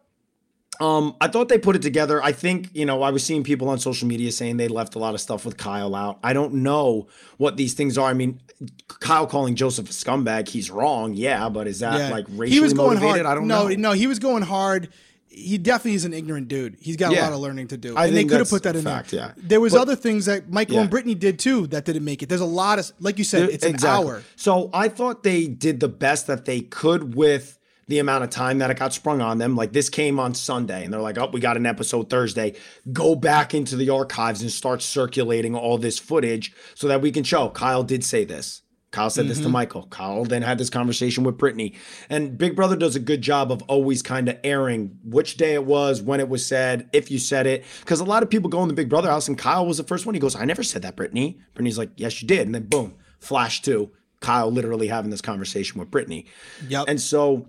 um, 0.80 1.16
I 1.20 1.28
thought 1.28 1.50
they 1.50 1.58
put 1.58 1.76
it 1.76 1.82
together. 1.82 2.24
I 2.24 2.32
think, 2.32 2.70
you 2.74 2.86
know, 2.86 3.02
I 3.02 3.10
was 3.10 3.24
seeing 3.24 3.44
people 3.44 3.70
on 3.70 3.80
social 3.80 4.08
media 4.08 4.32
saying 4.32 4.58
they 4.58 4.68
left 4.68 4.96
a 4.96 5.00
lot 5.00 5.16
of 5.16 5.22
stuff 5.22 5.46
with 5.46 5.58
Kyle 5.58 5.96
out. 5.96 6.20
I 6.24 6.34
don't 6.34 6.56
know 6.56 7.08
what 7.38 7.58
these 7.58 7.74
things 7.74 7.98
are. 7.98 8.10
I 8.10 8.14
mean, 8.14 8.40
Kyle 8.88 9.26
calling 9.26 9.56
Joseph 9.56 9.90
a 9.90 9.94
scumbag, 9.94 10.48
he's 10.48 10.70
wrong, 10.70 11.14
yeah, 11.14 11.50
but 11.50 11.68
is 11.68 11.80
that 11.80 11.98
yeah. 11.98 12.10
like 12.10 12.26
racially 12.30 12.50
he 12.52 12.60
was 12.60 12.74
going 12.74 13.00
motivated? 13.00 13.26
Hard. 13.26 13.38
I 13.38 13.40
don't 13.40 13.48
no, 13.48 13.68
know. 13.68 13.76
No, 13.76 13.92
he 13.94 14.08
was 14.08 14.20
going 14.20 14.44
hard. 14.44 14.90
He 15.38 15.58
definitely 15.58 15.94
is 15.94 16.06
an 16.06 16.14
ignorant 16.14 16.48
dude. 16.48 16.78
He's 16.80 16.98
got 16.98 17.14
yeah. 17.14 17.22
a 17.22 17.24
lot 17.26 17.34
of 17.34 17.40
learning 17.40 17.68
to 17.70 17.78
do. 17.78 17.96
I 17.96 18.08
and 18.08 18.18
they 18.18 18.26
could 18.26 18.40
have 18.40 18.50
put 18.50 18.64
that 18.64 18.76
in 18.76 18.84
fact, 18.84 19.12
there. 19.12 19.20
Yeah. 19.20 19.32
There 19.38 19.62
was 19.62 19.74
but, 19.74 19.82
other 19.82 19.96
things 19.96 20.26
that 20.26 20.50
Michael 20.50 20.76
yeah. 20.76 20.82
and 20.82 20.90
Brittany 20.90 21.16
did 21.16 21.40
too 21.40 21.68
that 21.68 21.86
didn't 21.86 22.04
make 22.04 22.24
it. 22.24 22.30
There's 22.30 22.42
a 22.42 22.46
lot 22.46 22.80
of 22.80 22.92
like 23.00 23.18
you 23.18 23.24
said, 23.24 23.50
it's 23.50 23.64
exactly. 23.64 23.88
an 23.88 24.16
hour. 24.16 24.24
So 24.36 24.70
I 24.74 24.90
thought 24.90 25.24
they 25.24 25.48
did 25.48 25.80
the 25.80 25.88
best 25.88 26.28
that 26.28 26.46
they 26.46 26.62
could 26.62 27.16
with 27.16 27.58
the 27.88 28.00
amount 28.00 28.24
of 28.24 28.30
time 28.30 28.58
that 28.60 28.70
it 28.70 28.78
got 28.78 28.94
sprung 28.94 29.22
on 29.22 29.38
them. 29.38 29.56
Like 29.56 29.74
this 29.74 29.90
came 29.90 30.20
on 30.20 30.34
Sunday 30.34 30.84
and 30.84 30.94
they're 30.94 31.02
like, 31.02 31.18
oh, 31.18 31.30
we 31.32 31.40
got 31.40 31.58
an 31.58 31.66
episode 31.66 32.10
Thursday. 32.10 32.56
Go 32.92 33.16
back 33.16 33.54
into 33.54 33.76
the 33.76 33.90
archives 33.90 34.42
and 34.42 34.52
start 34.52 34.82
circulating 34.82 35.56
all 35.56 35.78
this 35.78 35.98
footage 35.98 36.54
so 36.76 36.88
that 36.88 37.02
we 37.02 37.12
can 37.12 37.24
show 37.24 37.50
Kyle 37.50 37.84
did 37.84 38.04
say 38.04 38.26
this. 38.26 38.62
Kyle 38.98 39.10
said 39.10 39.22
mm-hmm. 39.22 39.30
this 39.30 39.38
to 39.38 39.44
mm-hmm. 39.44 39.54
Michael. 39.54 39.88
Kyle 39.88 40.24
then 40.26 40.42
had 40.42 40.58
this 40.58 40.70
conversation 40.70 41.24
with 41.24 41.38
Brittany. 41.38 41.76
And 42.10 42.38
Big 42.38 42.56
Brother 42.56 42.76
does 42.76 42.96
a 42.96 43.00
good 43.00 43.22
job 43.22 43.52
of 43.52 43.62
always 43.64 44.02
kind 44.02 44.28
of 44.28 44.38
airing 44.44 44.98
which 45.04 45.38
day 45.38 45.54
it 45.54 45.66
was, 45.66 46.02
when 46.02 46.20
it 46.20 46.30
was 46.30 46.46
said, 46.46 46.90
if 46.94 47.12
you 47.12 47.20
said 47.20 47.48
it. 47.48 47.64
Because 47.82 48.00
a 48.00 48.06
lot 48.06 48.24
of 48.24 48.30
people 48.30 48.50
go 48.50 48.62
in 48.62 48.68
the 48.68 48.74
Big 48.74 48.90
Brother 48.90 49.10
house 49.10 49.28
and 49.28 49.38
Kyle 49.38 49.66
was 49.66 49.78
the 49.78 49.84
first 49.84 50.06
one. 50.06 50.16
He 50.16 50.20
goes, 50.20 50.36
I 50.36 50.46
never 50.46 50.64
said 50.64 50.82
that, 50.82 50.96
Brittany. 50.96 51.40
Brittany's 51.54 51.78
like, 51.78 51.92
yes, 51.96 52.22
you 52.22 52.28
did. 52.28 52.48
And 52.48 52.56
then 52.56 52.64
boom, 52.64 52.96
flash 53.20 53.62
to 53.64 53.92
Kyle 54.20 54.52
literally 54.52 54.88
having 54.88 55.12
this 55.12 55.22
conversation 55.22 55.80
with 55.80 55.92
Brittany. 55.92 56.26
Yep. 56.68 56.86
And 56.88 57.00
so 57.00 57.48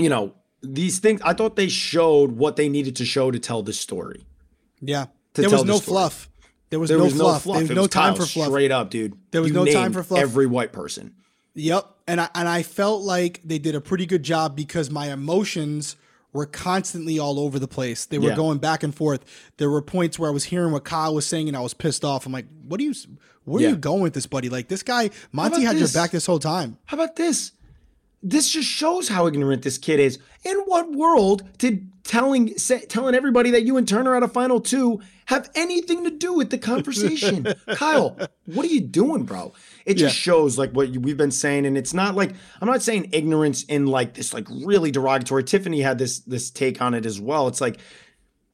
you 0.00 0.08
know, 0.08 0.34
these 0.62 0.98
things, 0.98 1.20
I 1.22 1.34
thought 1.34 1.56
they 1.56 1.68
showed 1.68 2.32
what 2.32 2.56
they 2.56 2.68
needed 2.68 2.96
to 2.96 3.04
show 3.04 3.30
to 3.30 3.38
tell 3.38 3.62
this 3.62 3.78
story. 3.78 4.24
Yeah. 4.80 5.06
There 5.34 5.50
was 5.50 5.64
no 5.64 5.78
the 5.78 5.84
fluff. 5.84 6.29
There 6.70 6.78
was, 6.78 6.88
there 6.88 6.98
no, 6.98 7.04
was 7.04 7.14
fluff. 7.14 7.34
no 7.34 7.38
fluff. 7.38 7.56
There 7.58 7.76
was 7.76 7.76
no 7.76 7.86
time 7.86 8.14
for 8.14 8.24
fluff. 8.24 8.48
Straight 8.48 8.70
up, 8.70 8.90
dude. 8.90 9.16
There 9.32 9.42
was 9.42 9.50
you 9.50 9.56
no 9.56 9.66
time 9.66 9.92
for 9.92 10.02
fluff. 10.02 10.20
Every 10.20 10.46
white 10.46 10.72
person. 10.72 11.14
Yep. 11.54 11.86
And 12.06 12.20
I 12.20 12.28
and 12.34 12.48
I 12.48 12.62
felt 12.62 13.02
like 13.02 13.40
they 13.44 13.58
did 13.58 13.74
a 13.74 13.80
pretty 13.80 14.06
good 14.06 14.22
job 14.22 14.56
because 14.56 14.90
my 14.90 15.12
emotions 15.12 15.96
were 16.32 16.46
constantly 16.46 17.18
all 17.18 17.40
over 17.40 17.58
the 17.58 17.68
place. 17.68 18.06
They 18.06 18.18
were 18.18 18.30
yeah. 18.30 18.36
going 18.36 18.58
back 18.58 18.82
and 18.82 18.94
forth. 18.94 19.24
There 19.56 19.68
were 19.68 19.82
points 19.82 20.18
where 20.18 20.30
I 20.30 20.32
was 20.32 20.44
hearing 20.44 20.72
what 20.72 20.84
Kyle 20.84 21.14
was 21.14 21.26
saying 21.26 21.48
and 21.48 21.56
I 21.56 21.60
was 21.60 21.74
pissed 21.74 22.04
off. 22.04 22.24
I'm 22.24 22.32
like, 22.32 22.46
what 22.66 22.80
are 22.80 22.84
you 22.84 22.94
where 23.44 23.62
yeah. 23.62 23.68
are 23.68 23.70
you 23.70 23.76
going 23.76 24.02
with 24.02 24.14
this, 24.14 24.26
buddy? 24.26 24.48
Like 24.48 24.68
this 24.68 24.82
guy, 24.82 25.10
Monte 25.32 25.62
had 25.62 25.76
this? 25.76 25.94
your 25.94 26.02
back 26.02 26.12
this 26.12 26.26
whole 26.26 26.38
time. 26.38 26.78
How 26.84 26.96
about 26.96 27.16
this? 27.16 27.52
This 28.22 28.50
just 28.50 28.68
shows 28.68 29.08
how 29.08 29.26
ignorant 29.26 29.62
this 29.62 29.78
kid 29.78 29.98
is. 29.98 30.18
In 30.44 30.56
what 30.66 30.92
world 30.92 31.42
did 31.58 31.90
telling 32.04 32.56
say, 32.58 32.80
telling 32.86 33.14
everybody 33.14 33.50
that 33.52 33.62
you 33.62 33.76
and 33.76 33.88
Turner 33.88 34.14
at 34.14 34.22
a 34.22 34.28
final 34.28 34.60
two 34.60 35.00
have 35.26 35.50
anything 35.54 36.04
to 36.04 36.10
do 36.10 36.34
with 36.34 36.50
the 36.50 36.58
conversation? 36.58 37.46
Kyle, 37.74 38.18
what 38.44 38.66
are 38.66 38.68
you 38.68 38.80
doing, 38.80 39.24
bro? 39.24 39.52
It 39.86 39.94
just 39.94 40.16
yeah. 40.16 40.32
shows 40.32 40.58
like 40.58 40.72
what 40.72 40.90
we've 40.90 41.16
been 41.16 41.30
saying, 41.30 41.64
and 41.66 41.78
it's 41.78 41.94
not 41.94 42.14
like 42.14 42.34
I'm 42.60 42.68
not 42.68 42.82
saying 42.82 43.10
ignorance 43.12 43.64
in 43.64 43.86
like 43.86 44.14
this 44.14 44.34
like 44.34 44.46
really 44.50 44.90
derogatory. 44.90 45.44
Tiffany 45.44 45.80
had 45.80 45.98
this 45.98 46.20
this 46.20 46.50
take 46.50 46.82
on 46.82 46.94
it 46.94 47.06
as 47.06 47.20
well. 47.20 47.48
It's 47.48 47.60
like 47.60 47.80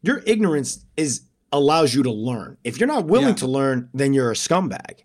your 0.03 0.23
ignorance 0.27 0.85
is 0.97 1.23
allows 1.53 1.95
you 1.95 2.03
to 2.05 2.13
learn. 2.13 2.57
If 2.63 2.79
you're 2.79 2.87
not 2.87 3.07
willing 3.07 3.29
yeah. 3.29 3.35
to 3.35 3.47
learn, 3.47 3.89
then 3.95 4.13
you're 4.13 4.31
a 4.31 4.35
scumbag. 4.35 5.01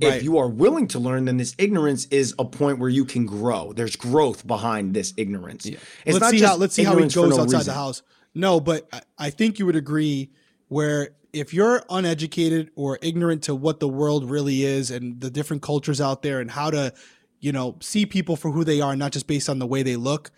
Right. 0.00 0.14
If 0.14 0.22
you 0.22 0.36
are 0.36 0.48
willing 0.48 0.88
to 0.88 0.98
learn, 0.98 1.24
then 1.24 1.38
this 1.38 1.54
ignorance 1.58 2.04
is 2.06 2.34
a 2.38 2.44
point 2.44 2.78
where 2.78 2.90
you 2.90 3.06
can 3.06 3.24
grow. 3.24 3.72
There's 3.72 3.96
growth 3.96 4.46
behind 4.46 4.92
this 4.92 5.14
ignorance. 5.16 5.64
Yeah. 5.64 5.78
It's 6.04 6.20
let's 6.20 6.30
see 6.30 6.44
how 6.44 6.56
let's 6.56 6.74
see 6.74 6.84
how 6.84 6.96
he 6.96 7.02
goes 7.04 7.16
no 7.16 7.26
outside 7.26 7.44
reason. 7.44 7.64
the 7.64 7.72
house. 7.72 8.02
No, 8.34 8.60
but 8.60 8.90
I 9.16 9.30
think 9.30 9.58
you 9.58 9.64
would 9.64 9.76
agree 9.76 10.30
where 10.68 11.10
if 11.32 11.54
you're 11.54 11.82
uneducated 11.88 12.70
or 12.76 12.98
ignorant 13.00 13.42
to 13.44 13.54
what 13.54 13.80
the 13.80 13.88
world 13.88 14.28
really 14.30 14.64
is 14.64 14.90
and 14.90 15.20
the 15.20 15.30
different 15.30 15.62
cultures 15.62 16.00
out 16.00 16.22
there 16.22 16.40
and 16.40 16.50
how 16.50 16.70
to, 16.70 16.92
you 17.40 17.52
know, 17.52 17.76
see 17.80 18.04
people 18.04 18.36
for 18.36 18.50
who 18.50 18.64
they 18.64 18.80
are, 18.80 18.96
not 18.96 19.12
just 19.12 19.26
based 19.26 19.48
on 19.48 19.58
the 19.58 19.66
way 19.66 19.82
they 19.82 19.96
look, 19.96 20.30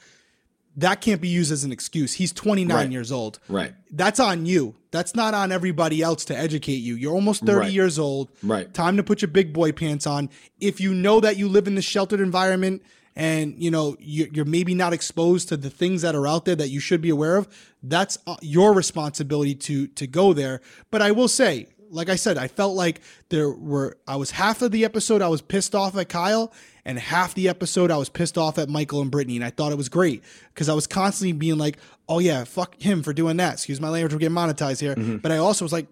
that 0.78 1.00
can't 1.00 1.20
be 1.20 1.28
used 1.28 1.50
as 1.50 1.64
an 1.64 1.72
excuse. 1.72 2.14
He's 2.14 2.32
29 2.32 2.76
right. 2.76 2.90
years 2.90 3.10
old. 3.10 3.40
Right. 3.48 3.74
That's 3.90 4.20
on 4.20 4.46
you. 4.46 4.76
That's 4.92 5.14
not 5.14 5.34
on 5.34 5.50
everybody 5.50 6.02
else 6.02 6.24
to 6.26 6.38
educate 6.38 6.76
you. 6.76 6.94
You're 6.94 7.14
almost 7.14 7.44
30 7.44 7.58
right. 7.58 7.72
years 7.72 7.98
old. 7.98 8.30
Right. 8.44 8.72
Time 8.72 8.96
to 8.96 9.02
put 9.02 9.20
your 9.20 9.28
big 9.28 9.52
boy 9.52 9.72
pants 9.72 10.06
on. 10.06 10.30
If 10.60 10.80
you 10.80 10.94
know 10.94 11.18
that 11.20 11.36
you 11.36 11.48
live 11.48 11.66
in 11.66 11.74
this 11.74 11.84
sheltered 11.84 12.20
environment 12.20 12.82
and 13.16 13.60
you 13.60 13.72
know 13.72 13.96
you're 13.98 14.44
maybe 14.44 14.74
not 14.74 14.92
exposed 14.92 15.48
to 15.48 15.56
the 15.56 15.68
things 15.68 16.02
that 16.02 16.14
are 16.14 16.28
out 16.28 16.44
there 16.44 16.54
that 16.54 16.68
you 16.68 16.78
should 16.78 17.00
be 17.00 17.10
aware 17.10 17.36
of, 17.36 17.48
that's 17.82 18.16
uh, 18.28 18.36
your 18.40 18.72
responsibility 18.72 19.56
to 19.56 19.88
to 19.88 20.06
go 20.06 20.32
there. 20.32 20.60
But 20.92 21.02
I 21.02 21.10
will 21.10 21.28
say, 21.28 21.66
like 21.90 22.08
I 22.08 22.14
said, 22.14 22.38
I 22.38 22.46
felt 22.46 22.76
like 22.76 23.00
there 23.30 23.50
were 23.50 23.98
I 24.06 24.14
was 24.14 24.30
half 24.30 24.62
of 24.62 24.70
the 24.70 24.84
episode 24.84 25.22
I 25.22 25.28
was 25.28 25.42
pissed 25.42 25.74
off 25.74 25.96
at 25.96 26.08
Kyle 26.08 26.52
and 26.88 26.98
half 26.98 27.34
the 27.34 27.50
episode, 27.50 27.90
I 27.90 27.98
was 27.98 28.08
pissed 28.08 28.38
off 28.38 28.56
at 28.56 28.70
Michael 28.70 29.02
and 29.02 29.10
Brittany, 29.10 29.36
and 29.36 29.44
I 29.44 29.50
thought 29.50 29.72
it 29.72 29.78
was 29.78 29.90
great 29.90 30.24
because 30.54 30.70
I 30.70 30.72
was 30.72 30.86
constantly 30.86 31.32
being 31.32 31.58
like, 31.58 31.76
"Oh 32.08 32.18
yeah, 32.18 32.44
fuck 32.44 32.80
him 32.80 33.02
for 33.02 33.12
doing 33.12 33.36
that." 33.36 33.52
Excuse 33.52 33.78
my 33.78 33.90
language, 33.90 34.14
we're 34.14 34.18
getting 34.18 34.34
monetized 34.34 34.80
here. 34.80 34.94
Mm-hmm. 34.94 35.18
But 35.18 35.30
I 35.30 35.36
also 35.36 35.66
was 35.66 35.72
like, 35.72 35.86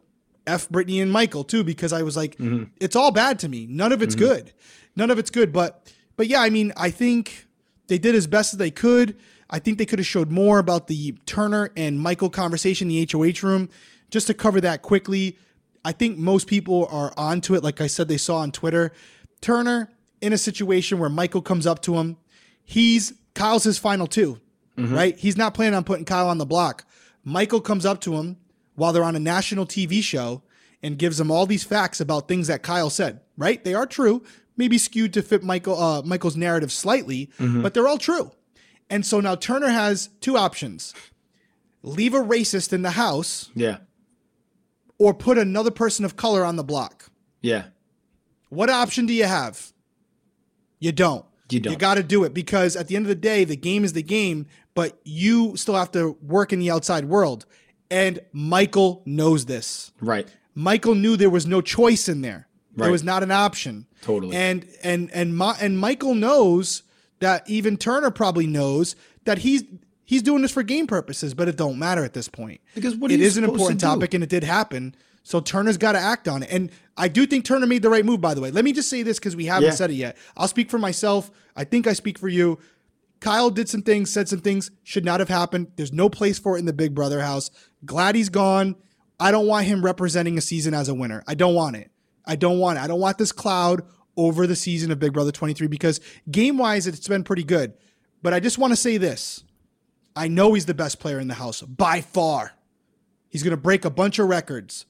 "F 0.46 0.70
Brittany 0.70 1.02
and 1.02 1.12
Michael" 1.12 1.44
too 1.44 1.62
because 1.64 1.92
I 1.92 2.00
was 2.00 2.16
like, 2.16 2.36
mm-hmm. 2.38 2.64
"It's 2.80 2.96
all 2.96 3.12
bad 3.12 3.38
to 3.40 3.48
me. 3.48 3.66
None 3.66 3.92
of 3.92 4.00
it's 4.00 4.14
mm-hmm. 4.14 4.24
good. 4.24 4.52
None 4.96 5.10
of 5.10 5.18
it's 5.18 5.28
good." 5.28 5.52
But 5.52 5.92
but 6.16 6.28
yeah, 6.28 6.40
I 6.40 6.48
mean, 6.48 6.72
I 6.78 6.88
think 6.88 7.46
they 7.88 7.98
did 7.98 8.14
as 8.14 8.26
best 8.26 8.54
as 8.54 8.58
they 8.58 8.70
could. 8.70 9.18
I 9.50 9.58
think 9.58 9.76
they 9.76 9.86
could 9.86 9.98
have 9.98 10.06
showed 10.06 10.30
more 10.30 10.58
about 10.58 10.86
the 10.86 11.12
Turner 11.26 11.72
and 11.76 12.00
Michael 12.00 12.30
conversation 12.30 12.90
in 12.90 12.96
the 12.96 13.08
HOH 13.12 13.46
room. 13.46 13.68
Just 14.10 14.28
to 14.28 14.34
cover 14.34 14.62
that 14.62 14.80
quickly, 14.80 15.36
I 15.84 15.92
think 15.92 16.16
most 16.16 16.46
people 16.46 16.88
are 16.90 17.12
onto 17.18 17.54
it. 17.54 17.62
Like 17.62 17.82
I 17.82 17.86
said, 17.86 18.08
they 18.08 18.16
saw 18.16 18.38
on 18.38 18.50
Twitter. 18.50 18.92
Turner 19.42 19.90
in 20.26 20.32
a 20.32 20.38
situation 20.38 20.98
where 20.98 21.08
Michael 21.08 21.40
comes 21.40 21.66
up 21.66 21.80
to 21.82 21.94
him. 21.96 22.16
He's 22.64 23.14
Kyle's 23.34 23.64
his 23.64 23.78
final 23.78 24.06
2 24.06 24.40
mm-hmm. 24.76 24.94
right? 24.94 25.16
He's 25.16 25.36
not 25.36 25.54
planning 25.54 25.76
on 25.76 25.84
putting 25.84 26.04
Kyle 26.04 26.28
on 26.28 26.38
the 26.38 26.46
block. 26.46 26.84
Michael 27.24 27.60
comes 27.60 27.86
up 27.86 28.00
to 28.02 28.16
him 28.16 28.36
while 28.74 28.92
they're 28.92 29.04
on 29.04 29.16
a 29.16 29.20
national 29.20 29.66
TV 29.66 30.02
show 30.02 30.42
and 30.82 30.98
gives 30.98 31.18
him 31.18 31.30
all 31.30 31.46
these 31.46 31.64
facts 31.64 32.00
about 32.00 32.28
things 32.28 32.48
that 32.48 32.62
Kyle 32.62 32.90
said, 32.90 33.20
right? 33.36 33.62
They 33.64 33.74
are 33.74 33.86
true, 33.86 34.22
maybe 34.56 34.78
skewed 34.78 35.12
to 35.14 35.22
fit 35.22 35.42
Michael 35.42 35.80
uh, 35.80 36.02
Michael's 36.02 36.36
narrative 36.36 36.72
slightly, 36.72 37.30
mm-hmm. 37.38 37.62
but 37.62 37.72
they're 37.72 37.88
all 37.88 37.98
true. 37.98 38.32
And 38.90 39.04
so 39.04 39.20
now 39.20 39.34
Turner 39.34 39.68
has 39.68 40.10
two 40.20 40.36
options. 40.36 40.94
Leave 41.82 42.14
a 42.14 42.20
racist 42.20 42.72
in 42.72 42.82
the 42.82 42.92
house. 42.92 43.50
Yeah. 43.54 43.78
Or 44.98 45.12
put 45.12 45.38
another 45.38 45.70
person 45.70 46.04
of 46.04 46.16
color 46.16 46.44
on 46.44 46.56
the 46.56 46.64
block. 46.64 47.10
Yeah. 47.42 47.66
What 48.48 48.70
option 48.70 49.06
do 49.06 49.12
you 49.12 49.24
have? 49.24 49.72
You 50.78 50.92
don't. 50.92 51.24
You 51.50 51.60
don't. 51.60 51.72
You 51.72 51.78
got 51.78 51.94
to 51.94 52.02
do 52.02 52.24
it 52.24 52.34
because 52.34 52.76
at 52.76 52.88
the 52.88 52.96
end 52.96 53.04
of 53.04 53.08
the 53.08 53.14
day, 53.14 53.44
the 53.44 53.56
game 53.56 53.84
is 53.84 53.92
the 53.92 54.02
game, 54.02 54.46
but 54.74 54.98
you 55.04 55.56
still 55.56 55.74
have 55.74 55.92
to 55.92 56.16
work 56.22 56.52
in 56.52 56.58
the 56.58 56.70
outside 56.70 57.04
world. 57.04 57.46
And 57.90 58.18
Michael 58.32 59.02
knows 59.06 59.46
this. 59.46 59.92
Right. 60.00 60.28
Michael 60.54 60.94
knew 60.94 61.16
there 61.16 61.30
was 61.30 61.46
no 61.46 61.60
choice 61.60 62.08
in 62.08 62.22
there. 62.22 62.48
Right. 62.74 62.84
There 62.84 62.92
was 62.92 63.04
not 63.04 63.22
an 63.22 63.30
option. 63.30 63.86
Totally. 64.02 64.36
And 64.36 64.66
and 64.82 65.10
and 65.12 65.36
Ma- 65.36 65.56
and 65.60 65.78
Michael 65.78 66.14
knows 66.14 66.82
that 67.20 67.48
even 67.48 67.76
Turner 67.76 68.10
probably 68.10 68.46
knows 68.46 68.96
that 69.24 69.38
he's 69.38 69.64
he's 70.04 70.22
doing 70.22 70.42
this 70.42 70.52
for 70.52 70.62
game 70.62 70.86
purposes, 70.86 71.32
but 71.32 71.48
it 71.48 71.56
don't 71.56 71.78
matter 71.78 72.04
at 72.04 72.12
this 72.12 72.28
point. 72.28 72.60
Because 72.74 72.96
what 72.96 73.10
it 73.12 73.20
is 73.20 73.36
an 73.36 73.44
important 73.44 73.80
topic 73.80 74.14
and 74.14 74.22
it 74.24 74.30
did 74.30 74.44
happen. 74.44 74.94
So 75.26 75.40
Turner's 75.40 75.76
got 75.76 75.92
to 75.92 75.98
act 75.98 76.28
on 76.28 76.44
it. 76.44 76.52
And 76.52 76.70
I 76.96 77.08
do 77.08 77.26
think 77.26 77.44
Turner 77.44 77.66
made 77.66 77.82
the 77.82 77.90
right 77.90 78.04
move, 78.04 78.20
by 78.20 78.32
the 78.32 78.40
way. 78.40 78.52
Let 78.52 78.64
me 78.64 78.72
just 78.72 78.88
say 78.88 79.02
this 79.02 79.18
because 79.18 79.34
we 79.34 79.46
haven't 79.46 79.70
yeah. 79.70 79.74
said 79.74 79.90
it 79.90 79.94
yet. 79.94 80.16
I'll 80.36 80.46
speak 80.46 80.70
for 80.70 80.78
myself. 80.78 81.32
I 81.56 81.64
think 81.64 81.88
I 81.88 81.94
speak 81.94 82.16
for 82.16 82.28
you. 82.28 82.60
Kyle 83.18 83.50
did 83.50 83.68
some 83.68 83.82
things, 83.82 84.08
said 84.08 84.28
some 84.28 84.38
things, 84.38 84.70
should 84.84 85.04
not 85.04 85.18
have 85.18 85.28
happened. 85.28 85.72
There's 85.74 85.92
no 85.92 86.08
place 86.08 86.38
for 86.38 86.54
it 86.54 86.60
in 86.60 86.66
the 86.66 86.72
Big 86.72 86.94
Brother 86.94 87.22
house. 87.22 87.50
Glad 87.84 88.14
he's 88.14 88.28
gone. 88.28 88.76
I 89.18 89.32
don't 89.32 89.48
want 89.48 89.66
him 89.66 89.84
representing 89.84 90.38
a 90.38 90.40
season 90.40 90.74
as 90.74 90.88
a 90.88 90.94
winner. 90.94 91.24
I 91.26 91.34
don't 91.34 91.56
want 91.56 91.74
it. 91.74 91.90
I 92.24 92.36
don't 92.36 92.60
want 92.60 92.78
it. 92.78 92.82
I 92.82 92.86
don't 92.86 93.00
want 93.00 93.18
this 93.18 93.32
cloud 93.32 93.82
over 94.16 94.46
the 94.46 94.54
season 94.54 94.92
of 94.92 95.00
Big 95.00 95.12
Brother 95.12 95.32
23 95.32 95.66
because 95.66 96.00
game 96.30 96.56
wise, 96.56 96.86
it's 96.86 97.08
been 97.08 97.24
pretty 97.24 97.42
good. 97.42 97.74
But 98.22 98.32
I 98.32 98.38
just 98.38 98.58
want 98.58 98.70
to 98.74 98.76
say 98.76 98.96
this 98.96 99.42
I 100.14 100.28
know 100.28 100.54
he's 100.54 100.66
the 100.66 100.72
best 100.72 101.00
player 101.00 101.18
in 101.18 101.26
the 101.26 101.34
house 101.34 101.62
by 101.62 102.00
far. 102.00 102.52
He's 103.28 103.42
going 103.42 103.50
to 103.50 103.56
break 103.56 103.84
a 103.84 103.90
bunch 103.90 104.20
of 104.20 104.28
records. 104.28 104.86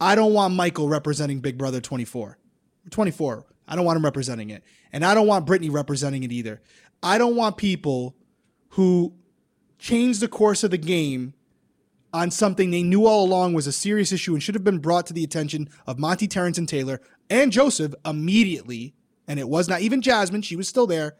I 0.00 0.14
don't 0.14 0.32
want 0.32 0.54
Michael 0.54 0.88
representing 0.88 1.40
Big 1.40 1.56
Brother 1.56 1.80
24. 1.80 2.38
24. 2.90 3.46
I 3.66 3.76
don't 3.76 3.84
want 3.84 3.96
him 3.96 4.04
representing 4.04 4.50
it. 4.50 4.62
And 4.92 5.04
I 5.04 5.14
don't 5.14 5.26
want 5.26 5.46
Brittany 5.46 5.70
representing 5.70 6.22
it 6.22 6.32
either. 6.32 6.60
I 7.02 7.18
don't 7.18 7.36
want 7.36 7.56
people 7.56 8.16
who 8.70 9.14
change 9.78 10.20
the 10.20 10.28
course 10.28 10.64
of 10.64 10.70
the 10.70 10.78
game 10.78 11.34
on 12.12 12.30
something 12.30 12.70
they 12.70 12.82
knew 12.82 13.06
all 13.06 13.24
along 13.24 13.54
was 13.54 13.66
a 13.66 13.72
serious 13.72 14.12
issue 14.12 14.34
and 14.34 14.42
should 14.42 14.54
have 14.54 14.64
been 14.64 14.78
brought 14.78 15.06
to 15.06 15.12
the 15.12 15.24
attention 15.24 15.68
of 15.86 15.98
Monte, 15.98 16.28
Terrance, 16.28 16.58
and 16.58 16.68
Taylor 16.68 17.00
and 17.28 17.50
Joseph 17.50 17.94
immediately. 18.04 18.94
And 19.26 19.40
it 19.40 19.48
was 19.48 19.68
not 19.68 19.80
even 19.80 20.02
Jasmine, 20.02 20.42
she 20.42 20.56
was 20.56 20.68
still 20.68 20.86
there. 20.86 21.16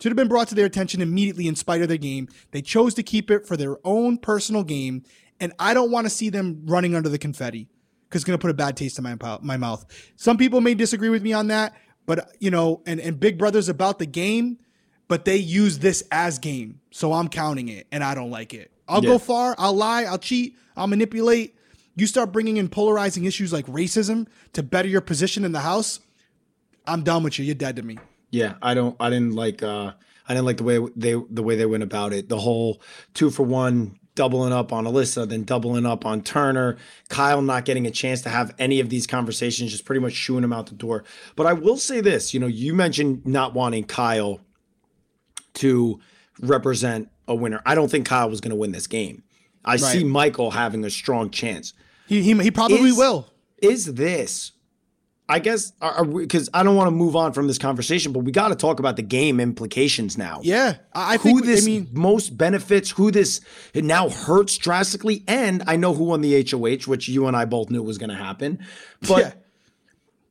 Should 0.00 0.12
have 0.12 0.16
been 0.16 0.28
brought 0.28 0.48
to 0.48 0.54
their 0.54 0.66
attention 0.66 1.02
immediately 1.02 1.48
in 1.48 1.56
spite 1.56 1.82
of 1.82 1.88
their 1.88 1.98
game. 1.98 2.28
They 2.52 2.62
chose 2.62 2.94
to 2.94 3.02
keep 3.02 3.32
it 3.32 3.46
for 3.46 3.56
their 3.56 3.78
own 3.84 4.16
personal 4.16 4.62
game. 4.62 5.02
And 5.40 5.52
I 5.58 5.74
don't 5.74 5.90
want 5.90 6.06
to 6.06 6.10
see 6.10 6.30
them 6.30 6.62
running 6.66 6.94
under 6.94 7.08
the 7.08 7.18
confetti 7.18 7.68
because 8.08 8.22
it's 8.22 8.26
going 8.26 8.38
to 8.38 8.40
put 8.40 8.50
a 8.50 8.54
bad 8.54 8.76
taste 8.76 8.98
in 8.98 9.04
my, 9.04 9.16
my 9.42 9.56
mouth. 9.56 9.84
Some 10.16 10.38
people 10.38 10.60
may 10.60 10.74
disagree 10.74 11.10
with 11.10 11.22
me 11.22 11.32
on 11.32 11.48
that, 11.48 11.74
but, 12.06 12.32
you 12.40 12.50
know, 12.50 12.82
and, 12.86 13.00
and 13.00 13.20
Big 13.20 13.36
Brother's 13.36 13.68
about 13.68 13.98
the 13.98 14.06
game, 14.06 14.58
but 15.08 15.24
they 15.24 15.36
use 15.36 15.78
this 15.78 16.02
as 16.10 16.38
game. 16.38 16.80
So 16.90 17.12
I'm 17.12 17.28
counting 17.28 17.68
it 17.68 17.86
and 17.92 18.02
I 18.02 18.14
don't 18.14 18.30
like 18.30 18.54
it. 18.54 18.70
I'll 18.88 19.02
yeah. 19.02 19.10
go 19.10 19.18
far. 19.18 19.54
I'll 19.58 19.74
lie. 19.74 20.04
I'll 20.04 20.18
cheat. 20.18 20.56
I'll 20.76 20.86
manipulate. 20.86 21.54
You 21.96 22.06
start 22.06 22.32
bringing 22.32 22.56
in 22.56 22.68
polarizing 22.68 23.24
issues 23.24 23.52
like 23.52 23.66
racism 23.66 24.26
to 24.54 24.62
better 24.62 24.88
your 24.88 25.00
position 25.00 25.44
in 25.44 25.52
the 25.52 25.60
house. 25.60 26.00
I'm 26.86 27.02
done 27.02 27.22
with 27.22 27.38
you. 27.38 27.44
You're 27.44 27.54
dead 27.54 27.76
to 27.76 27.82
me. 27.82 27.98
Yeah, 28.30 28.54
I 28.62 28.74
don't. 28.74 28.96
I 29.00 29.10
didn't 29.10 29.34
like. 29.34 29.62
uh 29.62 29.92
I 30.28 30.34
didn't 30.34 30.44
like 30.44 30.58
the 30.58 30.64
way 30.64 30.78
they 30.94 31.14
the 31.30 31.42
way 31.42 31.56
they 31.56 31.66
went 31.66 31.82
about 31.82 32.12
it. 32.12 32.28
The 32.28 32.38
whole 32.38 32.82
two 33.14 33.30
for 33.30 33.44
one 33.44 33.97
doubling 34.18 34.52
up 34.52 34.72
on 34.72 34.84
Alyssa, 34.84 35.28
then 35.28 35.44
doubling 35.44 35.86
up 35.86 36.04
on 36.04 36.22
Turner, 36.22 36.76
Kyle 37.08 37.40
not 37.40 37.64
getting 37.64 37.86
a 37.86 37.90
chance 37.92 38.20
to 38.22 38.28
have 38.28 38.52
any 38.58 38.80
of 38.80 38.88
these 38.88 39.06
conversations, 39.06 39.70
just 39.70 39.84
pretty 39.84 40.00
much 40.00 40.12
shooing 40.12 40.42
him 40.42 40.52
out 40.52 40.66
the 40.66 40.74
door. 40.74 41.04
But 41.36 41.46
I 41.46 41.52
will 41.52 41.76
say 41.76 42.00
this, 42.00 42.34
you 42.34 42.40
know, 42.40 42.48
you 42.48 42.74
mentioned 42.74 43.24
not 43.24 43.54
wanting 43.54 43.84
Kyle 43.84 44.40
to 45.54 46.00
represent 46.40 47.08
a 47.28 47.34
winner. 47.36 47.62
I 47.64 47.76
don't 47.76 47.88
think 47.88 48.06
Kyle 48.06 48.28
was 48.28 48.40
going 48.40 48.50
to 48.50 48.56
win 48.56 48.72
this 48.72 48.88
game. 48.88 49.22
I 49.64 49.72
right. 49.72 49.80
see 49.80 50.02
Michael 50.02 50.50
having 50.50 50.84
a 50.84 50.90
strong 50.90 51.30
chance. 51.30 51.72
He 52.08 52.20
he, 52.20 52.34
he 52.42 52.50
probably 52.50 52.90
is, 52.90 52.96
will. 52.96 53.28
Is 53.58 53.94
this? 53.94 54.50
I 55.30 55.40
guess 55.40 55.72
because 55.72 56.48
I 56.54 56.62
don't 56.62 56.74
want 56.74 56.86
to 56.86 56.92
move 56.92 57.14
on 57.14 57.34
from 57.34 57.48
this 57.48 57.58
conversation, 57.58 58.12
but 58.12 58.20
we 58.20 58.32
got 58.32 58.48
to 58.48 58.54
talk 58.54 58.80
about 58.80 58.96
the 58.96 59.02
game 59.02 59.40
implications 59.40 60.16
now. 60.16 60.40
Yeah, 60.42 60.76
I 60.94 61.18
who 61.18 61.22
think 61.22 61.44
this 61.44 61.64
I 61.64 61.66
mean, 61.66 61.88
most 61.92 62.38
benefits, 62.38 62.90
who 62.90 63.10
this 63.10 63.42
it 63.74 63.84
now 63.84 64.08
hurts 64.08 64.56
drastically, 64.56 65.24
and 65.28 65.62
I 65.66 65.76
know 65.76 65.92
who 65.92 66.04
won 66.04 66.22
the 66.22 66.42
HOH, 66.50 66.90
which 66.90 67.08
you 67.08 67.26
and 67.26 67.36
I 67.36 67.44
both 67.44 67.68
knew 67.68 67.82
was 67.82 67.98
going 67.98 68.08
to 68.08 68.16
happen. 68.16 68.64
But 69.06 69.18
yeah. 69.18 69.32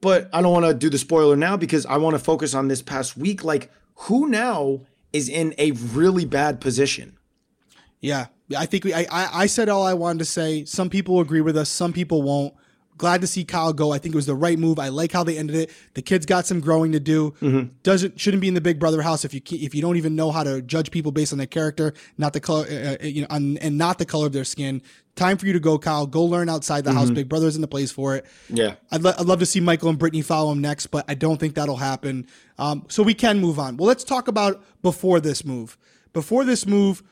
but 0.01 0.29
I 0.33 0.41
don't 0.41 0.51
want 0.51 0.65
to 0.65 0.73
do 0.73 0.89
the 0.89 0.97
spoiler 0.97 1.35
now 1.35 1.57
because 1.57 1.85
I 1.85 1.97
want 1.97 2.15
to 2.15 2.19
focus 2.19 2.55
on 2.55 2.67
this 2.67 2.81
past 2.81 3.15
week. 3.15 3.43
Like 3.43 3.71
who 3.93 4.27
now 4.27 4.81
is 5.13 5.29
in 5.29 5.53
a 5.59 5.71
really 5.71 6.25
bad 6.25 6.59
position. 6.59 7.17
Yeah, 7.99 8.27
I 8.57 8.65
think 8.65 8.83
we. 8.83 8.93
I, 8.93 9.05
I 9.11 9.45
said 9.47 9.69
all 9.69 9.85
I 9.85 9.93
wanted 9.93 10.19
to 10.19 10.25
say. 10.25 10.65
Some 10.65 10.89
people 10.89 11.19
agree 11.19 11.41
with 11.41 11.57
us. 11.57 11.69
Some 11.69 11.93
people 11.93 12.21
won't. 12.21 12.53
Glad 12.97 13.21
to 13.21 13.27
see 13.27 13.43
Kyle 13.43 13.73
go. 13.73 13.91
I 13.91 13.99
think 13.99 14.13
it 14.13 14.17
was 14.17 14.25
the 14.25 14.35
right 14.35 14.57
move. 14.57 14.79
I 14.79 14.89
like 14.89 15.11
how 15.11 15.23
they 15.23 15.37
ended 15.37 15.55
it. 15.55 15.71
The 15.93 16.01
kid's 16.01 16.25
got 16.25 16.45
some 16.45 16.59
growing 16.59 16.91
to 16.93 16.99
do. 16.99 17.31
Mm-hmm. 17.41 17.73
Doesn't 17.83 18.19
shouldn't 18.19 18.41
be 18.41 18.47
in 18.47 18.53
the 18.53 18.61
Big 18.61 18.79
Brother 18.79 19.01
house 19.01 19.23
if 19.23 19.33
you 19.33 19.41
if 19.51 19.75
you 19.75 19.81
don't 19.81 19.97
even 19.97 20.15
know 20.15 20.31
how 20.31 20.43
to 20.43 20.61
judge 20.61 20.91
people 20.91 21.11
based 21.11 21.31
on 21.31 21.37
their 21.37 21.47
character, 21.47 21.93
not 22.17 22.33
the 22.33 22.39
color, 22.39 22.65
uh, 22.69 23.03
uh 23.03 23.05
you 23.05 23.21
know, 23.21 23.27
on, 23.29 23.57
and 23.57 23.77
not 23.77 23.99
the 23.99 24.05
color 24.05 24.25
of 24.25 24.33
their 24.33 24.43
skin. 24.43 24.81
Time 25.15 25.37
for 25.37 25.47
you 25.47 25.53
to 25.53 25.59
go, 25.59 25.79
Kyle. 25.79 26.05
Go 26.05 26.23
learn 26.23 26.49
outside 26.49 26.83
the 26.83 26.91
mm-hmm. 26.91 26.99
house. 26.99 27.09
Big 27.09 27.29
Brother's 27.29 27.55
in 27.55 27.61
the 27.61 27.67
place 27.67 27.91
for 27.91 28.15
it. 28.15 28.25
Yeah, 28.49 28.75
I'd, 28.91 29.01
lo- 29.01 29.13
I'd 29.17 29.25
love 29.25 29.39
to 29.39 29.45
see 29.45 29.59
Michael 29.59 29.89
and 29.89 29.97
Brittany 29.97 30.21
follow 30.21 30.51
him 30.51 30.61
next, 30.61 30.87
but 30.87 31.05
I 31.07 31.15
don't 31.15 31.39
think 31.39 31.55
that'll 31.55 31.77
happen. 31.77 32.27
Um, 32.57 32.85
so 32.87 33.03
we 33.03 33.13
can 33.13 33.39
move 33.39 33.59
on. 33.59 33.77
Well, 33.77 33.87
let's 33.87 34.03
talk 34.03 34.27
about 34.27 34.63
before 34.81 35.19
this 35.19 35.45
move. 35.45 35.77
Before 36.13 36.43
this 36.43 36.65
move 36.65 37.03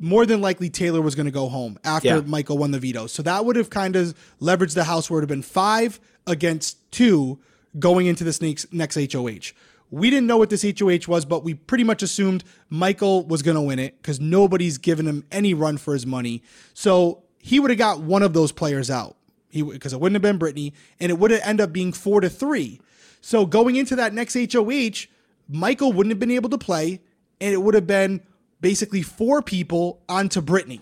more 0.00 0.24
than 0.24 0.40
likely 0.40 0.70
Taylor 0.70 1.02
was 1.02 1.14
going 1.14 1.26
to 1.26 1.32
go 1.32 1.48
home 1.48 1.78
after 1.84 2.08
yeah. 2.08 2.20
Michael 2.22 2.56
won 2.58 2.70
the 2.70 2.78
veto. 2.80 3.06
So 3.06 3.22
that 3.22 3.44
would 3.44 3.54
have 3.56 3.68
kind 3.68 3.94
of 3.94 4.14
leveraged 4.40 4.74
the 4.74 4.84
House 4.84 5.10
where 5.10 5.18
it 5.18 5.20
would 5.20 5.30
have 5.30 5.36
been 5.36 5.42
five 5.42 6.00
against 6.26 6.90
two 6.90 7.38
going 7.78 8.06
into 8.06 8.24
this 8.24 8.40
next, 8.40 8.72
next 8.72 8.96
HOH. 9.12 9.52
We 9.90 10.08
didn't 10.08 10.26
know 10.26 10.38
what 10.38 10.48
this 10.48 10.62
HOH 10.62 11.06
was, 11.06 11.24
but 11.24 11.44
we 11.44 11.54
pretty 11.54 11.84
much 11.84 12.02
assumed 12.02 12.44
Michael 12.70 13.26
was 13.26 13.42
going 13.42 13.56
to 13.56 13.60
win 13.60 13.78
it 13.78 14.00
because 14.00 14.18
nobody's 14.20 14.78
given 14.78 15.06
him 15.06 15.24
any 15.30 15.52
run 15.52 15.76
for 15.76 15.92
his 15.92 16.06
money. 16.06 16.42
So 16.72 17.24
he 17.38 17.60
would 17.60 17.70
have 17.70 17.78
got 17.78 18.00
one 18.00 18.22
of 18.22 18.32
those 18.32 18.52
players 18.52 18.90
out. 18.90 19.16
Because 19.52 19.92
it 19.92 20.00
wouldn't 20.00 20.14
have 20.14 20.22
been 20.22 20.38
Brittany, 20.38 20.74
and 21.00 21.10
it 21.10 21.18
would 21.18 21.32
have 21.32 21.40
ended 21.42 21.64
up 21.64 21.72
being 21.72 21.92
four 21.92 22.20
to 22.20 22.30
three. 22.30 22.80
So 23.20 23.46
going 23.46 23.74
into 23.74 23.96
that 23.96 24.14
next 24.14 24.34
HOH, 24.34 25.08
Michael 25.48 25.92
wouldn't 25.92 26.12
have 26.12 26.20
been 26.20 26.30
able 26.30 26.50
to 26.50 26.58
play, 26.58 27.00
and 27.40 27.52
it 27.52 27.56
would 27.56 27.74
have 27.74 27.86
been 27.86 28.22
basically 28.60 29.02
four 29.02 29.42
people 29.42 30.02
onto 30.08 30.40
Brittany. 30.40 30.80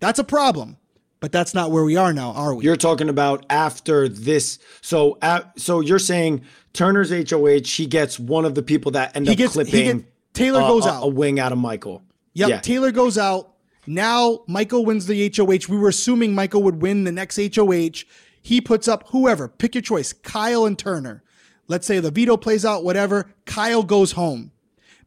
That's 0.00 0.18
a 0.18 0.24
problem, 0.24 0.78
but 1.20 1.30
that's 1.30 1.54
not 1.54 1.70
where 1.70 1.84
we 1.84 1.96
are 1.96 2.12
now, 2.12 2.32
are 2.32 2.54
we? 2.54 2.64
You're 2.64 2.76
talking 2.76 3.08
about 3.08 3.46
after 3.48 4.08
this. 4.08 4.58
So, 4.80 5.18
uh, 5.22 5.42
so 5.56 5.80
you're 5.80 6.00
saying 6.00 6.42
Turner's 6.72 7.10
HOH, 7.10 7.66
he 7.66 7.86
gets 7.86 8.18
one 8.18 8.44
of 8.44 8.54
the 8.54 8.62
people 8.62 8.92
that 8.92 9.14
end 9.16 9.26
he 9.26 9.32
up 9.32 9.38
gets, 9.38 9.52
clipping. 9.52 9.98
Gets, 9.98 10.10
Taylor 10.32 10.62
uh, 10.62 10.68
goes 10.68 10.86
a, 10.86 10.90
out. 10.90 11.04
A 11.04 11.06
wing 11.06 11.38
out 11.38 11.52
of 11.52 11.58
Michael. 11.58 12.02
Yep, 12.34 12.48
yeah. 12.48 12.60
Taylor 12.60 12.90
goes 12.90 13.18
out. 13.18 13.54
Now 13.86 14.40
Michael 14.46 14.84
wins 14.84 15.06
the 15.06 15.32
HOH. 15.36 15.68
We 15.68 15.76
were 15.76 15.88
assuming 15.88 16.34
Michael 16.34 16.62
would 16.62 16.82
win 16.82 17.04
the 17.04 17.12
next 17.12 17.38
HOH. 17.54 18.04
He 18.40 18.60
puts 18.60 18.88
up 18.88 19.08
whoever, 19.08 19.48
pick 19.48 19.74
your 19.74 19.82
choice, 19.82 20.12
Kyle 20.12 20.66
and 20.66 20.78
Turner. 20.78 21.22
Let's 21.68 21.86
say 21.86 22.00
the 22.00 22.10
veto 22.10 22.36
plays 22.36 22.64
out, 22.64 22.82
whatever. 22.82 23.30
Kyle 23.46 23.84
goes 23.84 24.12
home. 24.12 24.50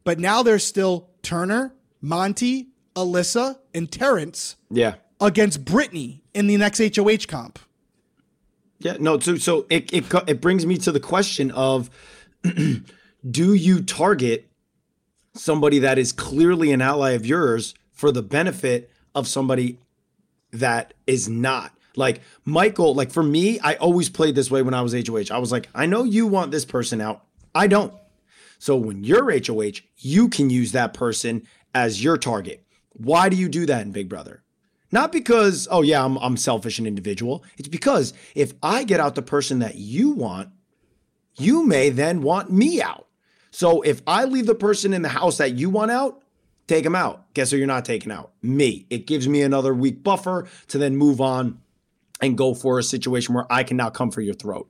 But 0.04 0.18
now 0.18 0.42
there's 0.42 0.64
still 0.64 1.10
Turner, 1.26 1.74
Monte, 2.00 2.68
Alyssa, 2.94 3.58
and 3.74 3.90
Terrance. 3.90 4.54
Yeah. 4.70 4.94
Against 5.20 5.64
Brittany 5.64 6.22
in 6.32 6.46
the 6.46 6.56
next 6.56 6.78
HOH 6.78 7.26
comp. 7.26 7.58
Yeah, 8.78 8.96
no, 9.00 9.18
so 9.18 9.36
so 9.36 9.66
it 9.68 9.92
it 9.92 10.04
it 10.28 10.40
brings 10.40 10.64
me 10.66 10.76
to 10.78 10.92
the 10.92 11.00
question 11.00 11.50
of 11.50 11.90
do 12.44 13.54
you 13.54 13.82
target 13.82 14.48
somebody 15.34 15.80
that 15.80 15.98
is 15.98 16.12
clearly 16.12 16.70
an 16.70 16.80
ally 16.80 17.12
of 17.12 17.26
yours 17.26 17.74
for 17.90 18.12
the 18.12 18.22
benefit 18.22 18.92
of 19.14 19.26
somebody 19.26 19.78
that 20.52 20.94
is 21.08 21.28
not? 21.28 21.72
Like 21.96 22.20
Michael, 22.44 22.94
like 22.94 23.10
for 23.10 23.22
me, 23.22 23.58
I 23.58 23.74
always 23.76 24.10
played 24.10 24.36
this 24.36 24.48
way 24.48 24.62
when 24.62 24.74
I 24.74 24.82
was 24.82 24.92
HOH. 24.92 25.34
I 25.34 25.38
was 25.38 25.50
like, 25.50 25.68
I 25.74 25.86
know 25.86 26.04
you 26.04 26.28
want 26.28 26.52
this 26.52 26.66
person 26.66 27.00
out. 27.00 27.24
I 27.52 27.66
don't. 27.66 27.92
So 28.58 28.76
when 28.76 29.04
you're 29.04 29.30
HOH, 29.30 29.80
you 29.98 30.28
can 30.28 30.50
use 30.50 30.72
that 30.72 30.94
person 30.94 31.46
as 31.74 32.02
your 32.02 32.16
target. 32.16 32.64
Why 32.92 33.28
do 33.28 33.36
you 33.36 33.48
do 33.48 33.66
that 33.66 33.82
in 33.82 33.92
Big 33.92 34.08
Brother? 34.08 34.42
Not 34.92 35.12
because, 35.12 35.68
oh 35.70 35.82
yeah, 35.82 36.04
I'm, 36.04 36.16
I'm 36.18 36.36
selfish 36.36 36.78
and 36.78 36.86
individual. 36.86 37.44
It's 37.58 37.68
because 37.68 38.14
if 38.34 38.54
I 38.62 38.84
get 38.84 39.00
out 39.00 39.14
the 39.14 39.22
person 39.22 39.58
that 39.58 39.76
you 39.76 40.10
want, 40.10 40.50
you 41.38 41.66
may 41.66 41.90
then 41.90 42.22
want 42.22 42.50
me 42.50 42.80
out. 42.80 43.06
So 43.50 43.82
if 43.82 44.00
I 44.06 44.24
leave 44.24 44.46
the 44.46 44.54
person 44.54 44.92
in 44.92 45.02
the 45.02 45.08
house 45.08 45.38
that 45.38 45.54
you 45.54 45.70
want 45.70 45.90
out, 45.90 46.22
take 46.66 46.84
them 46.84 46.94
out. 46.94 47.32
Guess 47.34 47.50
who 47.50 47.56
you're 47.56 47.66
not 47.66 47.84
taking 47.84 48.12
out? 48.12 48.32
Me. 48.42 48.86
It 48.90 49.06
gives 49.06 49.28
me 49.28 49.42
another 49.42 49.74
week 49.74 50.02
buffer 50.02 50.46
to 50.68 50.78
then 50.78 50.96
move 50.96 51.20
on 51.20 51.60
and 52.20 52.38
go 52.38 52.54
for 52.54 52.78
a 52.78 52.82
situation 52.82 53.34
where 53.34 53.50
I 53.50 53.62
can 53.62 53.76
now 53.76 53.90
come 53.90 54.10
for 54.10 54.20
your 54.20 54.34
throat. 54.34 54.68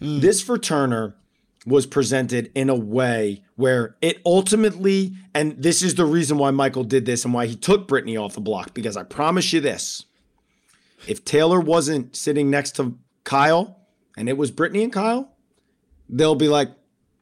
Mm. 0.00 0.20
This 0.20 0.40
for 0.40 0.58
Turner 0.58 1.16
was 1.66 1.84
presented 1.84 2.50
in 2.54 2.70
a 2.70 2.74
way 2.74 3.42
where 3.56 3.96
it 4.00 4.22
ultimately, 4.24 5.12
and 5.34 5.60
this 5.60 5.82
is 5.82 5.96
the 5.96 6.04
reason 6.04 6.38
why 6.38 6.52
Michael 6.52 6.84
did 6.84 7.04
this 7.04 7.24
and 7.24 7.34
why 7.34 7.46
he 7.46 7.56
took 7.56 7.88
Brittany 7.88 8.16
off 8.16 8.34
the 8.34 8.40
block, 8.40 8.72
because 8.72 8.96
I 8.96 9.02
promise 9.02 9.52
you 9.52 9.60
this 9.60 10.04
if 11.06 11.24
Taylor 11.24 11.60
wasn't 11.60 12.16
sitting 12.16 12.50
next 12.50 12.76
to 12.76 12.96
Kyle 13.24 13.80
and 14.16 14.28
it 14.28 14.36
was 14.36 14.50
Brittany 14.50 14.84
and 14.84 14.92
Kyle, 14.92 15.36
they'll 16.08 16.34
be 16.34 16.48
like, 16.48 16.70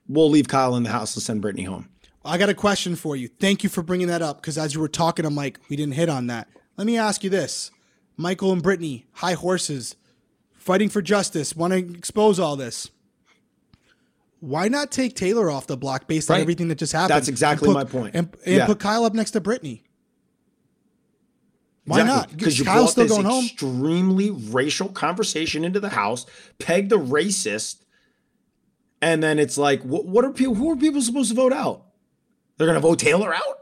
we'll 0.07 0.30
leave 0.30 0.49
Kyle 0.49 0.76
in 0.76 0.82
the 0.82 0.90
house 0.90 1.14
and 1.16 1.22
send 1.22 1.42
Brittany 1.42 1.64
home. 1.64 1.88
I 2.24 2.38
got 2.38 2.49
a 2.49 2.55
question 2.55 2.97
for 2.97 3.16
you. 3.16 3.28
Thank 3.28 3.62
you 3.62 3.68
for 3.68 3.82
bringing 3.82 4.07
that 4.09 4.22
up 4.22 4.40
because 4.40 4.57
as 4.57 4.74
you 4.74 4.80
were 4.80 4.88
talking, 4.88 5.24
I'm 5.24 5.34
like, 5.34 5.59
we 5.68 5.76
didn't 5.76 5.95
hit 5.95 6.09
on 6.09 6.26
that. 6.28 6.49
Let 6.76 6.86
me 6.86 6.97
ask 6.97 7.24
you 7.24 7.30
this 7.30 7.70
Michael 8.16 8.53
and 8.53 8.62
Brittany, 8.62 9.07
high 9.12 9.34
horses, 9.34 9.97
fighting 10.53 10.88
for 10.88 11.03
justice, 11.03 11.57
want 11.57 11.72
to 11.72 11.78
expose 11.78 12.38
all 12.38 12.57
this 12.57 12.90
why 14.45 14.68
not 14.68 14.90
take 14.90 15.16
Taylor 15.16 15.51
off 15.51 15.66
the 15.66 15.76
block 15.76 16.07
based 16.07 16.28
right. 16.28 16.36
on 16.36 16.42
everything 16.42 16.68
that 16.68 16.76
just 16.76 16.92
happened? 16.92 17.16
That's 17.16 17.28
exactly 17.28 17.68
put, 17.68 17.74
my 17.74 17.84
point. 17.84 18.14
And, 18.14 18.36
and 18.45 18.57
yeah. 18.57 18.66
put 18.66 18.78
Kyle 18.78 19.05
up 19.05 19.14
next 19.14 19.32
to 19.32 19.40
Brittany. 19.40 19.84
Why 21.86 22.01
exactly. 22.01 22.16
not? 22.16 22.38
Because 22.38 22.62
Kyle's 22.62 22.95
brought 22.95 23.09
this 23.09 23.53
extremely 23.53 24.30
racial 24.30 24.88
conversation 24.88 25.64
into 25.64 25.80
the 25.80 25.88
house, 25.88 26.26
pegged 26.59 26.92
a 26.92 26.97
racist, 26.97 27.84
and 29.03 29.22
then 29.22 29.38
it's 29.38 29.59
like, 29.59 29.82
what, 29.82 30.07
what 30.07 30.24
are 30.24 30.30
people? 30.30 30.55
Who 30.55 30.70
are 30.70 30.76
people 30.76 31.03
supposed 31.03 31.30
to 31.30 31.34
vote 31.34 31.53
out? 31.53 31.84
They're 32.57 32.66
going 32.66 32.76
to 32.76 32.80
vote 32.80 32.99
Taylor 32.99 33.34
out. 33.34 33.61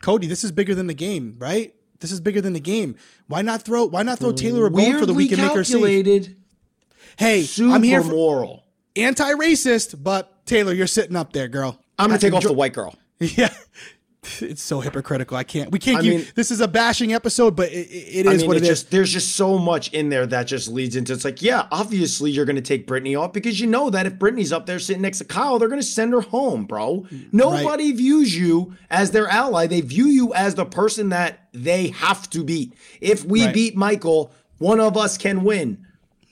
Cody, 0.00 0.26
this 0.26 0.44
is 0.44 0.52
bigger 0.52 0.74
than 0.74 0.86
the 0.86 0.94
game, 0.94 1.36
right? 1.38 1.74
This 2.00 2.12
is 2.12 2.20
bigger 2.20 2.40
than 2.40 2.52
the 2.52 2.60
game. 2.60 2.94
Why 3.26 3.42
not 3.42 3.62
throw? 3.62 3.84
Why 3.86 4.02
not 4.04 4.20
throw 4.20 4.32
Taylor 4.32 4.66
a 4.66 4.70
bone 4.70 4.98
for 4.98 5.06
the 5.06 5.14
week 5.14 5.32
and 5.32 5.42
make 5.42 5.52
her 5.52 5.64
safe? 5.64 6.28
Hey, 7.18 7.42
Super 7.42 7.74
I'm 7.74 7.82
here 7.82 8.02
for 8.02 8.10
moral 8.10 8.67
anti-racist, 8.98 10.02
but 10.02 10.44
Taylor, 10.46 10.72
you're 10.72 10.86
sitting 10.86 11.16
up 11.16 11.32
there, 11.32 11.48
girl. 11.48 11.80
I'm 11.98 12.06
gonna 12.08 12.14
I 12.14 12.18
take 12.18 12.32
off 12.32 12.42
the 12.44 12.52
white 12.52 12.72
girl. 12.74 12.94
Yeah. 13.20 13.52
It's 14.40 14.62
so 14.62 14.80
hypocritical. 14.80 15.36
I 15.36 15.42
can't. 15.44 15.70
We 15.72 15.78
can't. 15.78 15.98
I 15.98 16.02
keep, 16.02 16.16
mean- 16.18 16.26
this 16.34 16.50
is 16.50 16.60
a 16.60 16.68
bashing 16.68 17.14
episode, 17.14 17.56
but 17.56 17.70
it, 17.72 17.88
it 17.88 18.26
I 18.28 18.36
mean, 18.36 18.46
what 18.46 18.56
it 18.56 18.62
is. 18.62 18.68
just 18.68 18.90
there's 18.90 19.12
just 19.12 19.34
so 19.36 19.58
much 19.58 19.92
in 19.92 20.08
there 20.08 20.26
that 20.26 20.44
just 20.44 20.68
leads 20.68 20.96
into 20.96 21.12
it's 21.14 21.24
like, 21.24 21.40
yeah, 21.40 21.66
obviously 21.72 22.30
you're 22.30 22.44
gonna 22.44 22.60
take 22.60 22.86
Brittany 22.86 23.14
off 23.14 23.32
because 23.32 23.58
you 23.60 23.66
know 23.66 23.90
that 23.90 24.06
if 24.06 24.18
Brittany's 24.18 24.52
up 24.52 24.66
there 24.66 24.78
sitting 24.80 25.02
next 25.02 25.18
to 25.18 25.24
Kyle, 25.24 25.58
they're 25.58 25.68
gonna 25.68 25.82
send 25.82 26.12
her 26.12 26.20
home, 26.20 26.64
bro. 26.64 27.06
Nobody 27.32 27.92
views 27.92 28.36
you 28.36 28.74
as 28.90 29.12
their 29.12 29.28
ally. 29.28 29.66
They 29.66 29.80
view 29.80 30.06
you 30.06 30.34
as 30.34 30.56
the 30.56 30.66
person 30.66 31.08
that 31.08 31.48
they 31.52 31.88
have 31.88 32.28
to 32.30 32.44
beat. 32.44 32.74
If 33.00 33.24
we 33.24 33.44
Right. 33.46 33.54
beat 33.54 33.76
Michael, 33.76 34.32
one 34.58 34.78
of 34.80 34.96
us 34.96 35.16
can 35.16 35.42
win. 35.42 35.86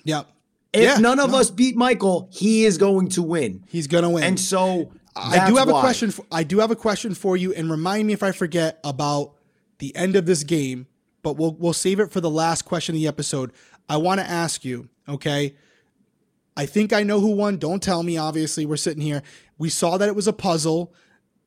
Yep. 0.05 0.29
If 0.73 0.83
Yeah, 0.83 0.99
none 0.99 1.19
of 1.21 1.31
no. 1.31 1.39
us 1.39 1.51
beat 1.51 1.77
Michael, 1.77 2.29
he 2.33 2.65
is 2.65 2.79
going 2.79 3.09
to 3.11 3.23
win. 3.23 3.65
He's 3.69 3.87
gonna 3.87 4.11
win. 4.11 4.25
And 4.25 4.39
so 4.41 4.91
I 5.15 5.49
do 5.49 5.57
have 5.57 5.69
why. 5.69 5.79
a 5.79 5.81
question. 5.81 6.11
For, 6.11 6.25
I 6.31 6.43
do 6.43 6.59
have 6.59 6.71
a 6.71 6.77
question 6.77 7.15
for 7.15 7.37
you, 7.37 7.53
and 7.55 7.71
remind 7.71 8.07
me 8.07 8.13
if 8.13 8.23
I 8.23 8.33
forget 8.33 8.79
about 8.85 9.33
the 9.79 9.95
end 9.97 10.17
of 10.17 10.27
this 10.27 10.43
game. 10.45 10.87
But 11.23 11.37
we'll 11.37 11.55
we'll 11.59 11.73
save 11.73 11.99
it 12.01 12.13
for 12.13 12.21
the 12.21 12.31
last 12.31 12.63
question 12.63 12.95
of 12.95 13.01
the 13.01 13.09
episode. 13.09 13.53
I 13.89 13.97
want 13.97 14.21
to 14.21 14.27
ask 14.29 14.65
you. 14.65 14.89
Okay. 15.09 15.55
I 16.59 16.65
think 16.67 16.93
I 16.93 17.03
know 17.03 17.21
who 17.21 17.33
won. 17.33 17.59
Don't 17.59 17.83
tell 17.83 18.03
me. 18.03 18.17
Obviously, 18.17 18.65
we're 18.65 18.77
sitting 18.77 19.03
here. 19.03 19.23
We 19.59 19.69
saw 19.69 19.99
that 19.99 20.09
it 20.09 20.17
was 20.17 20.27
a 20.27 20.33
puzzle. 20.33 20.93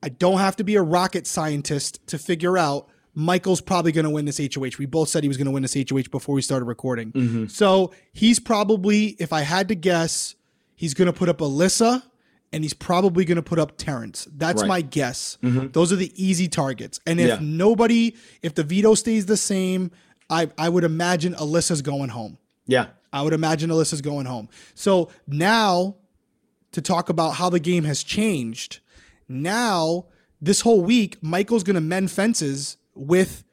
I 0.02 0.08
don't 0.08 0.38
have 0.38 0.56
to 0.56 0.64
be 0.64 0.76
a 0.76 0.82
rocket 0.82 1.26
scientist 1.26 2.06
to 2.08 2.18
figure 2.18 2.56
out 2.56 2.88
Michael's 3.20 3.60
probably 3.60 3.92
going 3.92 4.04
to 4.04 4.10
win 4.10 4.24
this 4.24 4.38
HOH. 4.38 4.78
We 4.78 4.86
both 4.86 5.10
said 5.10 5.22
he 5.22 5.28
was 5.28 5.36
going 5.36 5.44
to 5.44 5.50
win 5.50 5.60
this 5.62 5.74
HOH 5.74 6.08
before 6.10 6.34
we 6.34 6.40
started 6.40 6.64
recording. 6.64 7.12
Mm-hmm. 7.12 7.46
So 7.48 7.92
he's 8.14 8.40
probably, 8.40 9.08
if 9.18 9.30
I 9.32 9.42
had 9.42 9.68
to 9.68 9.74
guess, 9.74 10.36
he's 10.74 10.94
going 10.94 11.06
to 11.06 11.12
put 11.12 11.28
up 11.28 11.38
Alyssa 11.38 12.02
and 12.50 12.64
he's 12.64 12.72
probably 12.72 13.26
going 13.26 13.36
to 13.36 13.42
put 13.42 13.58
up 13.58 13.76
Terrance. 13.76 14.26
That's 14.34 14.62
Right. 14.62 14.68
my 14.68 14.80
guess. 14.80 15.36
Those 15.42 15.92
are 15.92 15.96
the 15.96 16.10
easy 16.16 16.48
targets. 16.48 16.98
And 17.06 17.20
if 17.20 17.28
Yeah. 17.28 17.38
nobody, 17.42 18.16
if 18.40 18.54
the 18.54 18.64
veto 18.64 18.94
stays 18.94 19.26
the 19.26 19.36
same, 19.36 19.90
I, 20.30 20.48
I 20.56 20.70
would 20.70 20.84
imagine 20.84 21.34
Alyssa's 21.34 21.82
going 21.82 22.08
home. 22.08 22.38
Yeah. 22.66 22.86
I 23.12 23.20
would 23.20 23.34
imagine 23.34 23.68
Alyssa's 23.68 24.00
going 24.00 24.24
home. 24.26 24.48
So 24.74 25.10
now 25.26 25.96
to 26.72 26.80
talk 26.80 27.10
about 27.10 27.32
how 27.32 27.50
the 27.50 27.60
game 27.60 27.84
has 27.84 28.02
changed. 28.02 28.78
Now, 29.28 30.06
this 30.40 30.62
whole 30.62 30.80
week, 30.80 31.18
Michael's 31.22 31.64
going 31.64 31.74
to 31.74 31.80
mend 31.82 32.10
fences 32.10 32.78
with 32.94 33.44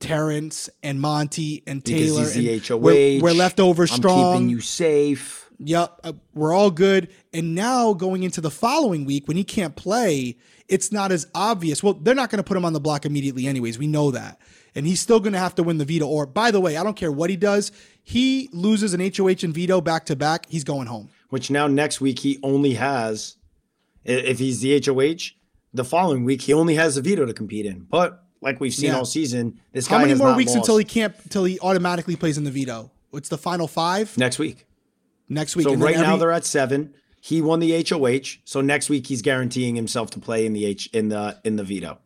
Terrance 0.00 0.68
and 0.82 1.00
Monte 1.00 1.62
and 1.66 1.84
Taylor. 1.84 2.24
and 2.24 2.66
HOH. 2.66 2.76
We're, 2.76 3.20
we're 3.22 3.32
left 3.34 3.60
over 3.60 3.86
strong. 3.86 4.18
I'm 4.18 4.32
keeping 4.34 4.48
you 4.50 4.60
safe. 4.60 5.48
Yep, 5.64 6.00
uh, 6.02 6.12
we're 6.34 6.52
all 6.52 6.72
good. 6.72 7.08
And 7.32 7.54
now 7.54 7.92
going 7.92 8.24
into 8.24 8.40
the 8.40 8.50
following 8.50 9.04
week 9.04 9.28
when 9.28 9.36
he 9.36 9.44
can't 9.44 9.76
play, 9.76 10.36
it's 10.66 10.90
not 10.90 11.12
as 11.12 11.28
obvious. 11.36 11.82
Well, 11.84 11.94
they're 11.94 12.16
not 12.16 12.30
going 12.30 12.38
to 12.38 12.42
put 12.42 12.56
him 12.56 12.64
on 12.64 12.72
the 12.72 12.80
block 12.80 13.06
immediately, 13.06 13.46
anyways. 13.46 13.78
We 13.78 13.86
know 13.86 14.10
that. 14.10 14.40
And 14.74 14.86
he's 14.86 15.00
still 15.00 15.20
going 15.20 15.34
to 15.34 15.38
have 15.38 15.54
to 15.56 15.62
win 15.62 15.78
the 15.78 15.84
veto. 15.84 16.06
Or, 16.06 16.26
by 16.26 16.50
the 16.50 16.58
way, 16.60 16.76
I 16.76 16.82
don't 16.82 16.96
care 16.96 17.12
what 17.12 17.30
he 17.30 17.36
does. 17.36 17.70
He 18.02 18.48
loses 18.52 18.92
an 18.94 19.00
HOH 19.00 19.44
and 19.44 19.54
veto 19.54 19.80
back 19.80 20.06
to 20.06 20.16
back. 20.16 20.46
He's 20.48 20.64
going 20.64 20.88
home. 20.88 21.10
which 21.28 21.48
now 21.50 21.68
next 21.68 22.00
week 22.00 22.18
he 22.20 22.40
only 22.42 22.74
has, 22.74 23.36
if 24.04 24.40
he's 24.40 24.60
the 24.60 24.82
HOH, 24.84 25.36
the 25.72 25.84
following 25.84 26.24
week 26.24 26.42
he 26.42 26.52
only 26.52 26.74
has 26.74 26.96
a 26.96 27.02
veto 27.02 27.24
to 27.26 27.32
compete 27.34 27.66
in. 27.66 27.86
But 27.88 28.21
like 28.42 28.60
we've 28.60 28.74
seen 28.74 28.90
Yeah. 28.90 28.98
all 28.98 29.04
season, 29.04 29.58
this 29.72 29.86
How 29.86 29.98
guy 29.98 30.06
many 30.06 30.14
more 30.18 30.34
weeks 30.34 30.50
lost. 30.50 30.58
until 30.68 30.76
he 30.76 30.84
can't? 30.84 31.14
Until 31.24 31.44
he 31.44 31.58
automatically 31.60 32.16
plays 32.16 32.36
in 32.36 32.44
the 32.44 32.50
veto? 32.50 32.90
It's 33.14 33.28
the 33.28 33.38
final 33.38 33.66
five 33.68 34.16
next 34.18 34.38
week? 34.38 34.66
next 35.28 35.56
week. 35.56 35.64
So 35.64 35.74
right 35.74 35.96
now 35.96 36.16
they're 36.16 36.32
at 36.32 36.44
seven. 36.44 36.92
He 37.20 37.40
won 37.40 37.60
the 37.60 37.72
HOH, 37.72 38.38
so 38.44 38.60
next 38.60 38.90
week 38.90 39.06
he's 39.06 39.22
guaranteeing 39.22 39.76
himself 39.76 40.10
to 40.10 40.18
play 40.18 40.44
in 40.44 40.52
the 40.52 40.64
H 40.64 40.88
in 40.92 41.08
the 41.08 41.38
in 41.44 41.56
the 41.56 41.64
veto. 41.64 41.98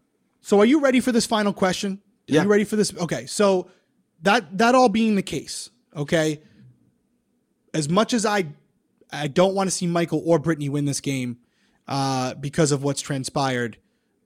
So 0.42 0.60
are 0.60 0.66
you 0.66 0.80
ready 0.80 1.00
for 1.00 1.10
this 1.10 1.26
final 1.26 1.52
question? 1.52 2.00
Are 2.30 2.34
Yeah. 2.34 2.42
you 2.42 2.48
ready 2.48 2.64
for 2.64 2.76
this? 2.76 2.92
Okay. 2.94 3.26
So 3.26 3.68
that 4.22 4.58
that 4.58 4.74
all 4.74 4.88
being 4.88 5.14
the 5.16 5.22
case, 5.22 5.70
okay. 5.96 6.40
As 7.72 7.88
much 7.88 8.12
as 8.14 8.26
I 8.26 8.46
I 9.12 9.28
don't 9.28 9.54
want 9.54 9.68
to 9.68 9.70
see 9.70 9.86
Michael 9.86 10.22
or 10.24 10.38
Brittany 10.38 10.68
win 10.68 10.84
this 10.84 11.00
game 11.00 11.38
uh, 11.88 12.34
because 12.34 12.72
of 12.72 12.82
what's 12.82 13.00
transpired, 13.00 13.78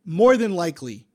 more 0.06 0.36
than 0.38 0.54
likely, 0.54 1.06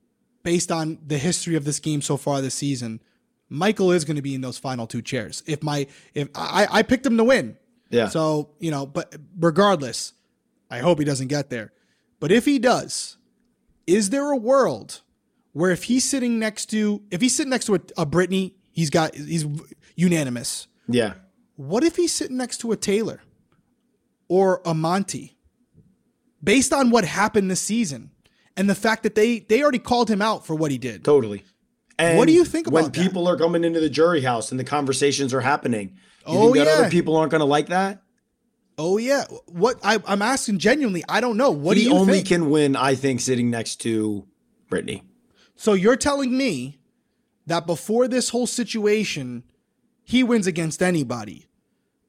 based 0.46 0.72
on 0.72 0.98
the 1.06 1.18
history 1.18 1.56
of 1.56 1.66
this 1.66 1.80
game 1.82 2.02
so 2.02 2.16
far 2.16 2.40
this 2.40 2.54
season, 2.56 3.02
Michael 3.50 3.92
is 3.92 4.06
going 4.06 4.16
to 4.16 4.22
be 4.22 4.34
in 4.34 4.40
those 4.42 4.58
final 4.58 4.88
two 4.88 5.02
chairs. 5.02 5.44
If 5.46 5.62
my 5.62 5.88
if 6.14 6.30
I, 6.34 6.68
I 6.72 6.84
picked 6.84 7.06
him 7.06 7.18
to 7.18 7.24
win, 7.26 7.58
Yeah. 7.90 8.08
so, 8.08 8.52
you 8.60 8.72
know, 8.72 8.86
but 8.86 9.14
regardless, 9.38 10.14
I 10.72 10.80
hope 10.80 11.00
he 11.00 11.06
doesn't 11.06 11.28
get 11.28 11.50
there. 11.50 11.74
But 12.22 12.32
if 12.32 12.46
he 12.46 12.60
does, 12.60 13.18
is 13.86 14.10
there 14.12 14.32
a 14.32 14.38
world 14.38 15.02
where 15.52 15.72
if 15.72 15.84
he's 15.84 16.04
sitting 16.10 16.40
next 16.40 16.68
to 16.68 17.02
if 17.12 17.20
he's 17.22 17.36
sitting 17.36 17.50
next 17.50 17.66
to 17.66 17.76
a, 17.76 17.80
a 17.98 18.06
Brittany, 18.06 18.56
he's 18.72 18.90
got 18.90 19.14
he's 19.16 19.46
unanimous. 19.96 20.68
yeah. 20.88 21.14
What 21.58 21.84
if 21.86 21.96
he's 21.96 22.14
sitting 22.14 22.36
next 22.38 22.58
to 22.60 22.72
a 22.74 22.78
Taylor 22.78 23.22
or 24.28 24.62
a 24.66 24.74
Monte? 24.74 25.38
Based 26.44 26.74
on 26.74 26.90
what 26.92 27.06
happened 27.06 27.50
this 27.50 27.62
season 27.62 28.12
and 28.58 28.70
the 28.70 28.76
fact 28.76 29.04
that 29.04 29.16
they 29.16 29.40
they 29.40 29.62
already 29.62 29.80
called 29.80 30.10
him 30.10 30.22
out 30.22 30.46
for 30.46 30.56
what 30.56 30.72
he 30.72 30.78
did. 30.78 31.04
Totally. 31.04 31.44
And 31.98 32.18
What 32.18 32.28
do 32.28 32.34
you 32.34 32.44
think 32.44 32.70
when 32.70 32.84
about 32.84 32.94
that? 32.94 33.02
people 33.02 33.26
are 33.28 33.38
coming 33.38 33.64
into 33.64 33.80
the 33.80 33.90
jury 33.90 34.22
house 34.22 34.52
and 34.52 34.60
the 34.60 34.66
conversations 34.66 35.34
are 35.34 35.40
happening? 35.42 35.90
You 36.28 36.38
Oh, 36.38 36.42
think 36.54 36.66
that 36.66 36.68
yeah. 36.68 36.80
other 36.82 36.90
people 36.90 37.16
aren't 37.16 37.32
going 37.32 37.40
to 37.40 37.46
like 37.46 37.68
that? 37.68 38.02
Oh 38.78 38.98
yeah. 38.98 39.24
What 39.46 39.80
I, 39.84 40.00
I'm 40.06 40.22
asking 40.22 40.58
genuinely, 40.60 41.04
I 41.08 41.22
don't 41.22 41.38
know. 41.38 41.52
What 41.52 41.78
he 41.78 41.84
do 41.84 41.90
you 41.92 41.96
only 41.96 42.16
think? 42.16 42.28
can 42.28 42.50
win, 42.50 42.76
I 42.76 42.96
think, 42.96 43.22
sitting 43.22 43.50
next 43.50 43.78
to 43.82 44.28
Brittany. 44.70 45.04
So 45.56 45.72
you're 45.72 45.96
telling 45.96 46.36
me 46.36 46.80
that 47.48 47.66
before 47.66 48.10
this 48.10 48.30
whole 48.30 48.48
situation, 48.48 49.44
he 50.04 50.22
wins 50.24 50.48
against 50.48 50.82
anybody. 50.84 51.48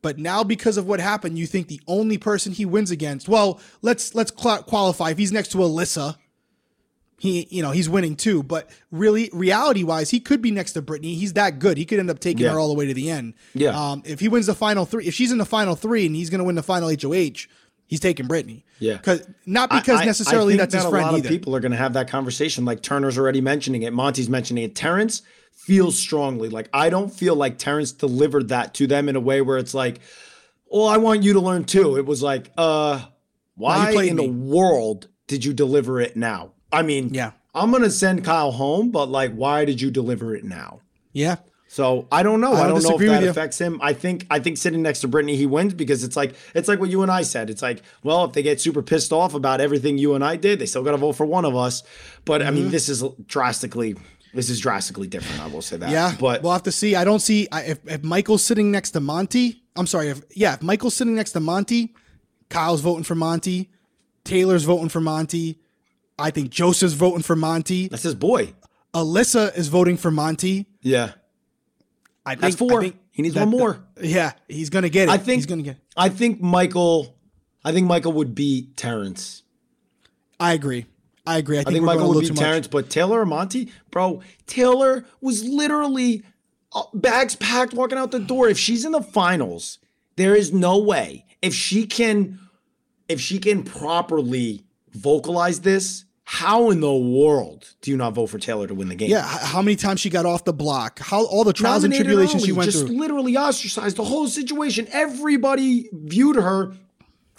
But 0.02 0.18
now 0.18 0.42
because 0.42 0.76
of 0.76 0.86
what 0.88 0.98
happened, 0.98 1.38
you 1.38 1.46
think 1.46 1.68
the 1.68 1.80
only 1.86 2.18
person 2.18 2.50
he 2.52 2.64
wins 2.64 2.90
against, 2.90 3.28
well, 3.28 3.60
let's 3.82 4.14
let's 4.16 4.32
qualify 4.32 5.10
if 5.10 5.18
he's 5.18 5.30
next 5.32 5.48
to 5.52 5.58
Alyssa, 5.58 6.16
he 7.18 7.46
you 7.50 7.62
know, 7.62 7.70
he's 7.70 7.88
winning 7.88 8.14
too, 8.16 8.42
but 8.42 8.68
really 8.90 9.30
reality-wise, 9.32 10.10
he 10.10 10.20
could 10.20 10.42
be 10.42 10.50
next 10.50 10.72
to 10.74 10.82
Brittany. 10.82 11.14
He's 11.14 11.32
that 11.34 11.58
good. 11.58 11.78
He 11.78 11.84
could 11.86 11.98
end 11.98 12.10
up 12.10 12.18
taking 12.18 12.44
Yeah. 12.44 12.52
her 12.52 12.58
all 12.60 12.68
the 12.68 12.74
way 12.74 12.86
to 12.86 12.94
the 12.94 13.10
end. 13.10 13.34
Yeah. 13.54 13.70
Um 13.78 14.02
if 14.04 14.20
he 14.20 14.28
wins 14.28 14.46
the 14.46 14.54
final 14.54 14.84
3, 14.84 15.06
if 15.06 15.14
she's 15.14 15.32
in 15.32 15.38
the 15.38 15.46
final 15.46 15.74
3 15.76 16.06
and 16.06 16.14
he's 16.14 16.28
going 16.30 16.40
to 16.40 16.44
win 16.44 16.56
the 16.56 16.62
final 16.62 16.88
HOH, 16.90 17.46
he's 17.86 18.00
taking 18.00 18.26
Brittany. 18.26 18.64
Yeah. 18.80 18.98
Cuz 18.98 19.22
not 19.46 19.70
because 19.70 20.00
I- 20.00 20.02
I- 20.02 20.06
necessarily 20.06 20.54
I 20.54 20.58
think 20.58 20.70
that's 20.70 20.74
his 20.74 20.82
that 20.84 20.90
friend 20.90 21.08
a 21.08 21.12
lot 21.12 21.18
either. 21.18 21.28
of 21.28 21.32
people 21.32 21.56
are 21.56 21.60
going 21.60 21.72
to 21.72 21.78
have 21.78 21.94
that 21.94 22.08
conversation. 22.08 22.64
Like 22.66 22.82
Turner's 22.82 23.16
already 23.16 23.40
mentioning 23.40 23.82
it. 23.82 23.92
Monte's 23.94 24.28
mentioning 24.28 24.64
it. 24.64 24.74
Terrance 24.74 25.22
feels 25.54 25.98
strongly. 25.98 26.48
Like 26.50 26.68
I 26.74 26.90
don't 26.90 27.10
feel 27.12 27.34
like 27.34 27.56
Terrance 27.56 27.92
delivered 27.92 28.48
that 28.48 28.74
to 28.74 28.86
them 28.86 29.08
in 29.08 29.16
a 29.16 29.20
way 29.20 29.40
where 29.40 29.56
it's 29.56 29.72
like, 29.72 30.00
"Well, 30.70 30.86
I 30.86 30.98
want 30.98 31.22
you 31.22 31.32
to 31.32 31.40
learn 31.40 31.64
too." 31.64 31.96
It 31.96 32.04
was 32.04 32.22
like, 32.22 32.50
"Uh, 32.58 33.00
why 33.56 33.90
in 34.02 34.16
me. 34.16 34.26
the 34.26 34.30
world 34.32 35.08
did 35.26 35.44
you 35.46 35.54
deliver 35.54 35.98
it 36.00 36.14
now?" 36.16 36.52
I 36.76 36.82
mean, 36.82 37.12
Yeah. 37.12 37.32
I'm 37.54 37.70
going 37.70 37.82
to 37.84 37.90
send 37.90 38.22
Kyle 38.24 38.52
home, 38.52 38.90
but 38.90 39.08
like, 39.08 39.32
why 39.32 39.64
did 39.64 39.80
you 39.80 39.90
deliver 39.90 40.34
it 40.34 40.44
now? 40.44 40.80
yeah. 41.12 41.36
So 41.68 42.06
I 42.12 42.22
don't 42.22 42.40
know. 42.40 42.52
I 42.54 42.60
I 42.62 42.68
don't 42.68 42.80
don't, 42.80 42.90
know 43.00 43.04
if 43.06 43.10
that 43.20 43.24
affects 43.28 43.58
him. 43.60 43.80
I 43.82 43.92
think 43.92 44.24
I 44.30 44.38
think 44.38 44.56
sitting 44.56 44.82
next 44.82 45.00
to 45.00 45.08
Brittany, 45.08 45.36
he 45.36 45.46
wins 45.46 45.74
because 45.74 46.04
it's 46.04 46.16
like 46.16 46.34
it's 46.54 46.68
like 46.68 46.78
what 46.78 46.88
you 46.90 47.02
and 47.02 47.10
I 47.10 47.22
said. 47.22 47.50
It's 47.50 47.60
like, 47.60 47.82
well, 48.04 48.24
if 48.24 48.32
they 48.34 48.42
get 48.42 48.60
super 48.60 48.82
pissed 48.82 49.12
off 49.12 49.34
about 49.34 49.60
everything 49.60 49.98
you 49.98 50.14
and 50.14 50.24
I 50.24 50.36
did, 50.36 50.60
they 50.60 50.66
still 50.66 50.84
got 50.84 50.92
to 50.92 50.96
vote 50.96 51.14
for 51.14 51.26
one 51.26 51.44
of 51.44 51.56
us. 51.56 51.82
But 52.24 52.40
I 52.40 52.46
Mm-hmm. 52.46 52.54
mean, 52.54 52.70
this 52.70 52.88
is 52.88 53.02
drastically 53.26 53.96
this 54.32 54.48
is 54.48 54.60
drastically 54.60 55.08
different. 55.08 55.42
I 55.42 55.48
will 55.48 55.60
say 55.60 55.76
that. 55.76 55.90
Yeah, 55.90 56.14
but 56.20 56.40
we'll 56.42 56.52
have 56.52 56.62
to 56.62 56.72
see. 56.72 56.94
I 56.94 57.04
don't 57.04 57.20
see 57.20 57.48
I, 57.50 57.62
if 57.62 57.78
if 57.90 58.04
Michael's 58.04 58.44
sitting 58.44 58.70
next 58.70 58.92
to 58.92 59.00
Monte. 59.00 59.60
I'm 59.74 59.88
sorry. 59.88 60.08
If 60.10 60.22
yeah, 60.34 60.54
if 60.54 60.62
Michael's 60.62 60.94
sitting 60.94 61.16
next 61.16 61.32
to 61.32 61.40
Monte, 61.40 61.92
Kyle's 62.48 62.80
voting 62.80 63.04
for 63.04 63.16
Monte, 63.16 63.68
Taylor's 64.24 64.62
voting 64.62 64.88
for 64.88 65.00
Monte. 65.00 65.58
I 66.18 66.30
think 66.30 66.50
Joseph's 66.50 66.94
voting 66.94 67.22
for 67.22 67.36
Monte. 67.36 67.88
that's 67.88 68.02
his 68.02 68.14
boy. 68.14 68.54
Alyssa 68.94 69.56
is 69.56 69.68
voting 69.68 69.96
for 69.96 70.10
Monte. 70.10 70.66
Yeah, 70.80 71.12
I 72.24 72.30
think, 72.34 72.40
That's 72.40 72.56
four. 72.56 72.80
I 72.80 72.82
think 72.84 72.96
He 73.12 73.22
needs 73.22 73.34
that- 73.34 73.46
one 73.48 73.50
more. 73.58 73.84
Yeah, 74.00 74.32
he's 74.48 74.70
gonna 74.70 74.88
get 74.88 75.08
it. 75.08 75.12
I 75.12 75.18
think 75.18 75.36
he's 75.38 75.46
gonna 75.46 75.62
get. 75.62 75.76
I 75.96 76.08
think 76.08 76.40
Michael. 76.40 77.14
I 77.64 77.72
think 77.72 77.86
Michael 77.86 78.12
would 78.12 78.34
beat 78.34 78.76
Terrance. 78.76 79.42
I 80.38 80.52
agree. 80.52 80.86
I 81.26 81.38
agree. 81.38 81.56
I 81.58 81.60
think, 81.60 81.68
I 81.68 81.72
think 81.72 81.84
Michael 81.84 82.08
would 82.10 82.20
beat 82.20 82.30
much. 82.30 82.38
Terrance, 82.38 82.66
but 82.68 82.88
Taylor 82.88 83.20
or 83.20 83.26
Monte, 83.26 83.70
bro, 83.90 84.20
Taylor 84.46 85.04
was 85.20 85.44
literally 85.44 86.22
uh, 86.72 86.82
bags 86.94 87.34
packed 87.36 87.74
walking 87.74 87.98
out 87.98 88.12
the 88.12 88.20
door. 88.20 88.48
If 88.48 88.58
she's 88.58 88.84
in 88.84 88.92
the 88.92 89.02
finals, 89.02 89.78
there 90.16 90.36
is 90.36 90.52
no 90.52 90.78
way. 90.78 91.24
If 91.42 91.52
she 91.54 91.86
can, 91.86 92.38
if 93.08 93.20
she 93.20 93.38
can 93.40 93.64
properly 93.64 94.62
vocalize 94.96 95.60
this, 95.60 96.04
how 96.24 96.70
in 96.70 96.80
the 96.80 96.92
world 96.92 97.68
do 97.82 97.90
you 97.92 97.96
not 97.96 98.14
vote 98.14 98.26
for 98.26 98.38
Taylor 98.38 98.66
to 98.66 98.74
win 98.74 98.88
the 98.88 98.96
game? 98.96 99.10
Yeah, 99.10 99.22
how 99.22 99.62
many 99.62 99.76
times 99.76 100.00
she 100.00 100.10
got 100.10 100.26
off 100.26 100.44
the 100.44 100.52
block? 100.52 100.98
How 100.98 101.24
all 101.26 101.44
the 101.44 101.52
trials 101.52 101.84
and 101.84 101.92
Nominated 101.92 102.06
tribulations 102.06 102.44
she 102.44 102.50
went 102.52 102.70
just 102.70 102.86
through. 102.86 102.98
literally 102.98 103.36
ostracized 103.36 103.96
the 103.96 104.04
whole 104.04 104.26
situation. 104.26 104.88
Everybody 104.90 105.88
viewed 105.92 106.34
her 106.34 106.72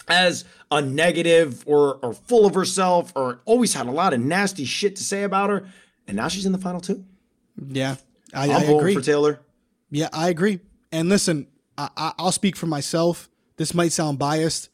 as 0.08 0.46
a 0.70 0.80
negative 0.80 1.62
or 1.66 1.96
or 2.02 2.14
full 2.14 2.46
of 2.46 2.54
herself 2.54 3.12
or 3.14 3.40
always 3.44 3.74
had 3.74 3.86
a 3.86 3.90
lot 3.90 4.14
of 4.14 4.20
nasty 4.20 4.64
shit 4.64 4.96
to 4.96 5.04
say 5.04 5.22
about 5.22 5.50
her. 5.50 5.68
And 6.06 6.16
now 6.16 6.28
she's 6.28 6.46
in 6.46 6.52
the 6.52 6.58
final 6.58 6.80
two. 6.80 7.04
Yeah, 7.62 7.96
I, 8.32 8.50
I 8.50 8.62
agree. 8.62 8.94
for 8.94 9.02
Taylor. 9.02 9.40
Yeah, 9.90 10.08
I 10.14 10.30
agree. 10.30 10.60
And 10.92 11.10
listen, 11.10 11.46
I, 11.76 11.90
I, 11.94 12.12
I'll 12.18 12.32
speak 12.32 12.56
for 12.56 12.66
myself. 12.66 13.28
This 13.56 13.74
might 13.74 13.92
sound 13.92 14.18
biased. 14.18 14.70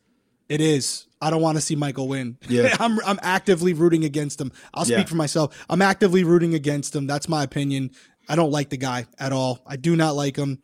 It 0.49 0.61
is. 0.61 1.07
I 1.25 1.31
don't 1.31 1.43
want 1.43 1.57
to 1.57 1.61
see 1.63 1.75
Michael 1.77 2.09
win. 2.09 2.37
Yeah. 2.49 2.77
I'm 2.81 2.99
I'm 3.07 3.19
actively 3.23 3.73
rooting 3.73 4.05
against 4.05 4.41
him. 4.41 4.53
I'll 4.75 4.85
speak 4.85 4.99
Yeah. 4.99 5.05
for 5.05 5.17
myself. 5.17 5.65
I'm 5.71 5.83
actively 5.83 6.23
rooting 6.25 6.55
against 6.55 6.95
him. 6.95 7.07
That's 7.07 7.29
my 7.29 7.43
opinion. 7.43 7.91
I 8.29 8.37
don't 8.37 8.51
like 8.51 8.71
the 8.71 8.77
guy 8.77 9.07
at 9.19 9.33
all. 9.33 9.61
I 9.67 9.77
do 9.77 9.97
not 9.97 10.15
like 10.17 10.37
him. 10.37 10.61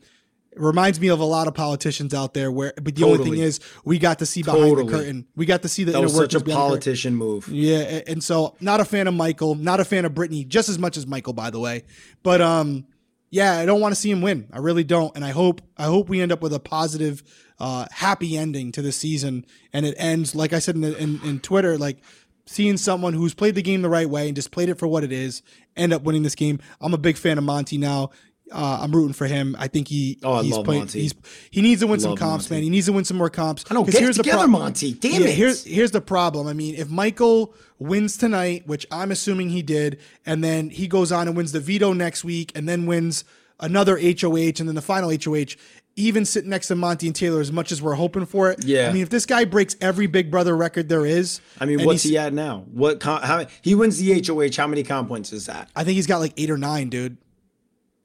It 0.53 0.59
reminds 0.61 0.99
me 1.01 1.09
of 1.09 1.21
a 1.21 1.25
lot 1.25 1.47
of 1.47 1.55
politicians 1.55 2.13
out 2.13 2.35
there 2.35 2.51
where 2.51 2.73
but 2.83 2.97
the 2.97 3.05
only 3.05 3.23
thing 3.23 3.39
is 3.39 3.61
we 3.85 3.99
got 4.01 4.19
to 4.19 4.27
see 4.27 4.43
behind 4.43 4.65
Totally. 4.65 4.85
the 4.87 4.91
curtain. 4.99 5.27
We 5.37 5.47
got 5.47 5.63
to 5.63 5.69
see 5.69 5.85
the 5.85 5.93
That 5.93 6.01
was 6.03 6.13
such 6.13 6.35
a 6.35 6.39
workings 6.39 6.43
behind 6.43 6.47
the 6.47 6.53
curtain. 6.53 6.69
politician 6.81 7.15
move. 7.17 7.49
Yeah, 7.49 8.01
and 8.09 8.23
so 8.25 8.57
not 8.61 8.81
a 8.81 8.85
fan 8.85 9.07
of 9.07 9.15
Michael, 9.15 9.55
not 9.55 9.79
a 9.79 9.85
fan 9.85 10.05
of 10.05 10.13
Brittany, 10.15 10.45
just 10.45 10.69
as 10.69 10.77
much 10.79 10.97
as 10.97 11.07
Michael, 11.07 11.35
by 11.35 11.51
the 11.51 11.61
way. 11.61 11.85
But 12.25 12.41
um, 12.43 12.85
yeah, 13.31 13.59
I 13.59 13.67
don't 13.67 13.81
want 13.81 13.95
to 13.95 14.01
see 14.01 14.11
him 14.11 14.23
win. 14.23 14.49
I 14.53 14.59
really 14.59 14.85
don't, 14.85 15.15
and 15.15 15.25
I 15.25 15.31
hope 15.31 15.63
I 15.77 15.85
hope 15.85 16.09
we 16.09 16.21
end 16.21 16.33
up 16.33 16.43
with 16.43 16.53
a 16.53 16.61
positive, 16.61 17.23
uh, 17.59 17.87
happy 17.93 18.37
ending 18.37 18.73
to 18.73 18.83
the 18.83 18.93
season, 18.93 19.47
and 19.73 19.87
it 19.87 19.95
ends 19.99 20.35
like 20.35 20.53
I 20.53 20.59
said 20.59 20.75
in, 20.75 20.85
in 20.85 21.21
in 21.25 21.41
Twitter, 21.41 21.79
like 21.79 21.99
seeing 22.47 22.77
someone 22.77 23.15
who's 23.15 23.35
played 23.35 23.55
the 23.55 23.63
game 23.63 23.83
the 23.83 23.89
right 23.89 24.11
way 24.11 24.27
and 24.27 24.35
just 24.35 24.51
played 24.51 24.69
it 24.69 24.79
for 24.79 24.89
what 24.89 25.05
it 25.05 25.13
is, 25.13 25.43
end 25.77 25.93
up 25.93 26.03
winning 26.03 26.25
this 26.25 26.35
game. 26.35 26.59
I'm 26.81 26.93
a 26.93 26.99
big 26.99 27.17
fan 27.17 27.39
of 27.39 27.45
Monte 27.45 27.79
now. 27.79 28.11
Uh, 28.53 28.81
I'm 28.83 28.93
rooting 28.93 29.13
for 29.13 29.27
him. 29.27 29.55
I 29.59 29.69
think 29.69 29.89
he. 29.89 30.19
Oh, 30.23 30.35
I 30.35 30.43
he's 30.43 30.53
love 30.57 30.65
playing- 30.65 30.81
Monte. 30.83 31.01
He's 31.01 31.15
he 31.51 31.63
needs 31.63 31.81
to 31.83 31.87
win 31.87 32.01
some 32.01 32.17
comps, 32.17 32.45
Monte. 32.51 32.55
man. 32.55 32.63
He 32.65 32.71
needs 32.71 32.87
to 32.87 32.93
win 32.93 33.05
some 33.05 33.17
more 33.17 33.31
comps. 33.31 33.65
I 33.71 33.75
know, 33.75 33.85
get 33.85 33.95
here's 34.01 34.17
the 34.17 34.23
together, 34.23 34.39
prob- 34.45 34.51
Monte. 34.51 34.95
Damn 34.95 35.23
Yeah, 35.23 35.29
it. 35.29 35.35
Here's 35.35 35.65
here's 35.65 35.91
the 35.93 36.01
problem. 36.01 36.47
I 36.47 36.53
mean, 36.53 36.75
if 36.75 36.89
Michael 36.89 37.55
wins 37.79 38.17
tonight, 38.17 38.67
which 38.67 38.87
I'm 38.91 39.11
assuming 39.11 39.51
he 39.51 39.63
did, 39.63 39.99
and 40.27 40.43
then 40.43 40.71
he 40.71 40.89
goes 40.89 41.13
on 41.13 41.29
and 41.29 41.37
wins 41.37 41.53
the 41.53 41.61
veto 41.61 41.93
next 41.93 42.25
week, 42.25 42.53
and 42.55 42.69
then 42.69 42.87
wins 42.87 43.25
another 43.61 43.97
HOH, 43.99 44.59
and 44.59 44.67
then 44.69 44.75
the 44.75 44.83
final 44.83 45.11
HOH, 45.11 45.55
even 45.97 46.25
sitting 46.25 46.49
next 46.51 46.69
to 46.69 46.75
Monte 46.77 47.07
and 47.07 47.15
Taylor, 47.15 47.41
as 47.41 47.53
much 47.53 47.71
as 47.73 47.83
we're 47.83 47.95
hoping 47.95 48.25
for 48.25 48.51
it. 48.51 48.65
Yeah. 48.65 48.89
I 48.89 48.93
mean, 48.93 49.03
if 49.03 49.11
this 49.11 49.27
guy 49.27 49.45
breaks 49.45 49.77
every 49.83 50.07
Big 50.07 50.31
Brother 50.31 50.57
record 50.57 50.89
there 50.89 51.05
is, 51.05 51.41
I 51.61 51.67
mean, 51.67 51.85
what's 51.85 52.03
he 52.05 52.17
at 52.17 52.33
now? 52.33 52.65
What 52.73 53.03
how 53.03 53.47
he 53.63 53.75
wins 53.75 53.99
the 53.99 54.23
HOH? 54.27 54.57
How 54.57 54.67
many 54.67 54.83
comp 54.83 55.09
points 55.09 55.33
is 55.33 55.47
that? 55.47 55.69
I 55.77 55.85
think 55.85 55.97
he's 55.97 56.07
got 56.07 56.19
like 56.21 56.33
eight 56.37 56.51
or 56.51 56.59
nine, 56.59 56.89
dude. 56.89 57.17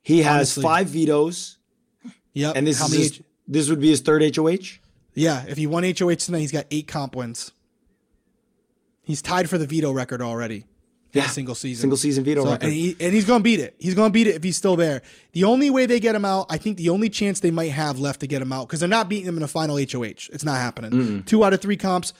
He 0.05 0.21
has 0.21 0.35
Honestly. 0.35 0.63
five 0.63 0.87
vetoes, 0.87 1.57
Yep. 2.33 2.55
and 2.55 2.67
this 2.67 2.77
How 2.79 2.85
is 2.85 2.91
many 2.91 3.03
his, 3.03 3.11
H- 3.13 3.21
this 3.47 3.69
would 3.69 3.79
be 3.81 3.89
his 3.89 4.01
third 4.01 4.21
HOH. 4.21 4.79
yeah. 5.15 5.43
If 5.47 5.57
he 5.57 5.65
won 5.67 5.83
HOH 5.83 6.15
tonight, 6.25 6.39
he's 6.41 6.51
got 6.51 6.65
eight 6.69 6.87
comp 6.87 7.15
wins. 7.15 7.51
He's 9.03 9.21
tied 9.21 9.49
for 9.49 9.57
the 9.57 9.67
veto 9.67 9.91
record 9.91 10.21
already. 10.21 10.65
a 11.15 11.21
single 11.29 11.55
season. 11.55 11.81
single 11.83 11.97
season 11.97 12.23
veto 12.25 12.43
So- 12.43 12.51
record. 12.51 12.65
And, 12.65 12.73
he, 12.73 12.95
and 12.99 13.13
he's 13.13 13.23
going 13.25 13.39
to 13.39 13.43
beat 13.43 13.61
it. 13.61 13.73
He's 13.79 13.93
going 13.95 14.09
to 14.09 14.13
beat 14.13 14.27
it 14.27 14.35
if 14.35 14.43
he's 14.43 14.57
still 14.57 14.75
there. 14.75 15.01
The 15.31 15.45
only 15.45 15.69
way 15.69 15.85
they 15.85 15.99
get 16.01 16.13
him 16.13 16.25
out, 16.25 16.45
I 16.49 16.57
think 16.57 16.75
the 16.77 16.89
only 16.89 17.09
chance 17.09 17.39
they 17.39 17.51
might 17.51 17.71
have 17.71 17.97
left 17.99 18.19
to 18.19 18.27
get 18.27 18.41
him 18.41 18.51
out, 18.51 18.67
because 18.67 18.81
they're 18.81 18.89
not 18.89 19.07
beating 19.07 19.25
him 19.27 19.37
in 19.37 19.43
a 19.43 19.47
final 19.47 19.77
HOH. 19.77 20.29
It's 20.33 20.43
not 20.43 20.57
happening. 20.57 21.23
Two 21.23 21.43
out 21.45 21.53
of 21.53 21.61
three 21.61 21.77
comps, 21.77 22.11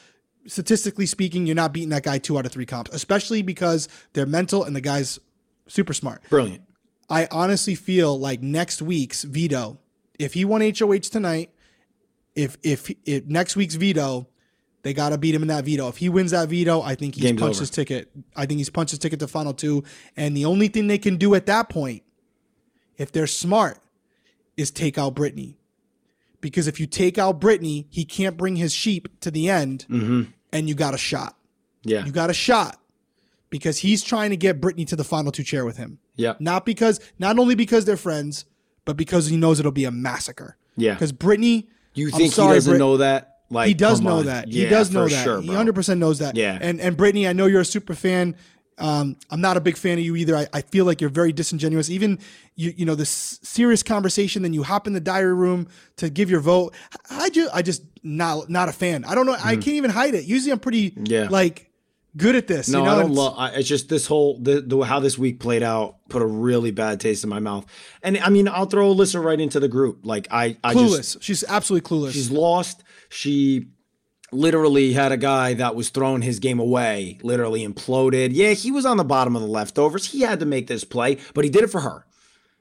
statistically 0.47 1.05
speaking, 1.07 1.45
you're 1.45 1.55
not 1.55 1.73
beating 1.73 1.89
that 1.89 2.03
guy 2.03 2.17
two 2.19 2.37
out 2.39 2.45
of 2.45 2.51
three 2.53 2.65
comps, 2.65 2.89
especially 2.93 3.41
because 3.41 3.89
they're 4.13 4.25
mental 4.25 4.63
and 4.63 4.73
the 4.75 4.81
guy's 4.81 5.19
super 5.67 5.93
smart. 5.93 6.21
Brilliant. 6.29 6.61
I 7.09 7.27
honestly 7.31 7.75
feel 7.75 8.17
like 8.17 8.41
next 8.41 8.81
week's 8.81 9.23
veto, 9.23 9.79
if 10.17 10.33
he 10.33 10.45
won 10.45 10.61
HOH 10.61 11.09
tonight, 11.11 11.51
if 12.35 12.57
if, 12.63 12.91
if 13.05 13.25
next 13.25 13.55
week's 13.55 13.75
veto, 13.75 14.27
they 14.81 14.93
got 14.93 15.09
to 15.09 15.17
beat 15.17 15.33
him 15.33 15.41
in 15.41 15.47
that 15.47 15.65
veto. 15.65 15.87
If 15.87 15.97
he 15.97 16.09
wins 16.09 16.31
that 16.31 16.49
veto, 16.49 16.81
I 16.81 16.95
think 16.95 17.15
he's 17.15 17.23
Game's 17.23 17.39
punched 17.39 17.57
over. 17.57 17.61
his 17.63 17.69
ticket. 17.71 18.11
I 18.35 18.45
think 18.45 18.59
he's 18.59 18.69
punched 18.69 18.91
his 18.91 18.99
ticket 18.99 19.19
to 19.19 19.27
final 19.27 19.53
two. 19.53 19.83
And 20.15 20.37
the 20.37 20.45
only 20.45 20.67
thing 20.67 20.87
they 20.87 20.97
can 20.97 21.17
do 21.17 21.33
at 21.35 21.45
that 21.47 21.69
point, 21.69 22.03
if 22.97 23.11
they're 23.11 23.27
smart, 23.27 23.79
is 24.57 24.71
take 24.71 24.97
out 24.97 25.15
Brittany. 25.15 25.57
Because 26.39 26.67
if 26.67 26.79
you 26.79 26.85
take 26.85 27.17
out 27.17 27.39
Brittany, 27.39 27.87
he 27.89 28.05
can't 28.05 28.37
bring 28.37 28.57
his 28.57 28.73
sheep 28.73 29.19
to 29.21 29.31
the 29.31 29.49
end, 29.49 29.87
mm-hmm. 29.89 30.23
and 30.53 30.69
you 30.69 30.75
got 30.75 30.93
a 30.93 30.97
shot. 30.97 31.35
Yeah. 31.83 32.05
You 32.05 32.11
got 32.11 32.29
a 32.29 32.33
shot 32.33 32.79
because 33.49 33.79
he's 33.79 34.03
trying 34.03 34.29
to 34.29 34.37
get 34.37 34.61
Brittany 34.61 34.85
to 34.85 34.95
the 34.95 35.03
final 35.03 35.31
two 35.31 35.43
chair 35.43 35.65
with 35.65 35.77
him. 35.77 35.97
Yeah. 36.15 36.33
Not 36.39 36.65
because, 36.65 36.99
not 37.19 37.37
only 37.39 37.55
because 37.55 37.85
they're 37.85 37.97
friends, 37.97 38.45
but 38.85 38.97
because 38.97 39.27
he 39.27 39.37
knows 39.37 39.59
it'll 39.59 39.71
be 39.71 39.85
a 39.85 39.91
massacre. 39.91 40.57
Yeah. 40.77 40.93
Because 40.93 41.11
Brittany, 41.11 41.69
You 41.93 42.09
think 42.11 42.33
sorry, 42.33 42.49
he 42.49 42.55
doesn't 42.55 42.71
Brit- 42.71 42.79
know 42.79 42.97
that? 42.97 43.31
Like 43.49 43.67
he 43.67 43.73
does 43.73 44.01
know 44.01 44.17
on. 44.19 44.25
that. 44.25 44.47
He 44.49 44.65
does 44.65 44.91
know 44.91 45.07
that. 45.07 45.23
Sure, 45.23 45.39
he 45.41 45.49
100% 45.49 45.97
knows 45.99 46.19
that. 46.19 46.35
Yeah. 46.35 46.57
And 46.59 46.81
and 46.81 46.97
Brittany, 46.97 47.27
I 47.27 47.33
know 47.33 47.45
you're 47.45 47.61
a 47.61 47.65
super 47.65 47.93
fan. 47.93 48.35
Um, 48.77 49.15
I'm 49.29 49.39
not 49.39 49.55
a 49.55 49.61
big 49.61 49.77
fan 49.77 49.97
of 49.99 50.03
you 50.03 50.15
either. 50.17 50.35
I, 50.35 50.47
I 50.51 50.61
feel 50.61 50.83
like 50.83 50.99
you're 50.99 51.09
very 51.09 51.31
disingenuous. 51.31 51.89
Even 51.89 52.19
you, 52.55 52.73
you 52.75 52.85
know, 52.85 52.95
this 52.95 53.39
serious 53.41 53.83
conversation, 53.83 54.41
then 54.41 54.51
you 54.53 54.63
hop 54.63 54.85
in 54.87 54.93
the 54.93 54.99
diary 54.99 55.33
room 55.33 55.67
to 55.97 56.09
give 56.09 56.29
your 56.29 56.41
vote. 56.41 56.73
I 57.09 57.29
just, 57.29 57.53
I 57.55 57.61
just 57.61 57.83
not 58.03 58.49
not 58.49 58.67
a 58.67 58.73
fan. 58.73 59.05
I 59.05 59.15
don't 59.15 59.25
know. 59.27 59.37
I 59.41 59.53
can't 59.55 59.67
even 59.77 59.91
hide 59.91 60.13
it. 60.15 60.25
Usually, 60.25 60.51
I'm 60.51 60.59
pretty. 60.59 60.93
Yeah. 61.05 61.27
like 61.29 61.64
good 62.17 62.35
at 62.35 62.47
this. 62.47 62.69
No, 62.69 62.79
you 62.79 62.85
know? 62.85 62.91
I 62.91 62.95
don't 62.95 63.11
It's- 63.11 63.17
love. 63.17 63.33
I- 63.37 63.49
It's 63.51 63.67
just 63.67 63.89
this 63.89 64.07
whole 64.07 64.39
the, 64.39 64.61
the 64.61 64.77
how 64.81 64.99
this 64.99 65.17
week 65.17 65.39
played 65.39 65.63
out 65.63 65.97
put 66.09 66.21
a 66.21 66.25
really 66.25 66.71
bad 66.71 66.99
taste 66.99 67.23
in 67.23 67.29
my 67.29 67.39
mouth. 67.39 67.65
And 68.03 68.17
I 68.19 68.29
mean, 68.29 68.47
I'll 68.47 68.65
throw 68.67 68.93
Alyssa 68.93 69.23
right 69.23 69.39
into 69.39 69.59
the 69.59 69.67
group. 69.67 70.05
Like 70.05 70.27
I, 70.31 70.57
I 70.63 70.73
clueless. 70.73 70.97
just 70.97 71.23
She's 71.23 71.43
absolutely 71.47 71.87
clueless. 71.89 72.11
she's 72.13 72.31
lost. 72.31 72.83
She 73.09 73.67
literally 74.31 74.93
had 74.93 75.11
a 75.11 75.17
guy 75.17 75.53
that 75.53 75.75
was 75.75 75.89
throwing 75.89 76.21
his 76.21 76.39
game 76.39 76.59
away, 76.59 77.19
literally 77.23 77.65
imploded. 77.65 78.29
Yeah, 78.33 78.51
he 78.51 78.71
was 78.71 78.85
on 78.85 78.97
the 78.97 79.03
bottom 79.03 79.35
of 79.35 79.41
the 79.41 79.47
leftovers. 79.47 80.11
He 80.11 80.21
had 80.21 80.39
to 80.41 80.45
make 80.45 80.67
this 80.67 80.83
play, 80.83 81.17
but 81.33 81.43
he 81.43 81.49
did 81.49 81.63
it 81.63 81.69
for 81.69 81.81
her. 81.81 82.05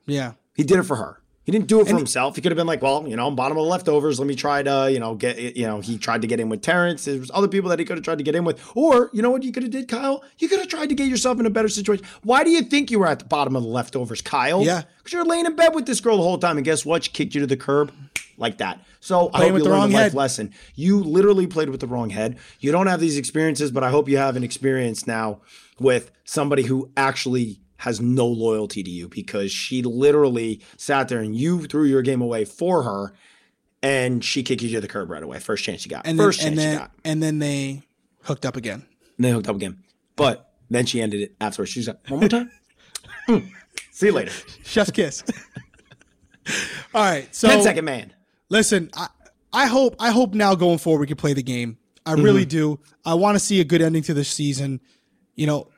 yeah. 0.06 0.32
He 0.56 0.62
did 0.62 0.78
it 0.78 0.84
for 0.84 0.94
her. 0.96 1.20
He 1.44 1.52
didn't 1.52 1.66
do 1.66 1.80
it 1.80 1.88
for 1.88 1.96
himself. 1.96 2.36
He 2.36 2.42
could 2.42 2.52
have 2.52 2.56
been 2.56 2.66
like, 2.66 2.80
well, 2.80 3.06
you 3.06 3.16
know, 3.16 3.26
I'm 3.26 3.36
bottom 3.36 3.58
of 3.58 3.64
the 3.64 3.68
leftovers. 3.68 4.18
Let 4.18 4.26
me 4.26 4.34
try 4.34 4.62
to, 4.62 4.90
you 4.90 4.98
know, 4.98 5.14
get, 5.14 5.38
you 5.56 5.66
know, 5.66 5.80
he 5.80 5.98
tried 5.98 6.22
to 6.22 6.26
get 6.26 6.40
in 6.40 6.48
with 6.48 6.62
Terrance. 6.62 7.04
There 7.04 7.18
was 7.18 7.30
other 7.34 7.48
people 7.48 7.68
that 7.68 7.78
he 7.78 7.84
could 7.84 7.98
have 7.98 8.04
tried 8.04 8.16
to 8.16 8.24
get 8.24 8.34
in 8.34 8.44
with. 8.44 8.58
Or, 8.74 9.10
you 9.12 9.20
know 9.20 9.30
what 9.30 9.42
you 9.42 9.52
could 9.52 9.62
have 9.62 9.72
did, 9.72 9.86
Kyle? 9.86 10.24
You 10.38 10.48
could 10.48 10.58
have 10.58 10.68
tried 10.68 10.88
to 10.88 10.94
get 10.94 11.06
yourself 11.06 11.38
in 11.38 11.44
a 11.44 11.50
better 11.50 11.68
situation. 11.68 12.06
Why 12.22 12.44
do 12.44 12.50
you 12.50 12.62
think 12.62 12.90
you 12.90 12.98
were 12.98 13.06
at 13.06 13.18
the 13.18 13.26
bottom 13.26 13.56
of 13.56 13.62
the 13.62 13.68
leftovers, 13.68 14.22
Kyle? 14.22 14.64
Yeah. 14.64 14.84
Because 14.96 15.12
you're 15.12 15.24
laying 15.26 15.44
in 15.44 15.54
bed 15.54 15.74
with 15.74 15.84
this 15.84 16.00
girl 16.00 16.16
the 16.16 16.22
whole 16.22 16.38
time. 16.38 16.56
And 16.56 16.64
guess 16.64 16.86
what? 16.86 17.04
She 17.04 17.10
kicked 17.10 17.34
you 17.34 17.42
to 17.42 17.46
the 17.46 17.58
curb 17.58 17.92
like 18.38 18.56
that. 18.58 18.80
So 19.00 19.28
I 19.28 19.30
Playing 19.30 19.42
hope 19.42 19.52
with 19.52 19.62
you 19.64 19.68
the 19.68 19.78
learned 19.78 19.92
a 19.92 19.96
life 19.96 20.14
lesson. 20.14 20.54
You 20.74 21.00
literally 21.00 21.46
played 21.46 21.68
with 21.68 21.80
the 21.80 21.86
wrong 21.86 22.08
head. 22.08 22.38
You 22.60 22.72
don't 22.72 22.86
have 22.86 23.00
these 23.00 23.18
experiences, 23.18 23.70
but 23.70 23.84
I 23.84 23.90
hope 23.90 24.08
you 24.08 24.16
have 24.16 24.36
an 24.36 24.44
experience 24.44 25.06
now 25.06 25.42
with 25.78 26.10
somebody 26.24 26.62
who 26.62 26.90
actually 26.96 27.60
has 27.84 28.00
no 28.00 28.26
loyalty 28.26 28.82
to 28.82 28.90
you 28.90 29.08
because 29.10 29.52
she 29.52 29.82
literally 29.82 30.58
sat 30.78 31.08
there 31.08 31.20
and 31.20 31.36
you 31.36 31.66
threw 31.66 31.84
your 31.84 32.00
game 32.00 32.22
away 32.22 32.46
for 32.46 32.82
her 32.82 33.12
and 33.82 34.24
she 34.24 34.42
kicked 34.42 34.62
you 34.62 34.70
to 34.70 34.80
the 34.80 34.88
curb 34.88 35.10
right 35.10 35.22
away. 35.22 35.38
First 35.38 35.64
chance 35.64 35.84
you 35.84 35.90
got. 35.90 36.06
And 36.06 36.16
First 36.16 36.40
then, 36.40 36.52
and 36.52 36.56
chance 36.56 36.64
then, 36.64 36.72
you 36.72 36.78
got. 36.78 36.90
and 37.04 37.22
then 37.22 37.38
they 37.40 37.82
hooked 38.22 38.46
up 38.46 38.56
again. 38.56 38.86
And 39.18 39.24
they 39.26 39.30
hooked 39.30 39.50
up 39.50 39.56
again. 39.56 39.84
But 40.16 40.50
then 40.70 40.86
she 40.86 41.02
ended 41.02 41.20
it 41.20 41.34
afterwards. 41.42 41.72
She's 41.72 41.86
like, 41.86 41.98
one 42.08 42.20
more 42.20 42.28
time. 42.28 42.50
Mm. 43.28 43.50
See 43.90 44.06
you 44.06 44.12
later. 44.12 44.32
Chef's 44.64 44.90
kiss. 44.90 45.24
All 46.94 47.02
right. 47.02 47.34
So 47.34 47.48
10 47.48 47.62
second 47.62 47.84
man. 47.86 48.12
listen, 48.50 48.90
I, 48.94 49.08
I 49.50 49.66
hope 49.66 49.96
I 49.98 50.10
hope 50.10 50.34
now 50.34 50.54
going 50.54 50.76
forward 50.76 51.00
we 51.00 51.06
can 51.06 51.16
play 51.16 51.32
the 51.32 51.42
game. 51.42 51.78
I 52.04 52.12
really 52.12 52.44
do. 52.44 52.80
I 53.04 53.14
want 53.14 53.34
to 53.36 53.38
see 53.38 53.60
a 53.60 53.64
good 53.64 53.80
ending 53.80 54.02
to 54.02 54.14
this 54.14 54.28
season. 54.28 54.80
You 55.36 55.46
know, 55.46 55.68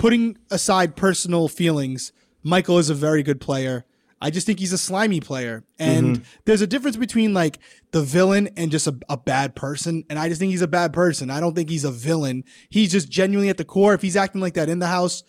putting 0.00 0.38
aside 0.50 0.96
personal 0.96 1.46
feelings, 1.46 2.12
Michael 2.42 2.78
is 2.78 2.88
a 2.88 2.94
very 2.94 3.22
good 3.22 3.38
player. 3.38 3.84
I 4.18 4.30
just 4.30 4.46
think 4.46 4.58
he's 4.58 4.72
a 4.72 4.78
slimy 4.78 5.20
player. 5.20 5.62
And 5.78 6.16
mm-hmm. 6.16 6.22
there's 6.46 6.62
a 6.62 6.66
difference 6.66 6.96
between 6.96 7.34
like 7.34 7.58
the 7.92 8.02
villain 8.02 8.48
and 8.56 8.70
just 8.70 8.86
a, 8.86 8.98
a 9.10 9.18
bad 9.18 9.54
person. 9.54 10.04
And 10.08 10.18
I 10.18 10.28
just 10.28 10.40
think 10.40 10.52
he's 10.52 10.62
a 10.62 10.68
bad 10.68 10.94
person. 10.94 11.30
I 11.30 11.38
don't 11.38 11.54
think 11.54 11.68
he's 11.68 11.84
a 11.84 11.90
villain. 11.90 12.44
He's 12.70 12.90
just 12.90 13.10
genuinely 13.10 13.50
at 13.50 13.58
the 13.58 13.64
core. 13.64 13.92
If 13.92 14.00
he's 14.00 14.16
acting 14.16 14.40
like 14.40 14.54
that 14.54 14.70
in 14.70 14.78
the 14.78 14.86
house, 14.86 15.22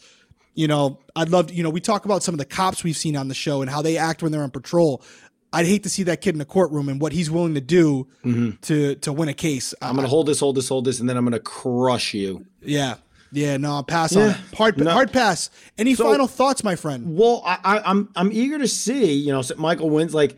you 0.53 0.67
know, 0.67 0.99
I'd 1.17 1.29
love 1.29 1.47
to, 1.47 1.53
you 1.53 1.63
know, 1.63 1.69
we 1.69 1.81
talk 1.81 2.05
about 2.05 2.23
some 2.23 2.33
of 2.33 2.39
the 2.39 2.45
cops 2.45 2.81
we've 2.81 2.97
seen 2.97 3.17
on 3.17 3.27
the 3.27 3.33
show 3.33 3.61
and 3.61 3.69
how 3.69 3.81
they 3.81 3.97
act 3.97 4.23
when 4.23 4.31
they're 4.31 4.43
on 4.43 4.51
patrol. 4.51 5.03
I'd 5.51 5.65
hate 5.65 5.83
to 5.83 5.89
see 5.89 6.03
that 6.03 6.21
kid 6.21 6.33
in 6.35 6.39
the 6.39 6.45
courtroom 6.45 6.87
and 6.87 7.01
what 7.01 7.11
he's 7.11 7.29
willing 7.29 7.55
to 7.55 7.61
do 7.61 8.07
mm-hmm. 8.23 8.51
to 8.61 8.95
to 8.95 9.11
win 9.11 9.27
a 9.27 9.33
case. 9.33 9.73
I'm 9.81 9.95
going 9.95 10.03
to 10.03 10.07
uh, 10.07 10.09
hold 10.09 10.27
this, 10.27 10.39
hold 10.39 10.55
this, 10.55 10.69
hold 10.69 10.85
this, 10.85 11.01
and 11.01 11.09
then 11.09 11.17
I'm 11.17 11.25
going 11.25 11.33
to 11.33 11.39
crush 11.39 12.13
you. 12.13 12.45
Yeah. 12.61 12.95
Yeah, 13.33 13.57
no, 13.57 13.73
I'll 13.75 13.83
pass 13.83 14.15
on 14.15 14.23
Yeah. 14.23 14.29
it. 14.31 14.55
Hard, 14.57 14.77
No. 14.77 14.91
hard 14.91 15.13
pass. 15.13 15.49
Any 15.77 15.95
final 15.95 16.27
thoughts, 16.27 16.63
my 16.63 16.75
friend? 16.75 17.15
Well, 17.17 17.41
I, 17.45 17.57
I, 17.63 17.89
I'm 17.89 18.09
I'm 18.15 18.31
eager 18.31 18.57
to 18.59 18.67
see. 18.67 19.13
You 19.13 19.31
know, 19.31 19.41
Michael 19.57 19.89
wins. 19.89 20.13
Like 20.13 20.37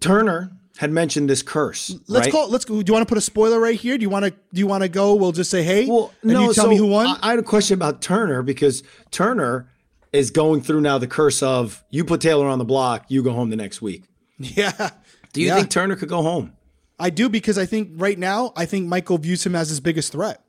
Turner 0.00 0.52
had 0.78 0.90
mentioned 0.90 1.28
this 1.30 1.42
curse. 1.42 1.94
Let's 2.08 2.26
right? 2.26 2.32
call. 2.32 2.48
Let's 2.48 2.64
go. 2.64 2.80
Do 2.82 2.90
you 2.90 2.94
want 2.94 3.06
to 3.06 3.10
put 3.10 3.18
a 3.18 3.20
spoiler 3.20 3.60
right 3.60 3.78
here? 3.78 3.96
Do 3.98 4.02
you 4.02 4.08
want 4.10 4.24
to? 4.24 4.30
Do 4.30 4.58
you 4.58 4.66
want 4.66 4.82
to 4.82 4.88
go? 4.88 5.14
We'll 5.14 5.32
just 5.32 5.50
say, 5.50 5.62
hey, 5.62 5.86
Well, 5.86 6.12
and 6.22 6.32
no. 6.32 6.40
you 6.48 6.54
tell 6.54 6.64
so 6.64 6.70
me 6.70 6.76
who 6.76 6.86
won. 6.86 7.06
I, 7.06 7.18
I 7.22 7.30
had 7.30 7.38
a 7.38 7.42
question 7.42 7.74
about 7.74 8.00
Turner 8.00 8.42
because 8.42 8.82
Turner 9.10 9.70
is 10.12 10.30
going 10.30 10.62
through 10.62 10.80
now 10.80 10.96
the 10.96 11.06
curse 11.08 11.42
of 11.42 11.84
you 11.90 12.04
put 12.04 12.20
Taylor 12.20 12.46
on 12.46 12.58
the 12.58 12.64
block, 12.64 13.04
you 13.08 13.22
go 13.22 13.32
home 13.32 13.50
the 13.50 13.56
next 13.56 13.82
week. 13.82 14.04
yeah. 14.38 14.90
Do 15.32 15.40
you 15.40 15.48
Yeah. 15.48 15.56
think 15.56 15.70
Turner 15.70 15.96
could 15.96 16.08
go 16.08 16.22
home? 16.22 16.52
I 16.98 17.10
do 17.10 17.28
because 17.28 17.58
I 17.58 17.66
think 17.66 17.90
right 17.96 18.16
now 18.16 18.52
I 18.56 18.66
think 18.66 18.86
Michael 18.86 19.18
views 19.18 19.44
him 19.44 19.56
as 19.56 19.68
his 19.68 19.80
biggest 19.80 20.12
threat. 20.12 20.44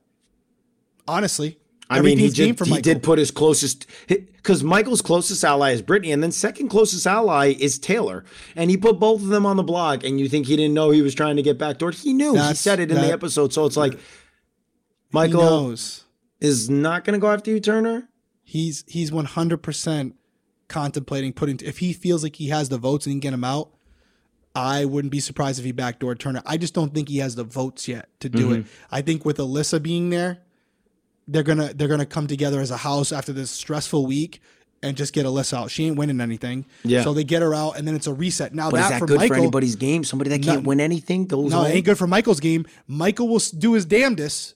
Honestly, 1.08 1.58
I 1.90 2.02
mean, 2.02 2.18
he, 2.18 2.30
did, 2.30 2.60
he 2.60 2.70
Michael. 2.70 2.82
did 2.82 3.04
put 3.04 3.20
his 3.20 3.30
closest 3.30 3.86
because 4.08 4.64
Michael's 4.64 5.02
closest 5.02 5.44
ally 5.44 5.72
is 5.72 5.82
Brittany, 5.82 6.12
and 6.12 6.24
then 6.24 6.32
second 6.32 6.70
closest 6.70 7.06
ally 7.06 7.54
is 7.60 7.78
Taylor, 7.78 8.26
and 8.56 8.72
he 8.72 8.78
put 8.78 9.00
both 9.00 9.22
of 9.22 9.28
them 9.28 9.46
on 9.46 9.56
the 9.56 9.64
blog. 9.64 10.04
And 10.04 10.20
you 10.20 10.28
think 10.28 10.48
he 10.48 10.56
didn't 10.56 10.74
know 10.74 10.90
he 10.90 11.02
was 11.02 11.14
trying 11.14 11.36
to 11.36 11.44
get 11.44 11.58
backdoor? 11.58 11.92
He 11.92 12.14
knew. 12.14 12.36
he 12.36 12.54
said 12.56 12.80
it 12.80 12.90
in 12.90 12.98
the 12.98 13.12
episode. 13.12 13.54
So 13.54 13.66
it's 13.66 13.78
like 13.78 14.00
Michael 15.12 15.42
knows. 15.42 16.06
is 16.40 16.70
not 16.70 17.04
going 17.04 17.14
to 17.14 17.20
go 17.20 17.32
after 17.32 17.52
you, 17.52 17.60
Turner. 17.60 18.10
He's 18.44 18.84
he's 18.88 19.12
one 19.12 19.26
hundred 19.26 19.62
percent 19.64 20.16
contemplating 20.68 21.34
putting. 21.34 21.60
If 21.64 21.80
he 21.80 21.94
feels 21.94 22.24
like 22.24 22.36
he 22.36 22.50
has 22.50 22.70
the 22.70 22.78
votes 22.78 23.06
and 23.06 23.12
he 23.12 23.16
can 23.16 23.32
get 23.32 23.34
him 23.34 23.44
out, 23.44 23.72
I 24.56 24.86
wouldn't 24.86 25.12
be 25.12 25.20
surprised 25.20 25.60
if 25.60 25.66
he 25.66 25.74
backdoored 25.74 26.20
Turner. 26.20 26.42
I 26.46 26.58
just 26.58 26.74
don't 26.74 26.94
think 26.94 27.10
he 27.10 27.18
has 27.18 27.36
the 27.36 27.44
votes 27.44 27.88
yet 27.88 28.10
to 28.22 28.30
do 28.30 28.54
it. 28.54 28.60
Mm-hmm. 28.60 28.86
I 28.96 29.02
think 29.02 29.26
with 29.26 29.38
Alyssa 29.38 29.82
being 29.82 30.12
there, 30.12 30.40
they're 31.28 31.44
gonna 31.44 31.74
they're 31.74 31.88
gonna 31.88 32.06
come 32.06 32.28
together 32.28 32.60
as 32.62 32.72
a 32.72 32.78
house 32.78 33.12
after 33.12 33.34
this 33.34 33.52
stressful 33.52 34.06
week 34.06 34.42
and 34.84 34.96
just 34.96 35.14
get 35.14 35.26
Alyssa 35.26 35.54
out. 35.58 35.72
She 35.72 35.86
ain't 35.88 35.98
winning 35.98 36.22
anything. 36.22 36.66
Yeah. 36.84 37.02
So 37.04 37.14
they 37.14 37.24
get 37.24 37.42
her 37.42 37.56
out 37.56 37.78
and 37.78 37.88
then 37.88 37.96
it's 37.96 38.08
a 38.08 38.14
reset. 38.14 38.54
Now 38.54 38.70
But 38.70 38.78
that, 38.78 38.84
is 38.84 38.90
that 38.92 39.00
for 39.00 39.06
good 39.08 39.18
Michael, 39.18 39.36
for 39.36 39.42
anybody's 39.42 39.76
game? 39.76 40.04
Somebody 40.04 40.30
that 40.30 40.44
can't 40.44 40.64
No. 40.64 40.68
win 40.70 40.80
anything 40.80 41.26
goes 41.26 41.50
No, 41.52 41.58
home? 41.58 41.66
it 41.68 41.76
ain't 41.76 41.86
good 41.86 41.98
for 41.98 42.06
Michael's 42.08 42.40
game. 42.40 42.66
Michael 42.88 43.28
will 43.28 43.42
do 43.58 43.74
his 43.74 43.86
damnedest 43.86 44.54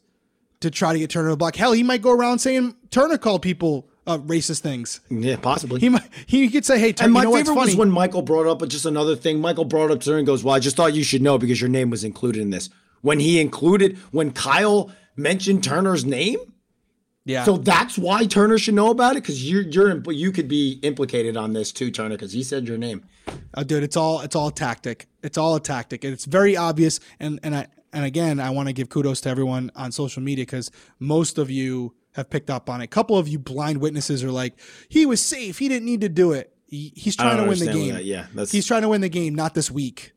to 0.60 0.70
try 0.70 0.94
to 0.94 1.00
get 1.00 1.10
Turner 1.10 1.30
to 1.30 1.36
block. 1.38 1.56
Hell, 1.56 1.72
he 1.72 1.82
might 1.84 2.02
go 2.02 2.12
around 2.12 2.40
saying 2.40 2.76
Turner 2.92 3.18
called 3.18 3.42
people 3.42 3.88
uh, 4.06 4.18
racist 4.20 4.60
things. 4.62 5.00
Yeah, 5.10 5.36
possibly. 5.38 5.80
He 5.80 5.90
might 5.90 6.04
he 6.26 6.50
could 6.50 6.66
say, 6.66 6.80
"Hey, 6.80 6.94
Turner, 6.94 7.06
and 7.06 7.14
my 7.14 7.22
you 7.24 7.30
know 7.30 7.36
favorite 7.36 7.56
was 7.56 7.76
when 7.76 7.92
Michael 7.92 8.22
brought 8.24 8.48
up 8.48 8.68
just 8.68 8.86
another 8.86 9.16
thing. 9.16 9.40
Michael 9.40 9.66
brought 9.66 9.92
up 9.92 10.02
to 10.02 10.12
her 10.12 10.18
and 10.18 10.26
goes, 10.26 10.44
"Well, 10.44 10.56
I 10.56 10.60
just 10.60 10.76
thought 10.76 10.94
you 10.96 11.04
should 11.04 11.22
know 11.22 11.38
because 11.38 11.62
your 11.62 11.70
name 11.70 11.90
was 11.92 12.04
included 12.04 12.42
in 12.42 12.50
this." 12.50 12.70
When 13.02 13.20
he 13.20 13.40
included, 13.40 13.98
when 14.12 14.32
Kyle 14.32 14.92
mentioned 15.16 15.64
Turner's 15.64 16.06
name, 16.06 16.38
yeah, 17.26 17.44
so 17.44 17.58
that's 17.58 17.98
why 17.98 18.26
Turner 18.26 18.58
should 18.58 18.76
know 18.76 18.90
about 18.90 19.16
it 19.16 19.24
because 19.24 19.50
you're 19.50 19.62
you're 19.62 19.94
impl- 19.94 20.16
you 20.16 20.32
could 20.32 20.48
be 20.48 20.80
implicated 20.82 21.38
on 21.38 21.54
this 21.54 21.72
too, 21.72 21.92
Turner, 21.92 22.16
because 22.16 22.34
he 22.34 22.44
said 22.44 22.68
your 22.68 22.78
name. 22.78 23.04
Uh, 23.54 23.64
dude, 23.64 23.84
it's 23.84 23.98
all 23.98 24.22
it's 24.22 24.36
all 24.36 24.48
a 24.48 24.54
tactic. 24.54 25.08
It's 25.22 25.38
all 25.38 25.56
a 25.56 25.60
tactic, 25.60 26.04
and 26.04 26.14
it's 26.14 26.26
very 26.26 26.58
obvious. 26.58 27.00
And 27.20 27.40
and 27.44 27.56
I 27.56 27.68
and 27.94 28.06
again, 28.06 28.40
I 28.40 28.50
want 28.50 28.68
to 28.68 28.74
give 28.74 28.90
kudos 28.90 29.22
to 29.22 29.30
everyone 29.30 29.72
on 29.76 29.92
social 29.92 30.22
media 30.22 30.44
because 30.44 30.72
most 31.00 31.38
of 31.38 31.50
you 31.50 31.96
have 32.14 32.30
picked 32.30 32.50
up 32.50 32.70
on 32.70 32.82
it. 32.82 32.86
A 32.86 32.88
couple 32.88 33.18
of 33.18 33.28
you 33.28 33.40
blind 33.40 33.80
witnesses 33.80 34.24
are 34.24 34.32
like, 34.32 34.60
he 34.90 35.06
was 35.06 35.22
safe. 35.24 35.60
He 35.60 35.68
didn't 35.68 35.86
need 35.86 36.02
to 36.02 36.10
do 36.10 36.32
it. 36.34 36.54
He, 36.68 36.94
he's 36.96 37.16
trying 37.16 37.38
to 37.38 37.48
win 37.48 37.60
the 37.60 37.72
game. 37.72 37.94
that. 37.96 38.06
Yeah, 38.06 38.28
that's 38.34 38.52
He's 38.52 38.68
trying 38.68 38.84
to 38.84 38.90
win 38.90 39.02
the 39.02 39.10
game, 39.10 39.34
not 39.34 39.56
this 39.56 39.72
week. 39.72 40.14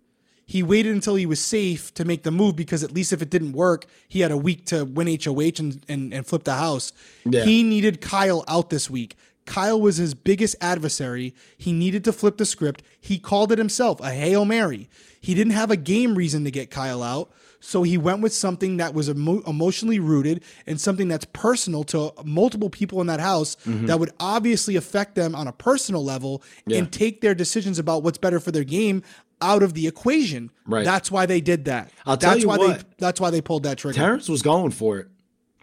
He 0.47 0.63
waited 0.63 0.93
until 0.95 1.15
he 1.15 1.25
was 1.27 1.41
safe 1.43 1.95
to 1.95 2.05
make 2.05 2.25
the 2.25 2.31
move 2.31 2.57
because 2.57 2.83
at 2.85 2.93
least 2.93 3.13
if 3.13 3.23
it 3.23 3.31
didn't 3.31 3.53
work, 3.53 3.87
he 4.09 4.21
had 4.21 4.31
a 4.31 4.37
week 4.37 4.67
to 4.67 4.85
win 4.85 5.07
HOH 5.07 5.53
and, 5.59 5.85
and, 5.89 6.13
and 6.13 6.27
flip 6.27 6.45
the 6.45 6.55
house. 6.55 6.93
Yeah. 7.25 7.45
He 7.45 7.63
needed 7.63 8.01
Kyle 8.01 8.45
out 8.49 8.69
this 8.71 8.91
week. 8.91 9.17
Kyle 9.47 9.81
was 9.81 9.97
his 9.97 10.15
biggest 10.15 10.55
adversary. 10.61 11.35
He 11.59 11.73
needed 11.73 12.05
to 12.05 12.13
flip 12.13 12.37
the 12.37 12.45
script. 12.47 12.83
He 13.01 13.19
called 13.19 13.51
it 13.51 13.59
himself 13.59 14.01
a 14.01 14.11
Hail 14.11 14.45
Mary. 14.45 14.89
He 15.21 15.35
didn't 15.35 15.53
have 15.55 15.71
a 15.71 15.77
game 15.77 16.15
reason 16.17 16.45
to 16.45 16.51
get 16.51 16.71
Kyle 16.71 17.03
out. 17.03 17.33
So 17.65 17.85
he 17.85 17.97
went 17.97 18.23
with 18.23 18.33
something 18.33 18.79
that 18.79 18.93
was 18.93 19.09
emo- 19.09 19.43
emotionally 19.47 20.01
rooted 20.01 20.43
and 20.67 20.81
something 20.81 21.07
that's 21.09 21.25
personal 21.33 21.85
to 21.85 22.13
multiple 22.25 22.71
people 22.71 23.01
in 23.01 23.07
that 23.07 23.21
house 23.21 23.57
Mm-hmm. 23.65 23.87
that 23.87 24.01
would 24.01 24.11
obviously 24.19 24.75
affect 24.77 25.15
them 25.15 25.35
on 25.37 25.47
a 25.47 25.53
personal 25.53 26.05
level 26.05 26.43
Yeah. 26.67 26.79
and 26.79 26.93
take 26.93 27.21
their 27.21 27.35
decisions 27.35 27.79
about 27.79 28.03
what's 28.03 28.19
better 28.19 28.41
for 28.41 28.51
their 28.51 28.65
game 28.65 29.03
out 29.43 29.63
of 29.63 29.75
the 29.75 29.87
equation. 29.87 30.51
Right. 30.67 30.85
That's 30.85 31.11
why 31.11 31.27
they 31.27 31.41
did 31.41 31.67
that. 31.67 31.91
I'll 32.07 32.17
tell 32.17 32.31
that's 32.31 32.43
you 32.43 32.49
why 32.49 32.57
what. 32.57 32.79
they 32.79 32.85
that's 32.99 33.21
why 33.21 33.31
they 33.31 33.43
pulled 33.43 33.65
that 33.65 33.77
trigger. 33.79 33.95
Terrance 33.97 34.29
was 34.29 34.41
going 34.43 34.71
for 34.71 34.99
it. 34.99 35.09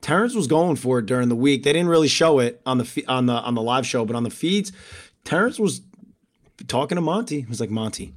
Terrance 0.01 0.36
was 0.36 0.47
going 0.47 0.75
for 0.75 0.99
it 0.99 1.05
during 1.07 1.30
the 1.30 1.36
week. 1.36 1.63
They 1.63 1.73
didn't 1.73 1.89
really 1.89 2.07
show 2.07 2.39
it 2.39 2.61
on 2.65 2.77
the 2.77 3.05
on 3.07 3.25
the 3.25 3.34
on 3.34 3.55
the 3.55 3.61
live 3.61 3.86
show, 3.88 4.05
but 4.05 4.15
on 4.15 4.23
the 4.23 4.30
feeds, 4.30 4.71
Terrance 5.23 5.57
was 5.59 5.82
talking 6.67 6.95
to 6.95 7.01
Monte. 7.01 7.41
He 7.41 7.45
was 7.47 7.59
like, 7.59 7.69
"Monte, 7.69 8.13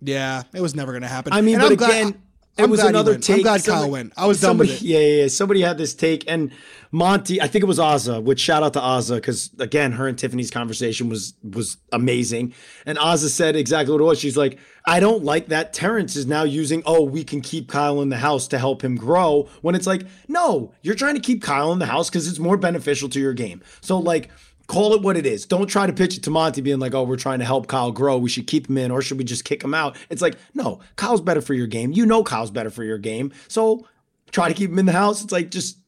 yeah, 0.00 0.42
it 0.54 0.60
was 0.60 0.74
never 0.74 0.92
going 0.92 1.02
to 1.02 1.08
happen. 1.08 1.32
I 1.32 1.40
mean, 1.40 1.54
And 1.54 1.62
but 1.62 1.70
I'm 1.70 1.76
glad- 1.76 1.90
again, 2.08 2.22
it 2.58 2.64
I'm 2.64 2.70
was 2.70 2.80
another 2.82 3.16
take. 3.16 3.36
I'm 3.36 3.42
glad 3.42 3.60
Somebody- 3.62 3.82
Kyle 3.84 3.90
went. 3.90 4.12
I 4.16 4.26
was 4.26 4.40
done 4.40 4.50
somebody, 4.50 4.70
with 4.70 4.82
it. 4.82 4.86
Yeah, 4.86 4.98
yeah, 4.98 5.22
yeah. 5.22 5.28
Somebody 5.28 5.60
had 5.62 5.78
this 5.78 5.94
take, 5.94 6.24
and 6.28 6.52
Monte. 6.92 7.40
I 7.40 7.46
think 7.46 7.62
it 7.62 7.66
was 7.66 7.78
Azah. 7.78 8.22
Which 8.22 8.40
shout 8.40 8.62
out 8.62 8.72
to 8.74 8.80
Azah 8.80 9.16
because 9.16 9.50
again, 9.58 9.92
her 9.92 10.06
and 10.08 10.18
Tiffany's 10.18 10.50
conversation 10.50 11.08
was 11.08 11.34
was 11.42 11.76
amazing. 11.92 12.52
And 12.84 12.98
Azah 12.98 13.28
said 13.30 13.56
exactly 13.56 13.92
what 13.92 14.00
it 14.00 14.04
was. 14.04 14.18
She's 14.18 14.36
like, 14.36 14.58
I 14.84 15.00
don't 15.00 15.24
like 15.24 15.46
that 15.48 15.72
Terrance 15.72 16.16
is 16.16 16.26
now 16.26 16.42
using. 16.42 16.82
Oh, 16.84 17.02
we 17.04 17.24
can 17.24 17.40
keep 17.40 17.68
Kyle 17.68 18.02
in 18.02 18.08
the 18.08 18.18
house 18.18 18.48
to 18.48 18.58
help 18.58 18.82
him 18.82 18.96
grow. 18.96 19.48
When 19.62 19.74
it's 19.74 19.86
like, 19.86 20.02
no, 20.28 20.74
you're 20.82 20.96
trying 20.96 21.14
to 21.14 21.20
keep 21.20 21.42
Kyle 21.42 21.72
in 21.72 21.78
the 21.78 21.86
house 21.86 22.10
because 22.10 22.26
it's 22.28 22.38
more 22.40 22.56
beneficial 22.56 23.08
to 23.10 23.20
your 23.20 23.34
game. 23.34 23.62
So 23.80 23.98
like. 23.98 24.28
Call 24.70 24.94
it 24.94 25.02
what 25.02 25.16
it 25.16 25.26
is. 25.26 25.46
Don't 25.46 25.66
try 25.66 25.84
to 25.88 25.92
pitch 25.92 26.16
it 26.16 26.22
to 26.22 26.30
Monte 26.30 26.60
being 26.60 26.78
like, 26.78 26.94
oh, 26.94 27.02
we're 27.02 27.16
trying 27.16 27.40
to 27.40 27.44
help 27.44 27.66
Kyle 27.66 27.90
grow. 27.90 28.16
We 28.18 28.28
should 28.28 28.46
keep 28.46 28.68
him 28.68 28.78
in 28.78 28.92
or 28.92 29.02
should 29.02 29.18
we 29.18 29.24
just 29.24 29.44
kick 29.44 29.64
him 29.64 29.74
out? 29.74 29.96
It's 30.10 30.22
like, 30.22 30.36
no, 30.54 30.78
Kyle's 30.94 31.20
better 31.20 31.40
for 31.40 31.54
your 31.54 31.66
game. 31.66 31.90
You 31.90 32.06
know 32.06 32.22
Kyle's 32.22 32.52
better 32.52 32.70
for 32.70 32.84
your 32.84 32.96
game. 32.98 33.32
So 33.48 33.84
try 34.30 34.46
to 34.46 34.54
keep 34.54 34.70
him 34.70 34.78
in 34.78 34.86
the 34.86 34.92
house. 34.92 35.24
It's 35.24 35.32
like 35.32 35.50
just 35.50 35.78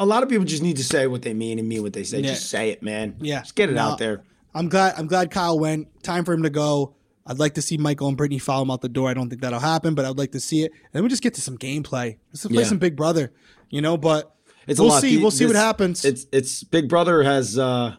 a 0.00 0.04
lot 0.04 0.24
of 0.24 0.28
people 0.28 0.44
just 0.44 0.64
need 0.64 0.78
to 0.78 0.82
say 0.84 1.06
what 1.06 1.22
they 1.22 1.32
mean 1.32 1.60
and 1.60 1.68
mean 1.68 1.82
what 1.84 1.92
they 1.92 2.02
say. 2.02 2.18
Yeah. 2.18 2.30
Just 2.30 2.50
say 2.50 2.70
it, 2.70 2.82
man. 2.82 3.14
Yeah. 3.20 3.42
Just 3.42 3.54
get 3.54 3.70
it 3.70 3.74
No, 3.74 3.82
out 3.82 3.98
there. 3.98 4.24
I'm 4.52 4.68
glad. 4.68 4.94
I'm 4.98 5.06
glad 5.06 5.30
Kyle 5.30 5.56
went. 5.56 6.02
Time 6.02 6.24
for 6.24 6.32
him 6.32 6.42
to 6.42 6.50
go. 6.50 6.96
I'd 7.26 7.38
like 7.38 7.54
to 7.54 7.62
see 7.62 7.76
Michael 7.78 8.08
and 8.08 8.16
Brittany 8.16 8.40
follow 8.40 8.62
him 8.64 8.70
out 8.72 8.80
the 8.80 8.88
door. 8.88 9.08
I 9.08 9.14
don't 9.14 9.30
think 9.30 9.42
that'll 9.42 9.60
happen, 9.60 9.94
but 9.94 10.04
I'd 10.04 10.18
like 10.18 10.32
to 10.32 10.40
see 10.40 10.64
it. 10.64 10.72
And 10.72 10.90
then 10.92 11.02
we 11.04 11.08
just 11.08 11.22
get 11.22 11.34
to 11.34 11.40
some 11.40 11.56
gameplay. 11.56 12.18
Let's 12.32 12.44
play 12.46 12.62
Yeah. 12.62 12.64
some 12.68 12.78
Big 12.78 12.96
Brother, 12.96 13.32
you 13.70 13.80
know. 13.80 13.96
But 13.96 14.34
It's 14.66 14.80
we'll 14.80 14.88
lot. 14.88 15.02
see. 15.02 15.18
We'll 15.18 15.30
see 15.30 15.46
what 15.46 15.54
happens. 15.54 16.04
It's 16.04 16.26
it's 16.32 16.64
Big 16.64 16.88
Brother 16.88 17.22
has 17.22 17.56
uh 17.58 17.94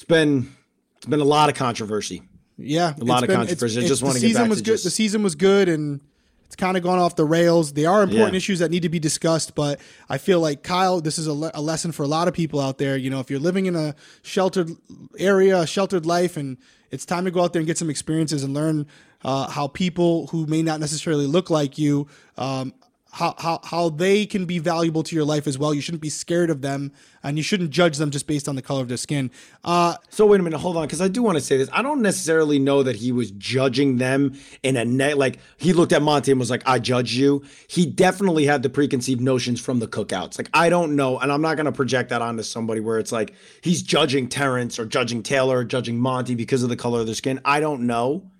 it's 0.00 0.04
been 0.08 0.50
it's 0.96 1.06
been 1.06 1.20
a 1.20 1.24
lot 1.24 1.48
of 1.50 1.54
controversy. 1.54 2.22
yeah, 2.56 2.94
a 2.98 3.04
lot 3.04 3.22
it's 3.22 3.30
of 3.32 3.36
controversy. 3.36 3.84
I 3.84 3.86
just 3.86 4.00
the 4.00 4.06
wanna 4.06 4.18
get 4.20 4.26
season 4.28 4.42
back 4.44 4.48
was 4.50 4.58
to 4.58 4.64
good. 4.64 4.70
just- 4.72 4.84
The 4.84 4.90
season 4.90 5.22
was 5.22 5.34
good, 5.34 5.68
and 5.68 6.00
it's 6.46 6.56
kind 6.56 6.76
of 6.78 6.82
gone 6.82 6.98
off 6.98 7.16
the 7.16 7.24
rails. 7.24 7.72
They 7.74 7.84
are 7.86 8.02
important 8.02 8.32
Yeah. 8.32 8.36
issues 8.38 8.58
that 8.60 8.70
need 8.70 8.82
to 8.82 8.88
be 8.88 8.98
discussed, 8.98 9.54
but 9.54 9.78
I 10.08 10.16
feel 10.18 10.40
like 10.40 10.62
Kyle, 10.62 11.00
this 11.02 11.18
is 11.18 11.26
a, 11.26 11.32
le- 11.34 11.50
a 11.54 11.60
lesson 11.62 11.92
for 11.92 12.02
a 12.02 12.08
lot 12.08 12.28
of 12.28 12.34
people 12.34 12.60
out 12.60 12.78
there. 12.78 12.96
You 12.96 13.08
know, 13.10 13.20
if 13.20 13.30
you're 13.30 13.38
living 13.40 13.66
in 13.66 13.76
a 13.76 13.94
sheltered 14.22 14.70
area, 15.18 15.60
a 15.60 15.66
sheltered 15.66 16.06
life, 16.06 16.36
and 16.36 16.56
it's 16.90 17.04
time 17.06 17.24
to 17.26 17.30
go 17.30 17.42
out 17.44 17.52
there 17.52 17.60
and 17.60 17.66
get 17.66 17.78
some 17.78 17.88
experiences 17.90 18.42
and 18.42 18.52
learn 18.54 18.86
uh, 19.22 19.48
how 19.50 19.68
people 19.68 20.26
who 20.28 20.46
may 20.46 20.62
not 20.62 20.80
necessarily 20.80 21.26
look 21.26 21.50
like 21.50 21.76
you. 21.78 22.06
Um, 22.38 22.72
how, 23.12 23.60
how, 23.64 23.88
they 23.88 24.24
can 24.24 24.44
be 24.44 24.58
valuable 24.58 25.02
to 25.02 25.16
your 25.16 25.24
life 25.24 25.46
as 25.46 25.58
well. 25.58 25.74
You 25.74 25.80
shouldn't 25.80 26.02
be 26.02 26.10
scared 26.10 26.48
of 26.48 26.62
them 26.62 26.92
and 27.22 27.36
you 27.36 27.42
shouldn't 27.42 27.70
judge 27.70 27.96
them 27.96 28.10
just 28.10 28.26
based 28.26 28.48
on 28.48 28.54
the 28.56 28.62
color 28.62 28.82
of 28.82 28.88
their 28.88 28.96
skin. 28.96 29.30
Uh, 29.64 29.96
So 30.08 30.26
wait 30.26 30.40
a 30.40 30.42
minute, 30.42 30.58
hold 30.58 30.76
on, 30.76 30.84
because 30.84 31.00
I 31.00 31.08
do 31.08 31.22
want 31.22 31.36
to 31.36 31.44
say 31.44 31.56
this. 31.56 31.68
I 31.72 31.82
don't 31.82 32.02
necessarily 32.02 32.58
know 32.58 32.82
that 32.82 32.96
he 32.96 33.12
was 33.12 33.30
judging 33.32 33.96
them 33.96 34.38
in 34.62 34.76
a 34.76 34.84
net. 34.84 35.18
Like 35.18 35.38
he 35.56 35.72
looked 35.72 35.92
at 35.92 36.02
Monte 36.02 36.30
and 36.30 36.38
was 36.38 36.50
like, 36.50 36.62
"I 36.66 36.78
judge 36.78 37.14
you." 37.14 37.42
He 37.68 37.84
definitely 37.86 38.46
had 38.46 38.62
the 38.62 38.70
preconceived 38.70 39.20
notions 39.20 39.60
from 39.60 39.80
the 39.80 39.88
cookouts. 39.88 40.38
Like 40.38 40.48
I 40.54 40.70
don't 40.70 40.96
know, 40.96 41.18
and 41.18 41.30
I'm 41.32 41.42
not 41.42 41.56
going 41.56 41.66
to 41.66 41.72
project 41.72 42.10
that 42.10 42.22
onto 42.22 42.42
somebody 42.42 42.80
where 42.80 42.98
it's 42.98 43.12
like 43.12 43.34
he's 43.60 43.82
judging 43.82 44.28
Terrance 44.28 44.78
or 44.78 44.86
judging 44.86 45.22
Taylor 45.22 45.58
or 45.58 45.64
judging 45.64 45.98
Monte 45.98 46.34
because 46.34 46.62
of 46.62 46.68
the 46.68 46.76
color 46.76 47.00
of 47.00 47.06
their 47.06 47.14
skin. 47.14 47.40
I 47.44 47.60
don't 47.60 47.86
know 47.86 48.30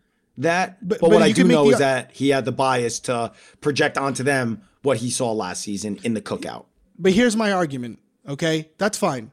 that, 0.40 0.86
but, 0.86 1.00
but 1.00 1.10
what 1.10 1.22
I 1.22 1.32
do 1.32 1.44
know 1.44 1.64
the- 1.66 1.70
is 1.70 1.78
that 1.78 2.12
he 2.12 2.30
had 2.30 2.44
the 2.44 2.52
bias 2.52 3.00
to 3.00 3.32
project 3.60 3.96
onto 3.98 4.22
them 4.22 4.62
what 4.82 4.98
he 4.98 5.10
saw 5.10 5.32
last 5.32 5.62
season 5.62 5.98
in 6.02 6.14
the 6.14 6.22
cookout. 6.22 6.66
But 6.98 7.12
here's 7.12 7.36
my 7.36 7.52
argument. 7.52 7.98
Okay, 8.28 8.70
that's 8.78 8.98
fine. 8.98 9.30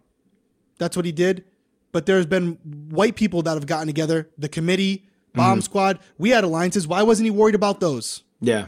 That's 0.77 0.95
what 0.95 1.05
he 1.05 1.11
did. 1.11 1.43
But 1.91 2.05
there's 2.05 2.25
been 2.25 2.59
white 2.89 3.15
people 3.15 3.41
that 3.43 3.53
have 3.53 3.65
gotten 3.65 3.87
together, 3.87 4.29
the 4.37 4.49
committee, 4.49 5.07
bomb 5.33 5.59
mm-hmm. 5.59 5.61
squad. 5.61 5.99
We 6.17 6.29
had 6.29 6.43
alliances. 6.43 6.87
Why 6.87 7.03
wasn't 7.03 7.25
he 7.25 7.31
worried 7.31 7.55
about 7.55 7.79
those? 7.79 8.23
Yeah, 8.39 8.67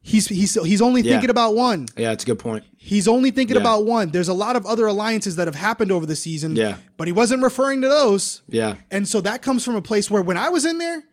He's 0.00 0.26
he's 0.28 0.54
he's 0.54 0.80
only 0.80 1.02
Yeah. 1.02 1.12
thinking 1.12 1.30
about 1.30 1.54
one. 1.54 1.86
yeah, 1.96 2.12
it's 2.12 2.24
a 2.24 2.26
good 2.26 2.38
point. 2.38 2.64
He's 2.76 3.06
only 3.08 3.30
thinking 3.30 3.56
Yeah. 3.56 3.62
about 3.62 3.84
one. 3.84 4.10
There's 4.10 4.28
a 4.28 4.34
lot 4.34 4.56
of 4.56 4.64
other 4.64 4.86
alliances 4.86 5.36
that 5.36 5.46
have 5.48 5.54
happened 5.54 5.92
over 5.92 6.06
the 6.06 6.16
season. 6.16 6.56
Yeah. 6.56 6.76
But 6.96 7.08
he 7.08 7.12
wasn't 7.12 7.42
referring 7.42 7.82
to 7.82 7.88
those. 7.88 8.42
Yeah, 8.48 8.76
And 8.90 9.06
so 9.06 9.20
that 9.20 9.42
comes 9.42 9.64
from 9.64 9.76
a 9.76 9.82
place 9.82 10.10
where 10.10 10.22
when 10.22 10.38
I 10.38 10.48
was 10.48 10.64
in 10.64 10.78
there, 10.78 11.04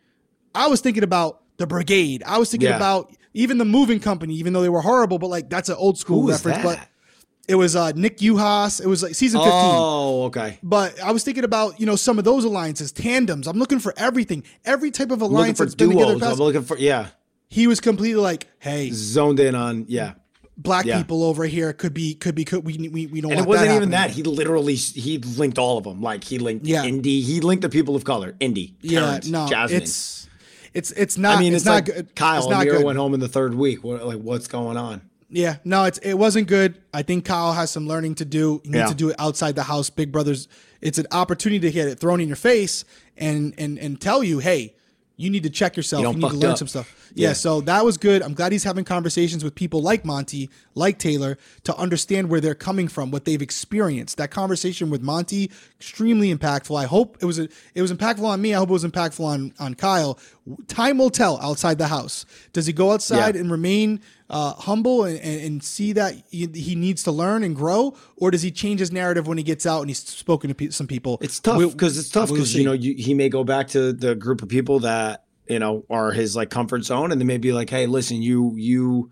I 0.55 0.67
was 0.67 0.81
thinking 0.81 1.03
about 1.03 1.41
the 1.57 1.67
brigade. 1.67 2.23
I 2.25 2.37
was 2.37 2.49
thinking 2.49 2.69
Yeah. 2.69 2.75
about 2.77 3.11
even 3.33 3.57
the 3.57 3.65
moving 3.65 3.99
company, 3.99 4.35
even 4.35 4.53
though 4.53 4.61
they 4.61 4.69
were 4.69 4.81
horrible, 4.81 5.19
but 5.19 5.27
like 5.29 5.49
that's 5.49 5.69
an 5.69 5.75
old 5.77 5.97
school 5.97 6.27
reference. 6.27 6.57
that? 6.57 6.63
But 6.63 6.87
it 7.47 7.55
was 7.55 7.75
uh, 7.75 7.91
Nick 7.91 8.17
Uhas. 8.17 8.81
It 8.83 8.87
was 8.87 9.03
like 9.03 9.13
season 9.13 9.39
15. 9.41 9.53
Oh, 9.53 10.23
okay. 10.25 10.57
But 10.63 10.99
I 11.01 11.11
was 11.11 11.23
thinking 11.23 11.43
about, 11.43 11.79
you 11.79 11.85
know, 11.85 11.95
some 11.95 12.17
of 12.17 12.23
those 12.25 12.43
alliances, 12.43 12.91
tandems. 12.91 13.45
I'm 13.47 13.59
looking 13.59 13.79
for 13.79 13.93
everything. 13.97 14.43
Every 14.65 14.89
type 14.89 15.11
of 15.11 15.21
I'm 15.21 15.27
looking 15.27 15.35
alliance 15.37 15.57
for 15.59 15.65
that's 15.65 15.75
been 15.75 15.89
together. 15.89 16.13
duos. 16.13 16.21
Past, 16.21 16.31
I'm 16.33 16.39
looking 16.39 16.61
for 16.63 16.77
yeah. 16.77 17.07
he 17.49 17.67
was 17.67 17.79
completely 17.79 18.19
like, 18.21 18.47
hey, 18.59 18.89
zoned 18.91 19.39
in 19.39 19.53
on 19.55 19.85
yeah 19.87 20.13
black 20.57 20.85
Yeah. 20.85 20.97
people 20.97 21.21
over 21.23 21.43
here 21.43 21.73
could 21.73 21.93
be, 21.93 22.15
could 22.15 22.33
be, 22.33 22.45
could 22.45 22.63
we, 22.65 22.77
we, 22.89 23.07
we 23.07 23.19
don't 23.19 23.31
and 23.33 23.41
it 23.41 23.45
wasn't 23.45 23.67
that 23.69 23.75
even 23.75 23.89
that 23.91 24.09
he 24.11 24.23
literally 24.23 24.75
he 24.75 25.17
linked 25.17 25.59
all 25.59 25.77
of 25.77 25.83
them 25.83 26.01
like 26.01 26.23
he 26.23 26.39
linked 26.39 26.65
Yeah. 26.65 26.85
Indy 26.85 27.19
he 27.21 27.41
linked 27.41 27.61
the 27.61 27.67
people 27.69 27.93
of 27.95 28.05
color 28.05 28.35
Indy 28.39 28.73
Yeah, 28.81 29.01
Terrance, 29.01 29.27
no, 29.27 29.47
jasmine 29.49 29.81
it's 29.81 30.29
it's 30.75 30.91
it's 30.91 31.17
not. 31.17 31.37
I 31.37 31.39
mean, 31.39 31.53
it's, 31.53 31.63
it's, 31.63 31.65
not 31.65 31.73
like 31.73 31.85
good. 31.85 32.15
Kyle 32.15 32.49
not 32.49 32.65
good. 32.65 32.83
went 32.83 32.97
home 32.97 33.13
in 33.13 33.19
the 33.21 33.29
third 33.29 33.55
week. 33.55 33.83
What, 33.83 34.05
like, 34.05 34.19
what's 34.19 34.47
going 34.47 34.77
on? 34.77 35.01
Yeah, 35.29 35.57
no, 35.63 35.85
it's 35.85 35.97
it 35.99 36.15
wasn't 36.15 36.47
good. 36.47 36.77
I 36.93 37.01
think 37.01 37.25
Kyle 37.25 37.53
has 37.53 37.71
some 37.71 37.87
learning 37.87 38.15
to 38.15 38.25
do. 38.25 38.61
He 38.63 38.69
needs 38.69 38.81
Yeah. 38.81 38.87
to 38.87 38.95
do 38.95 39.09
it 39.09 39.15
outside 39.17 39.55
the 39.55 39.63
house. 39.63 39.89
Big 39.89 40.11
Brother's 40.11 40.47
it's 40.81 40.97
an 40.97 41.07
opportunity 41.11 41.59
to 41.61 41.71
get 41.71 41.87
it 41.87 41.99
thrown 41.99 42.19
in 42.21 42.27
your 42.27 42.35
face 42.35 42.85
and 43.17 43.53
and 43.57 43.79
and 43.79 43.99
tell 43.99 44.23
you, 44.23 44.39
hey, 44.39 44.75
you 45.17 45.29
need 45.29 45.43
to 45.43 45.49
check 45.49 45.77
yourself. 45.77 46.01
You 46.03 46.09
You, 46.09 46.15
need 46.17 46.29
to 46.29 46.35
learn 46.35 46.51
up. 46.51 46.57
some 46.57 46.67
stuff. 46.67 46.93
Yeah. 47.13 47.29
Yeah. 47.29 47.33
so 47.33 47.61
that 47.61 47.85
was 47.85 47.97
good. 47.97 48.21
I'm 48.21 48.33
glad 48.33 48.51
he's 48.51 48.63
having 48.65 48.83
conversations 48.83 49.43
with 49.43 49.55
people 49.55 49.81
like 49.81 50.03
Monte, 50.03 50.49
like 50.73 50.99
Taylor, 50.99 51.37
to 51.63 51.75
understand 51.77 52.29
where 52.29 52.41
they're 52.41 52.53
coming 52.55 52.87
from, 52.89 53.11
what 53.11 53.23
they've 53.25 53.41
experienced. 53.41 54.17
That 54.17 54.31
conversation 54.31 54.89
with 54.89 55.01
Monte, 55.01 55.49
extremely 55.79 56.33
impactful. 56.35 56.77
I 56.77 56.85
hope 56.85 57.17
it 57.21 57.25
was 57.25 57.39
a, 57.39 57.47
it 57.73 57.81
was 57.81 57.93
impactful 57.93 58.23
on 58.25 58.41
me. 58.41 58.53
I 58.53 58.57
hope 58.57 58.69
it 58.69 58.73
was 58.73 58.83
impactful 58.85 59.23
on 59.23 59.53
on 59.59 59.73
Kyle. 59.75 60.19
Time 60.67 60.97
will 60.97 61.09
tell 61.09 61.39
outside 61.41 61.77
the 61.77 61.87
house. 61.87 62.25
Does 62.53 62.65
he 62.65 62.73
go 62.73 62.91
outside 62.91 63.35
Yeah. 63.35 63.41
and 63.41 63.49
remain 63.51 64.01
uh, 64.29 64.53
humble 64.53 65.03
and, 65.03 65.19
and, 65.19 65.63
see 65.63 65.93
that 65.93 66.15
he, 66.31 66.75
needs 66.75 67.03
to 67.03 67.11
learn 67.11 67.43
and 67.43 67.55
grow, 67.55 67.95
or 68.17 68.31
does 68.31 68.41
he 68.41 68.51
change 68.51 68.79
his 68.79 68.91
narrative 68.91 69.27
when 69.27 69.37
he 69.37 69.43
gets 69.43 69.65
out 69.65 69.81
and 69.81 69.89
he's 69.89 69.99
spoken 69.99 70.47
to 70.47 70.55
pe- 70.55 70.69
some 70.69 70.87
people? 70.87 71.19
It's 71.21 71.39
tough 71.39 71.59
because 71.59 71.97
it's 71.97 72.09
tough 72.09 72.29
we'll 72.29 72.39
because 72.39 72.55
you 72.55 72.63
know 72.63 72.73
you, 72.73 72.95
he 72.95 73.13
may 73.13 73.29
go 73.29 73.43
back 73.43 73.67
to 73.69 73.93
the 73.93 74.15
group 74.15 74.41
of 74.41 74.49
people 74.49 74.79
that 74.79 75.25
you 75.47 75.59
know 75.59 75.85
are 75.89 76.11
his 76.11 76.35
like 76.35 76.49
comfort 76.49 76.83
zone, 76.83 77.11
and 77.11 77.21
they 77.21 77.25
may 77.25 77.37
be 77.37 77.53
like, 77.53 77.69
"Hey, 77.69 77.85
listen, 77.85 78.21
you 78.21 78.53
you." 78.55 79.11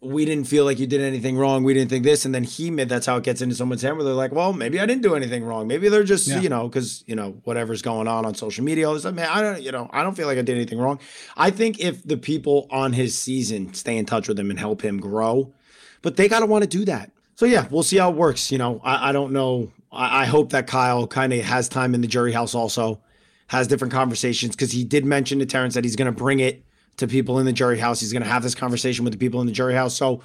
We 0.00 0.24
didn't 0.24 0.44
feel 0.44 0.64
like 0.64 0.78
you 0.78 0.86
did 0.86 1.00
anything 1.00 1.36
wrong. 1.36 1.64
We 1.64 1.74
didn't 1.74 1.90
think 1.90 2.04
this, 2.04 2.24
and 2.24 2.32
then 2.32 2.44
he 2.44 2.70
made. 2.70 2.88
That's 2.88 3.04
how 3.06 3.16
it 3.16 3.24
gets 3.24 3.40
into 3.42 3.56
someone's 3.56 3.82
head 3.82 3.94
where 3.96 4.04
they're 4.04 4.12
like, 4.14 4.30
"Well, 4.30 4.52
maybe 4.52 4.78
I 4.78 4.86
didn't 4.86 5.02
do 5.02 5.16
anything 5.16 5.42
wrong. 5.44 5.66
Maybe 5.66 5.88
they're 5.88 6.04
just, 6.04 6.28
Yeah. 6.28 6.40
you 6.40 6.48
know, 6.48 6.68
because 6.68 7.02
you 7.06 7.16
know 7.16 7.40
whatever's 7.44 7.82
going 7.82 8.06
on 8.06 8.24
on 8.24 8.34
social 8.36 8.64
media. 8.64 8.86
All 8.86 8.94
this 8.94 9.02
stuff. 9.02 9.14
Man, 9.14 9.28
I 9.28 9.42
don't, 9.42 9.60
you 9.62 9.72
know, 9.72 9.90
I 9.92 10.04
don't 10.04 10.14
feel 10.16 10.26
like 10.28 10.38
I 10.38 10.42
did 10.42 10.54
anything 10.54 10.78
wrong. 10.78 11.00
I 11.36 11.50
think 11.50 11.80
if 11.80 12.04
the 12.04 12.16
people 12.16 12.68
on 12.70 12.92
his 12.92 13.18
season 13.18 13.74
stay 13.74 13.96
in 13.96 14.06
touch 14.06 14.28
with 14.28 14.38
him 14.38 14.50
and 14.50 14.58
help 14.58 14.82
him 14.82 15.00
grow, 15.00 15.52
but 16.02 16.16
they 16.16 16.28
got 16.28 16.40
to 16.40 16.46
want 16.46 16.62
to 16.62 16.68
do 16.68 16.84
that. 16.84 17.10
So 17.34 17.46
yeah, 17.46 17.66
we'll 17.70 17.82
see 17.82 17.96
how 17.98 18.10
it 18.10 18.16
works. 18.16 18.52
You 18.52 18.58
know, 18.58 18.80
I, 18.84 19.08
I 19.08 19.12
don't 19.12 19.32
know. 19.32 19.72
I, 19.90 20.22
I 20.22 20.24
hope 20.26 20.50
that 20.50 20.66
Kyle 20.68 21.06
kind 21.08 21.32
of 21.32 21.40
has 21.44 21.68
time 21.68 21.94
in 21.94 22.02
the 22.02 22.08
jury 22.08 22.32
house 22.32 22.54
also, 22.54 23.00
has 23.48 23.66
different 23.66 23.92
conversations 23.92 24.54
because 24.54 24.70
he 24.70 24.84
did 24.84 25.04
mention 25.04 25.38
to 25.40 25.46
Terrance 25.46 25.74
that 25.74 25.82
he's 25.82 25.96
going 25.96 26.06
to 26.06 26.12
bring 26.12 26.38
it 26.40 26.62
to 26.98 27.08
people 27.08 27.38
in 27.38 27.46
the 27.46 27.52
jury 27.52 27.78
house. 27.78 28.00
He's 28.00 28.12
going 28.12 28.22
to 28.22 28.28
have 28.28 28.42
this 28.42 28.54
conversation 28.54 29.04
with 29.04 29.12
the 29.12 29.18
people 29.18 29.40
in 29.40 29.46
the 29.46 29.52
jury 29.52 29.74
house. 29.74 29.96
So 29.96 30.22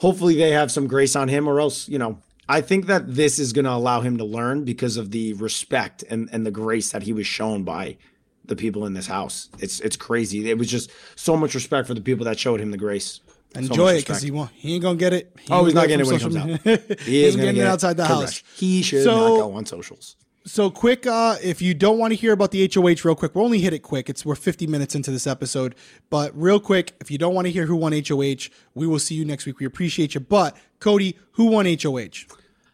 hopefully 0.00 0.36
they 0.36 0.50
have 0.50 0.72
some 0.72 0.86
grace 0.86 1.14
on 1.14 1.28
him, 1.28 1.46
or 1.48 1.60
else 1.60 1.88
you 1.88 1.98
know. 1.98 2.18
I 2.48 2.60
think 2.60 2.86
that 2.86 3.14
this 3.14 3.38
is 3.38 3.52
going 3.52 3.64
to 3.66 3.70
allow 3.72 4.00
him 4.00 4.18
to 4.18 4.24
learn 4.24 4.64
because 4.64 4.96
of 4.96 5.10
the 5.12 5.32
respect 5.34 6.02
and, 6.10 6.28
and 6.32 6.44
the 6.44 6.50
grace 6.50 6.90
that 6.90 7.04
he 7.04 7.12
was 7.12 7.26
shown 7.26 7.62
by 7.62 7.96
the 8.44 8.56
people 8.56 8.84
in 8.84 8.94
this 8.94 9.06
house. 9.06 9.48
It's 9.60 9.78
it's 9.80 9.96
crazy. 9.96 10.50
It 10.50 10.58
was 10.58 10.68
just 10.68 10.90
so 11.14 11.36
much 11.36 11.54
respect 11.54 11.86
for 11.86 11.94
the 11.94 12.00
people 12.00 12.24
that 12.24 12.38
showed 12.38 12.60
him 12.60 12.72
the 12.72 12.76
grace. 12.76 13.20
So 13.54 13.60
enjoy 13.60 13.94
it 13.94 14.00
because 14.00 14.22
he 14.22 14.30
won't. 14.30 14.50
He 14.52 14.74
ain't 14.74 14.82
gonna 14.82 14.96
get 14.98 15.12
it. 15.12 15.34
He 15.40 15.52
Oh, 15.52 15.64
he's 15.64 15.74
not 15.74 15.86
getting 15.86 16.04
it 16.04 16.10
when 16.10 16.18
he 16.18 16.22
comes 16.22 16.36
out. 16.36 16.46
He 16.46 16.56
is 16.56 16.64
ain't 16.64 17.00
going 17.00 17.00
to 17.00 17.36
getting 17.36 17.54
get 17.54 17.64
it 17.64 17.66
outside 17.68 17.96
the 17.96 18.06
house. 18.06 18.42
He 18.56 18.82
should 18.82 19.04
So- 19.04 19.14
not 19.14 19.36
go 19.36 19.52
on 19.54 19.66
socials. 19.66 20.16
So 20.44 20.70
quick, 20.70 21.06
uh, 21.06 21.36
if 21.42 21.62
you 21.62 21.72
don't 21.72 21.98
want 21.98 22.12
to 22.12 22.16
hear 22.16 22.32
about 22.32 22.50
the 22.50 22.68
HOH 22.72 23.04
real 23.04 23.14
quick, 23.14 23.34
we'll 23.34 23.44
only 23.44 23.60
hit 23.60 23.72
it 23.72 23.80
quick. 23.80 24.10
It's 24.10 24.24
we're 24.26 24.34
50 24.34 24.66
minutes 24.66 24.94
into 24.94 25.12
this 25.12 25.26
episode, 25.26 25.76
but 26.10 26.32
real 26.34 26.58
quick, 26.58 26.94
if 27.00 27.10
you 27.12 27.18
don't 27.18 27.32
want 27.34 27.46
to 27.46 27.52
hear 27.52 27.66
who 27.66 27.76
won 27.76 27.92
HOH, 27.92 28.48
we 28.74 28.86
will 28.86 28.98
see 28.98 29.14
you 29.14 29.24
next 29.24 29.46
week. 29.46 29.60
We 29.60 29.66
appreciate 29.66 30.14
you. 30.14 30.20
But 30.20 30.56
Cody, 30.80 31.16
who 31.32 31.46
won 31.46 31.66
HOH? 31.66 32.26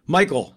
Michael, 0.07 0.57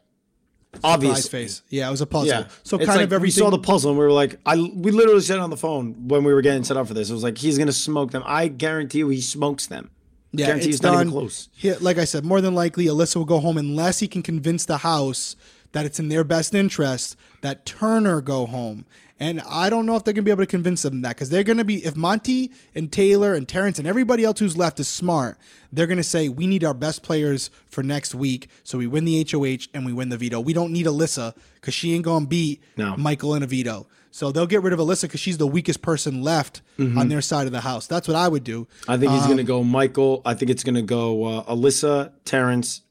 obviously. 0.84 1.30
face. 1.30 1.64
Yeah, 1.68 1.90
it 1.90 1.92
was 1.92 2.00
a 2.00 2.06
puzzle. 2.06 2.28
Yeah. 2.30 2.48
So 2.64 2.78
It's 2.78 2.86
kind 2.86 3.00
like 3.00 3.06
of 3.08 3.14
everything. 3.14 3.44
We 3.44 3.46
saw 3.46 3.50
the 3.50 3.60
puzzle 3.60 3.92
and 3.92 4.00
we 4.00 4.06
were 4.06 4.12
like, 4.14 4.40
I 4.46 4.56
we 4.56 4.92
literally 4.92 5.20
said 5.20 5.40
on 5.40 5.50
the 5.50 5.58
phone 5.58 6.08
when 6.08 6.24
we 6.24 6.34
were 6.34 6.42
getting 6.42 6.64
set 6.64 6.78
up 6.78 6.88
for 6.88 6.94
this. 6.94 7.10
It 7.10 7.14
was 7.14 7.24
like 7.24 7.38
he's 7.38 7.58
gonna 7.58 7.74
smoke 7.74 8.12
them. 8.12 8.24
I 8.26 8.48
guarantee 8.48 9.00
you 9.00 9.10
he 9.10 9.20
smokes 9.20 9.68
them. 9.68 9.90
yeah, 10.32 10.46
guarantee 10.46 10.70
it's 10.70 10.82
not 10.82 10.94
done. 10.94 11.02
even 11.08 11.12
close. 11.12 11.50
Yeah, 11.58 11.76
like 11.82 11.98
I 11.98 12.06
said, 12.06 12.24
more 12.24 12.40
than 12.40 12.56
likely, 12.56 12.86
Alyssa 12.86 13.18
will 13.18 13.26
go 13.26 13.40
home 13.42 13.58
unless 13.58 14.00
he 14.00 14.08
can 14.08 14.24
convince 14.24 14.64
the 14.64 14.78
house 14.78 15.36
that 15.74 15.86
it's 15.86 16.00
in 16.00 16.10
their 16.10 16.24
best 16.24 16.54
interest 16.54 17.16
that 17.42 17.66
Turner 17.66 18.22
go 18.22 18.46
home. 18.46 18.86
And 19.20 19.40
I 19.48 19.70
don't 19.70 19.86
know 19.86 19.96
if 19.96 20.04
they're 20.04 20.16
gonna 20.16 20.24
be 20.26 20.32
able 20.32 20.42
to 20.44 20.48
convince 20.48 20.82
them 20.82 21.02
that 21.04 21.10
because 21.16 21.30
they're 21.30 21.44
gonna 21.44 21.64
be 21.64 21.86
if 21.86 21.96
Monte 21.96 22.52
and 22.74 22.92
Taylor 22.92 23.36
and 23.36 23.48
Terrance 23.48 23.78
and 23.78 23.88
everybody 23.88 24.24
else 24.24 24.40
who's 24.40 24.58
left 24.58 24.80
is 24.80 24.88
smart, 24.88 25.38
they're 25.72 25.86
gonna 25.86 26.02
say 26.02 26.28
we 26.28 26.48
need 26.48 26.64
our 26.64 26.74
best 26.74 27.04
players 27.04 27.52
for 27.68 27.84
next 27.84 28.16
week, 28.16 28.50
so 28.64 28.80
we 28.80 28.88
win 28.88 29.06
the 29.06 29.24
HOH 29.32 29.68
and 29.76 29.86
we 29.86 29.94
win 29.94 30.10
the 30.10 30.18
veto. 30.18 30.40
We 30.40 30.54
don't 30.54 30.74
need 30.74 30.88
Alyssa 30.88 31.36
because 31.56 31.76
she 31.76 31.94
ain't 31.94 32.04
gonna 32.04 32.26
beat 32.26 32.64
No. 32.78 32.98
Michael 32.98 33.36
in 33.36 33.44
a 33.44 33.48
veto. 33.48 33.86
So 34.14 34.32
they'll 34.32 34.48
get 34.48 34.62
rid 34.64 34.74
of 34.74 34.80
Alyssa 34.80 35.04
because 35.04 35.20
she's 35.22 35.38
the 35.38 35.48
weakest 35.48 35.82
person 35.84 36.22
left 36.24 36.62
on 36.80 37.08
their 37.08 37.22
side 37.22 37.46
of 37.46 37.54
the 37.54 37.62
house. 37.62 37.86
That's 37.86 38.08
what 38.08 38.18
I 38.18 38.28
would 38.28 38.44
do. 38.44 38.68
I 38.88 38.98
think 38.98 39.12
Um, 39.12 39.20
he's 39.20 39.28
gonna 39.28 39.44
go 39.44 39.64
Michael. 39.64 40.24
I 40.26 40.34
think 40.34 40.50
it's 40.50 40.64
gonna 40.64 40.82
go 40.82 41.26
uh, 41.26 41.44
Alyssa, 41.56 42.10
Terrance, 42.26 42.82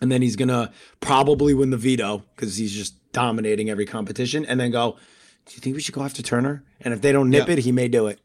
and 0.00 0.10
then 0.10 0.22
he's 0.22 0.36
gonna 0.36 0.72
probably 1.00 1.54
win 1.54 1.70
the 1.70 1.76
veto 1.76 2.24
because 2.34 2.56
he's 2.56 2.72
just 2.72 2.94
dominating 3.12 3.68
every 3.70 3.86
competition. 3.86 4.44
And 4.44 4.58
then 4.60 4.70
go. 4.70 4.96
Do 5.46 5.54
you 5.54 5.60
think 5.60 5.74
we 5.74 5.82
should 5.82 5.94
go 5.94 6.02
after 6.02 6.22
Turner? 6.22 6.62
And 6.80 6.94
if 6.94 7.00
they 7.00 7.10
don't 7.12 7.28
nip 7.30 7.48
Yeah. 7.48 7.54
it, 7.54 7.58
he 7.60 7.72
may 7.72 7.88
do 7.88 8.06
it. 8.06 8.20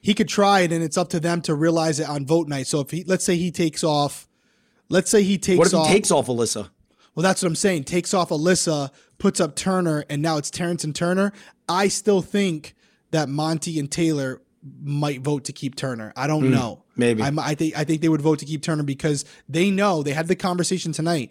he 0.00 0.14
could 0.14 0.28
try 0.28 0.60
it 0.60 0.72
and 0.72 0.82
it's 0.84 0.96
up 0.96 1.08
to 1.10 1.18
them 1.20 1.40
to 1.42 1.54
realize 1.54 1.98
it 2.00 2.08
on 2.08 2.24
vote 2.26 2.48
night. 2.48 2.66
So 2.66 2.80
if 2.80 2.90
he 2.90 3.02
let's 3.04 3.24
say 3.24 3.36
he 3.36 3.50
takes 3.50 3.82
off 3.84 4.28
let's 4.88 5.10
say 5.10 5.22
he 5.22 5.36
takes 5.36 5.58
What 5.58 5.66
if 5.66 5.72
he 5.72 5.78
off 5.78 5.88
takes 5.88 6.10
off 6.10 6.26
Alyssa? 6.28 6.70
Well, 7.14 7.22
that's 7.22 7.42
what 7.42 7.48
I'm 7.48 7.56
saying. 7.56 7.84
Takes 7.84 8.14
off 8.14 8.28
Alyssa, 8.28 8.90
puts 9.18 9.40
up 9.40 9.56
Turner, 9.56 10.04
and 10.08 10.22
now 10.22 10.36
it's 10.36 10.50
Terrance 10.50 10.84
and 10.84 10.94
Turner. 10.94 11.32
I 11.68 11.88
still 11.88 12.20
think 12.22 12.74
that 13.10 13.28
Monte 13.28 13.78
and 13.78 13.90
Taylor 13.90 14.40
might 14.82 15.20
vote 15.20 15.44
to 15.44 15.52
keep 15.52 15.74
Turner. 15.76 16.12
I 16.16 16.26
don't 16.26 16.50
know. 16.50 16.84
Hmm, 16.94 17.00
maybe. 17.00 17.22
I'm, 17.22 17.38
I 17.38 17.54
think 17.54 17.76
I 17.76 17.84
think 17.84 18.00
they 18.02 18.08
would 18.08 18.22
vote 18.22 18.38
to 18.40 18.44
keep 18.46 18.62
Turner 18.62 18.82
because 18.82 19.24
they 19.48 19.70
know 19.70 20.02
they 20.02 20.12
had 20.12 20.28
the 20.28 20.36
conversation 20.36 20.92
tonight. 20.92 21.30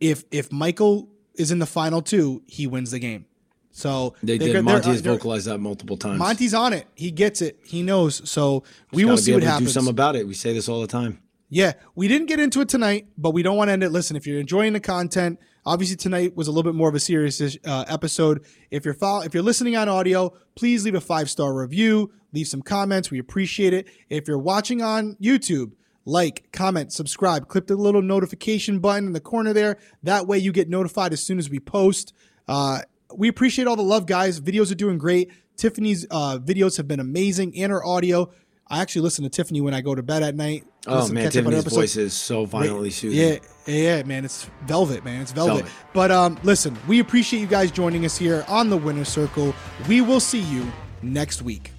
If 0.00 0.24
if 0.30 0.52
Michael 0.52 1.08
is 1.34 1.50
in 1.50 1.58
the 1.58 1.66
final 1.66 2.02
two, 2.02 2.42
he 2.46 2.66
wins 2.66 2.90
the 2.90 2.98
game. 2.98 3.26
So 3.72 4.14
They 4.22 4.38
did. 4.38 4.62
Monte 4.64 4.88
has 4.88 5.02
they're- 5.02 5.12
vocalized 5.14 5.46
that 5.46 5.58
multiple 5.58 5.96
times. 5.96 6.18
Monte's 6.20 6.54
on 6.54 6.72
it. 6.72 6.86
He 6.94 7.10
gets 7.10 7.42
it. 7.42 7.58
He 7.64 7.82
knows. 7.82 8.28
So 8.28 8.62
we 8.92 9.02
Gotta 9.02 9.10
will 9.12 9.16
see 9.18 9.32
what 9.32 9.40
to 9.40 9.46
happens. 9.46 9.70
Do 9.70 9.72
something 9.72 9.90
about 9.90 10.14
it. 10.14 10.28
We 10.28 10.34
say 10.34 10.52
this 10.52 10.68
all 10.68 10.80
the 10.80 10.86
time. 10.86 11.18
Yeah, 11.50 11.72
we 11.94 12.08
didn't 12.08 12.26
get 12.26 12.40
into 12.40 12.60
it 12.60 12.68
tonight, 12.68 13.06
but 13.18 13.30
we 13.30 13.42
don't 13.42 13.56
want 13.56 13.68
to 13.68 13.72
end 13.72 13.82
it. 13.84 13.90
Listen, 13.90 14.16
if 14.16 14.26
you're 14.26 14.40
enjoying 14.40 14.72
the 14.72 14.80
content, 14.80 15.38
obviously 15.66 15.94
tonight 15.96 16.34
was 16.36 16.48
a 16.48 16.50
little 16.52 16.64
bit 16.70 16.76
more 16.76 16.88
of 16.88 16.94
a 16.94 17.00
serious 17.00 17.40
uh, 17.64 17.84
episode. 17.88 18.44
If 18.70 18.84
you're 18.84 18.94
follow- 18.94 19.22
if 19.24 19.34
you're 19.34 19.42
listening 19.42 19.76
on 19.76 19.88
audio, 19.88 20.32
please 20.56 20.84
leave 20.84 20.94
a 20.94 21.00
five 21.00 21.28
star 21.28 21.52
review, 21.52 22.12
leave 22.34 22.48
some 22.48 22.62
comments. 22.62 23.10
We 23.10 23.18
appreciate 23.18 23.72
it. 23.72 23.88
If 24.10 24.28
you're 24.28 24.38
watching 24.38 24.82
on 24.82 25.16
YouTube, 25.22 25.72
like, 26.04 26.48
comment, 26.52 26.92
subscribe, 26.92 27.48
click 27.48 27.66
the 27.66 27.76
little 27.76 28.02
notification 28.02 28.78
button 28.78 29.06
in 29.06 29.12
the 29.12 29.20
corner 29.20 29.52
there. 29.52 29.78
That 30.02 30.26
way, 30.26 30.38
you 30.38 30.52
get 30.52 30.68
notified 30.68 31.12
as 31.12 31.22
soon 31.22 31.38
as 31.38 31.48
we 31.48 31.60
post. 31.60 32.12
Uh, 32.46 32.80
we 33.16 33.28
appreciate 33.28 33.66
all 33.66 33.76
the 33.76 33.82
love, 33.82 34.06
guys. 34.06 34.40
Videos 34.40 34.70
are 34.70 34.76
doing 34.76 34.98
great. 34.98 35.30
Tiffany's 35.56 36.06
uh, 36.10 36.38
videos 36.38 36.76
have 36.76 36.88
been 36.88 37.00
amazing, 37.00 37.56
and 37.56 37.70
her 37.72 37.84
audio. 37.84 38.30
I 38.66 38.80
actually 38.80 39.02
listen 39.02 39.24
to 39.24 39.30
Tiffany 39.30 39.60
when 39.60 39.74
I 39.74 39.82
go 39.82 39.94
to 39.94 40.02
bed 40.02 40.22
at 40.22 40.34
night. 40.34 40.64
Oh 40.86 40.96
Listen, 40.96 41.14
man, 41.14 41.24
catch 41.24 41.36
up 41.36 41.46
on 41.46 41.52
her 41.52 41.58
Tiffany's 41.58 41.76
voice 41.76 41.96
is 41.96 42.14
so 42.14 42.44
violently 42.44 42.90
soothing. 42.90 43.18
Yeah, 43.18 43.72
yeah, 43.72 44.02
man, 44.02 44.24
it's 44.24 44.48
velvet, 44.66 45.04
man, 45.04 45.20
it's 45.20 45.32
velvet. 45.32 45.64
Velvet. 45.64 45.72
But 45.92 46.10
um, 46.10 46.38
listen, 46.42 46.76
we 46.88 46.98
appreciate 46.98 47.40
you 47.40 47.46
guys 47.46 47.70
joining 47.70 48.04
us 48.04 48.16
here 48.16 48.44
on 48.48 48.70
the 48.70 48.76
Winner 48.76 49.04
Circle. 49.04 49.54
We 49.88 50.00
will 50.00 50.20
see 50.20 50.40
you 50.40 50.70
next 51.02 51.42
week. 51.42 51.73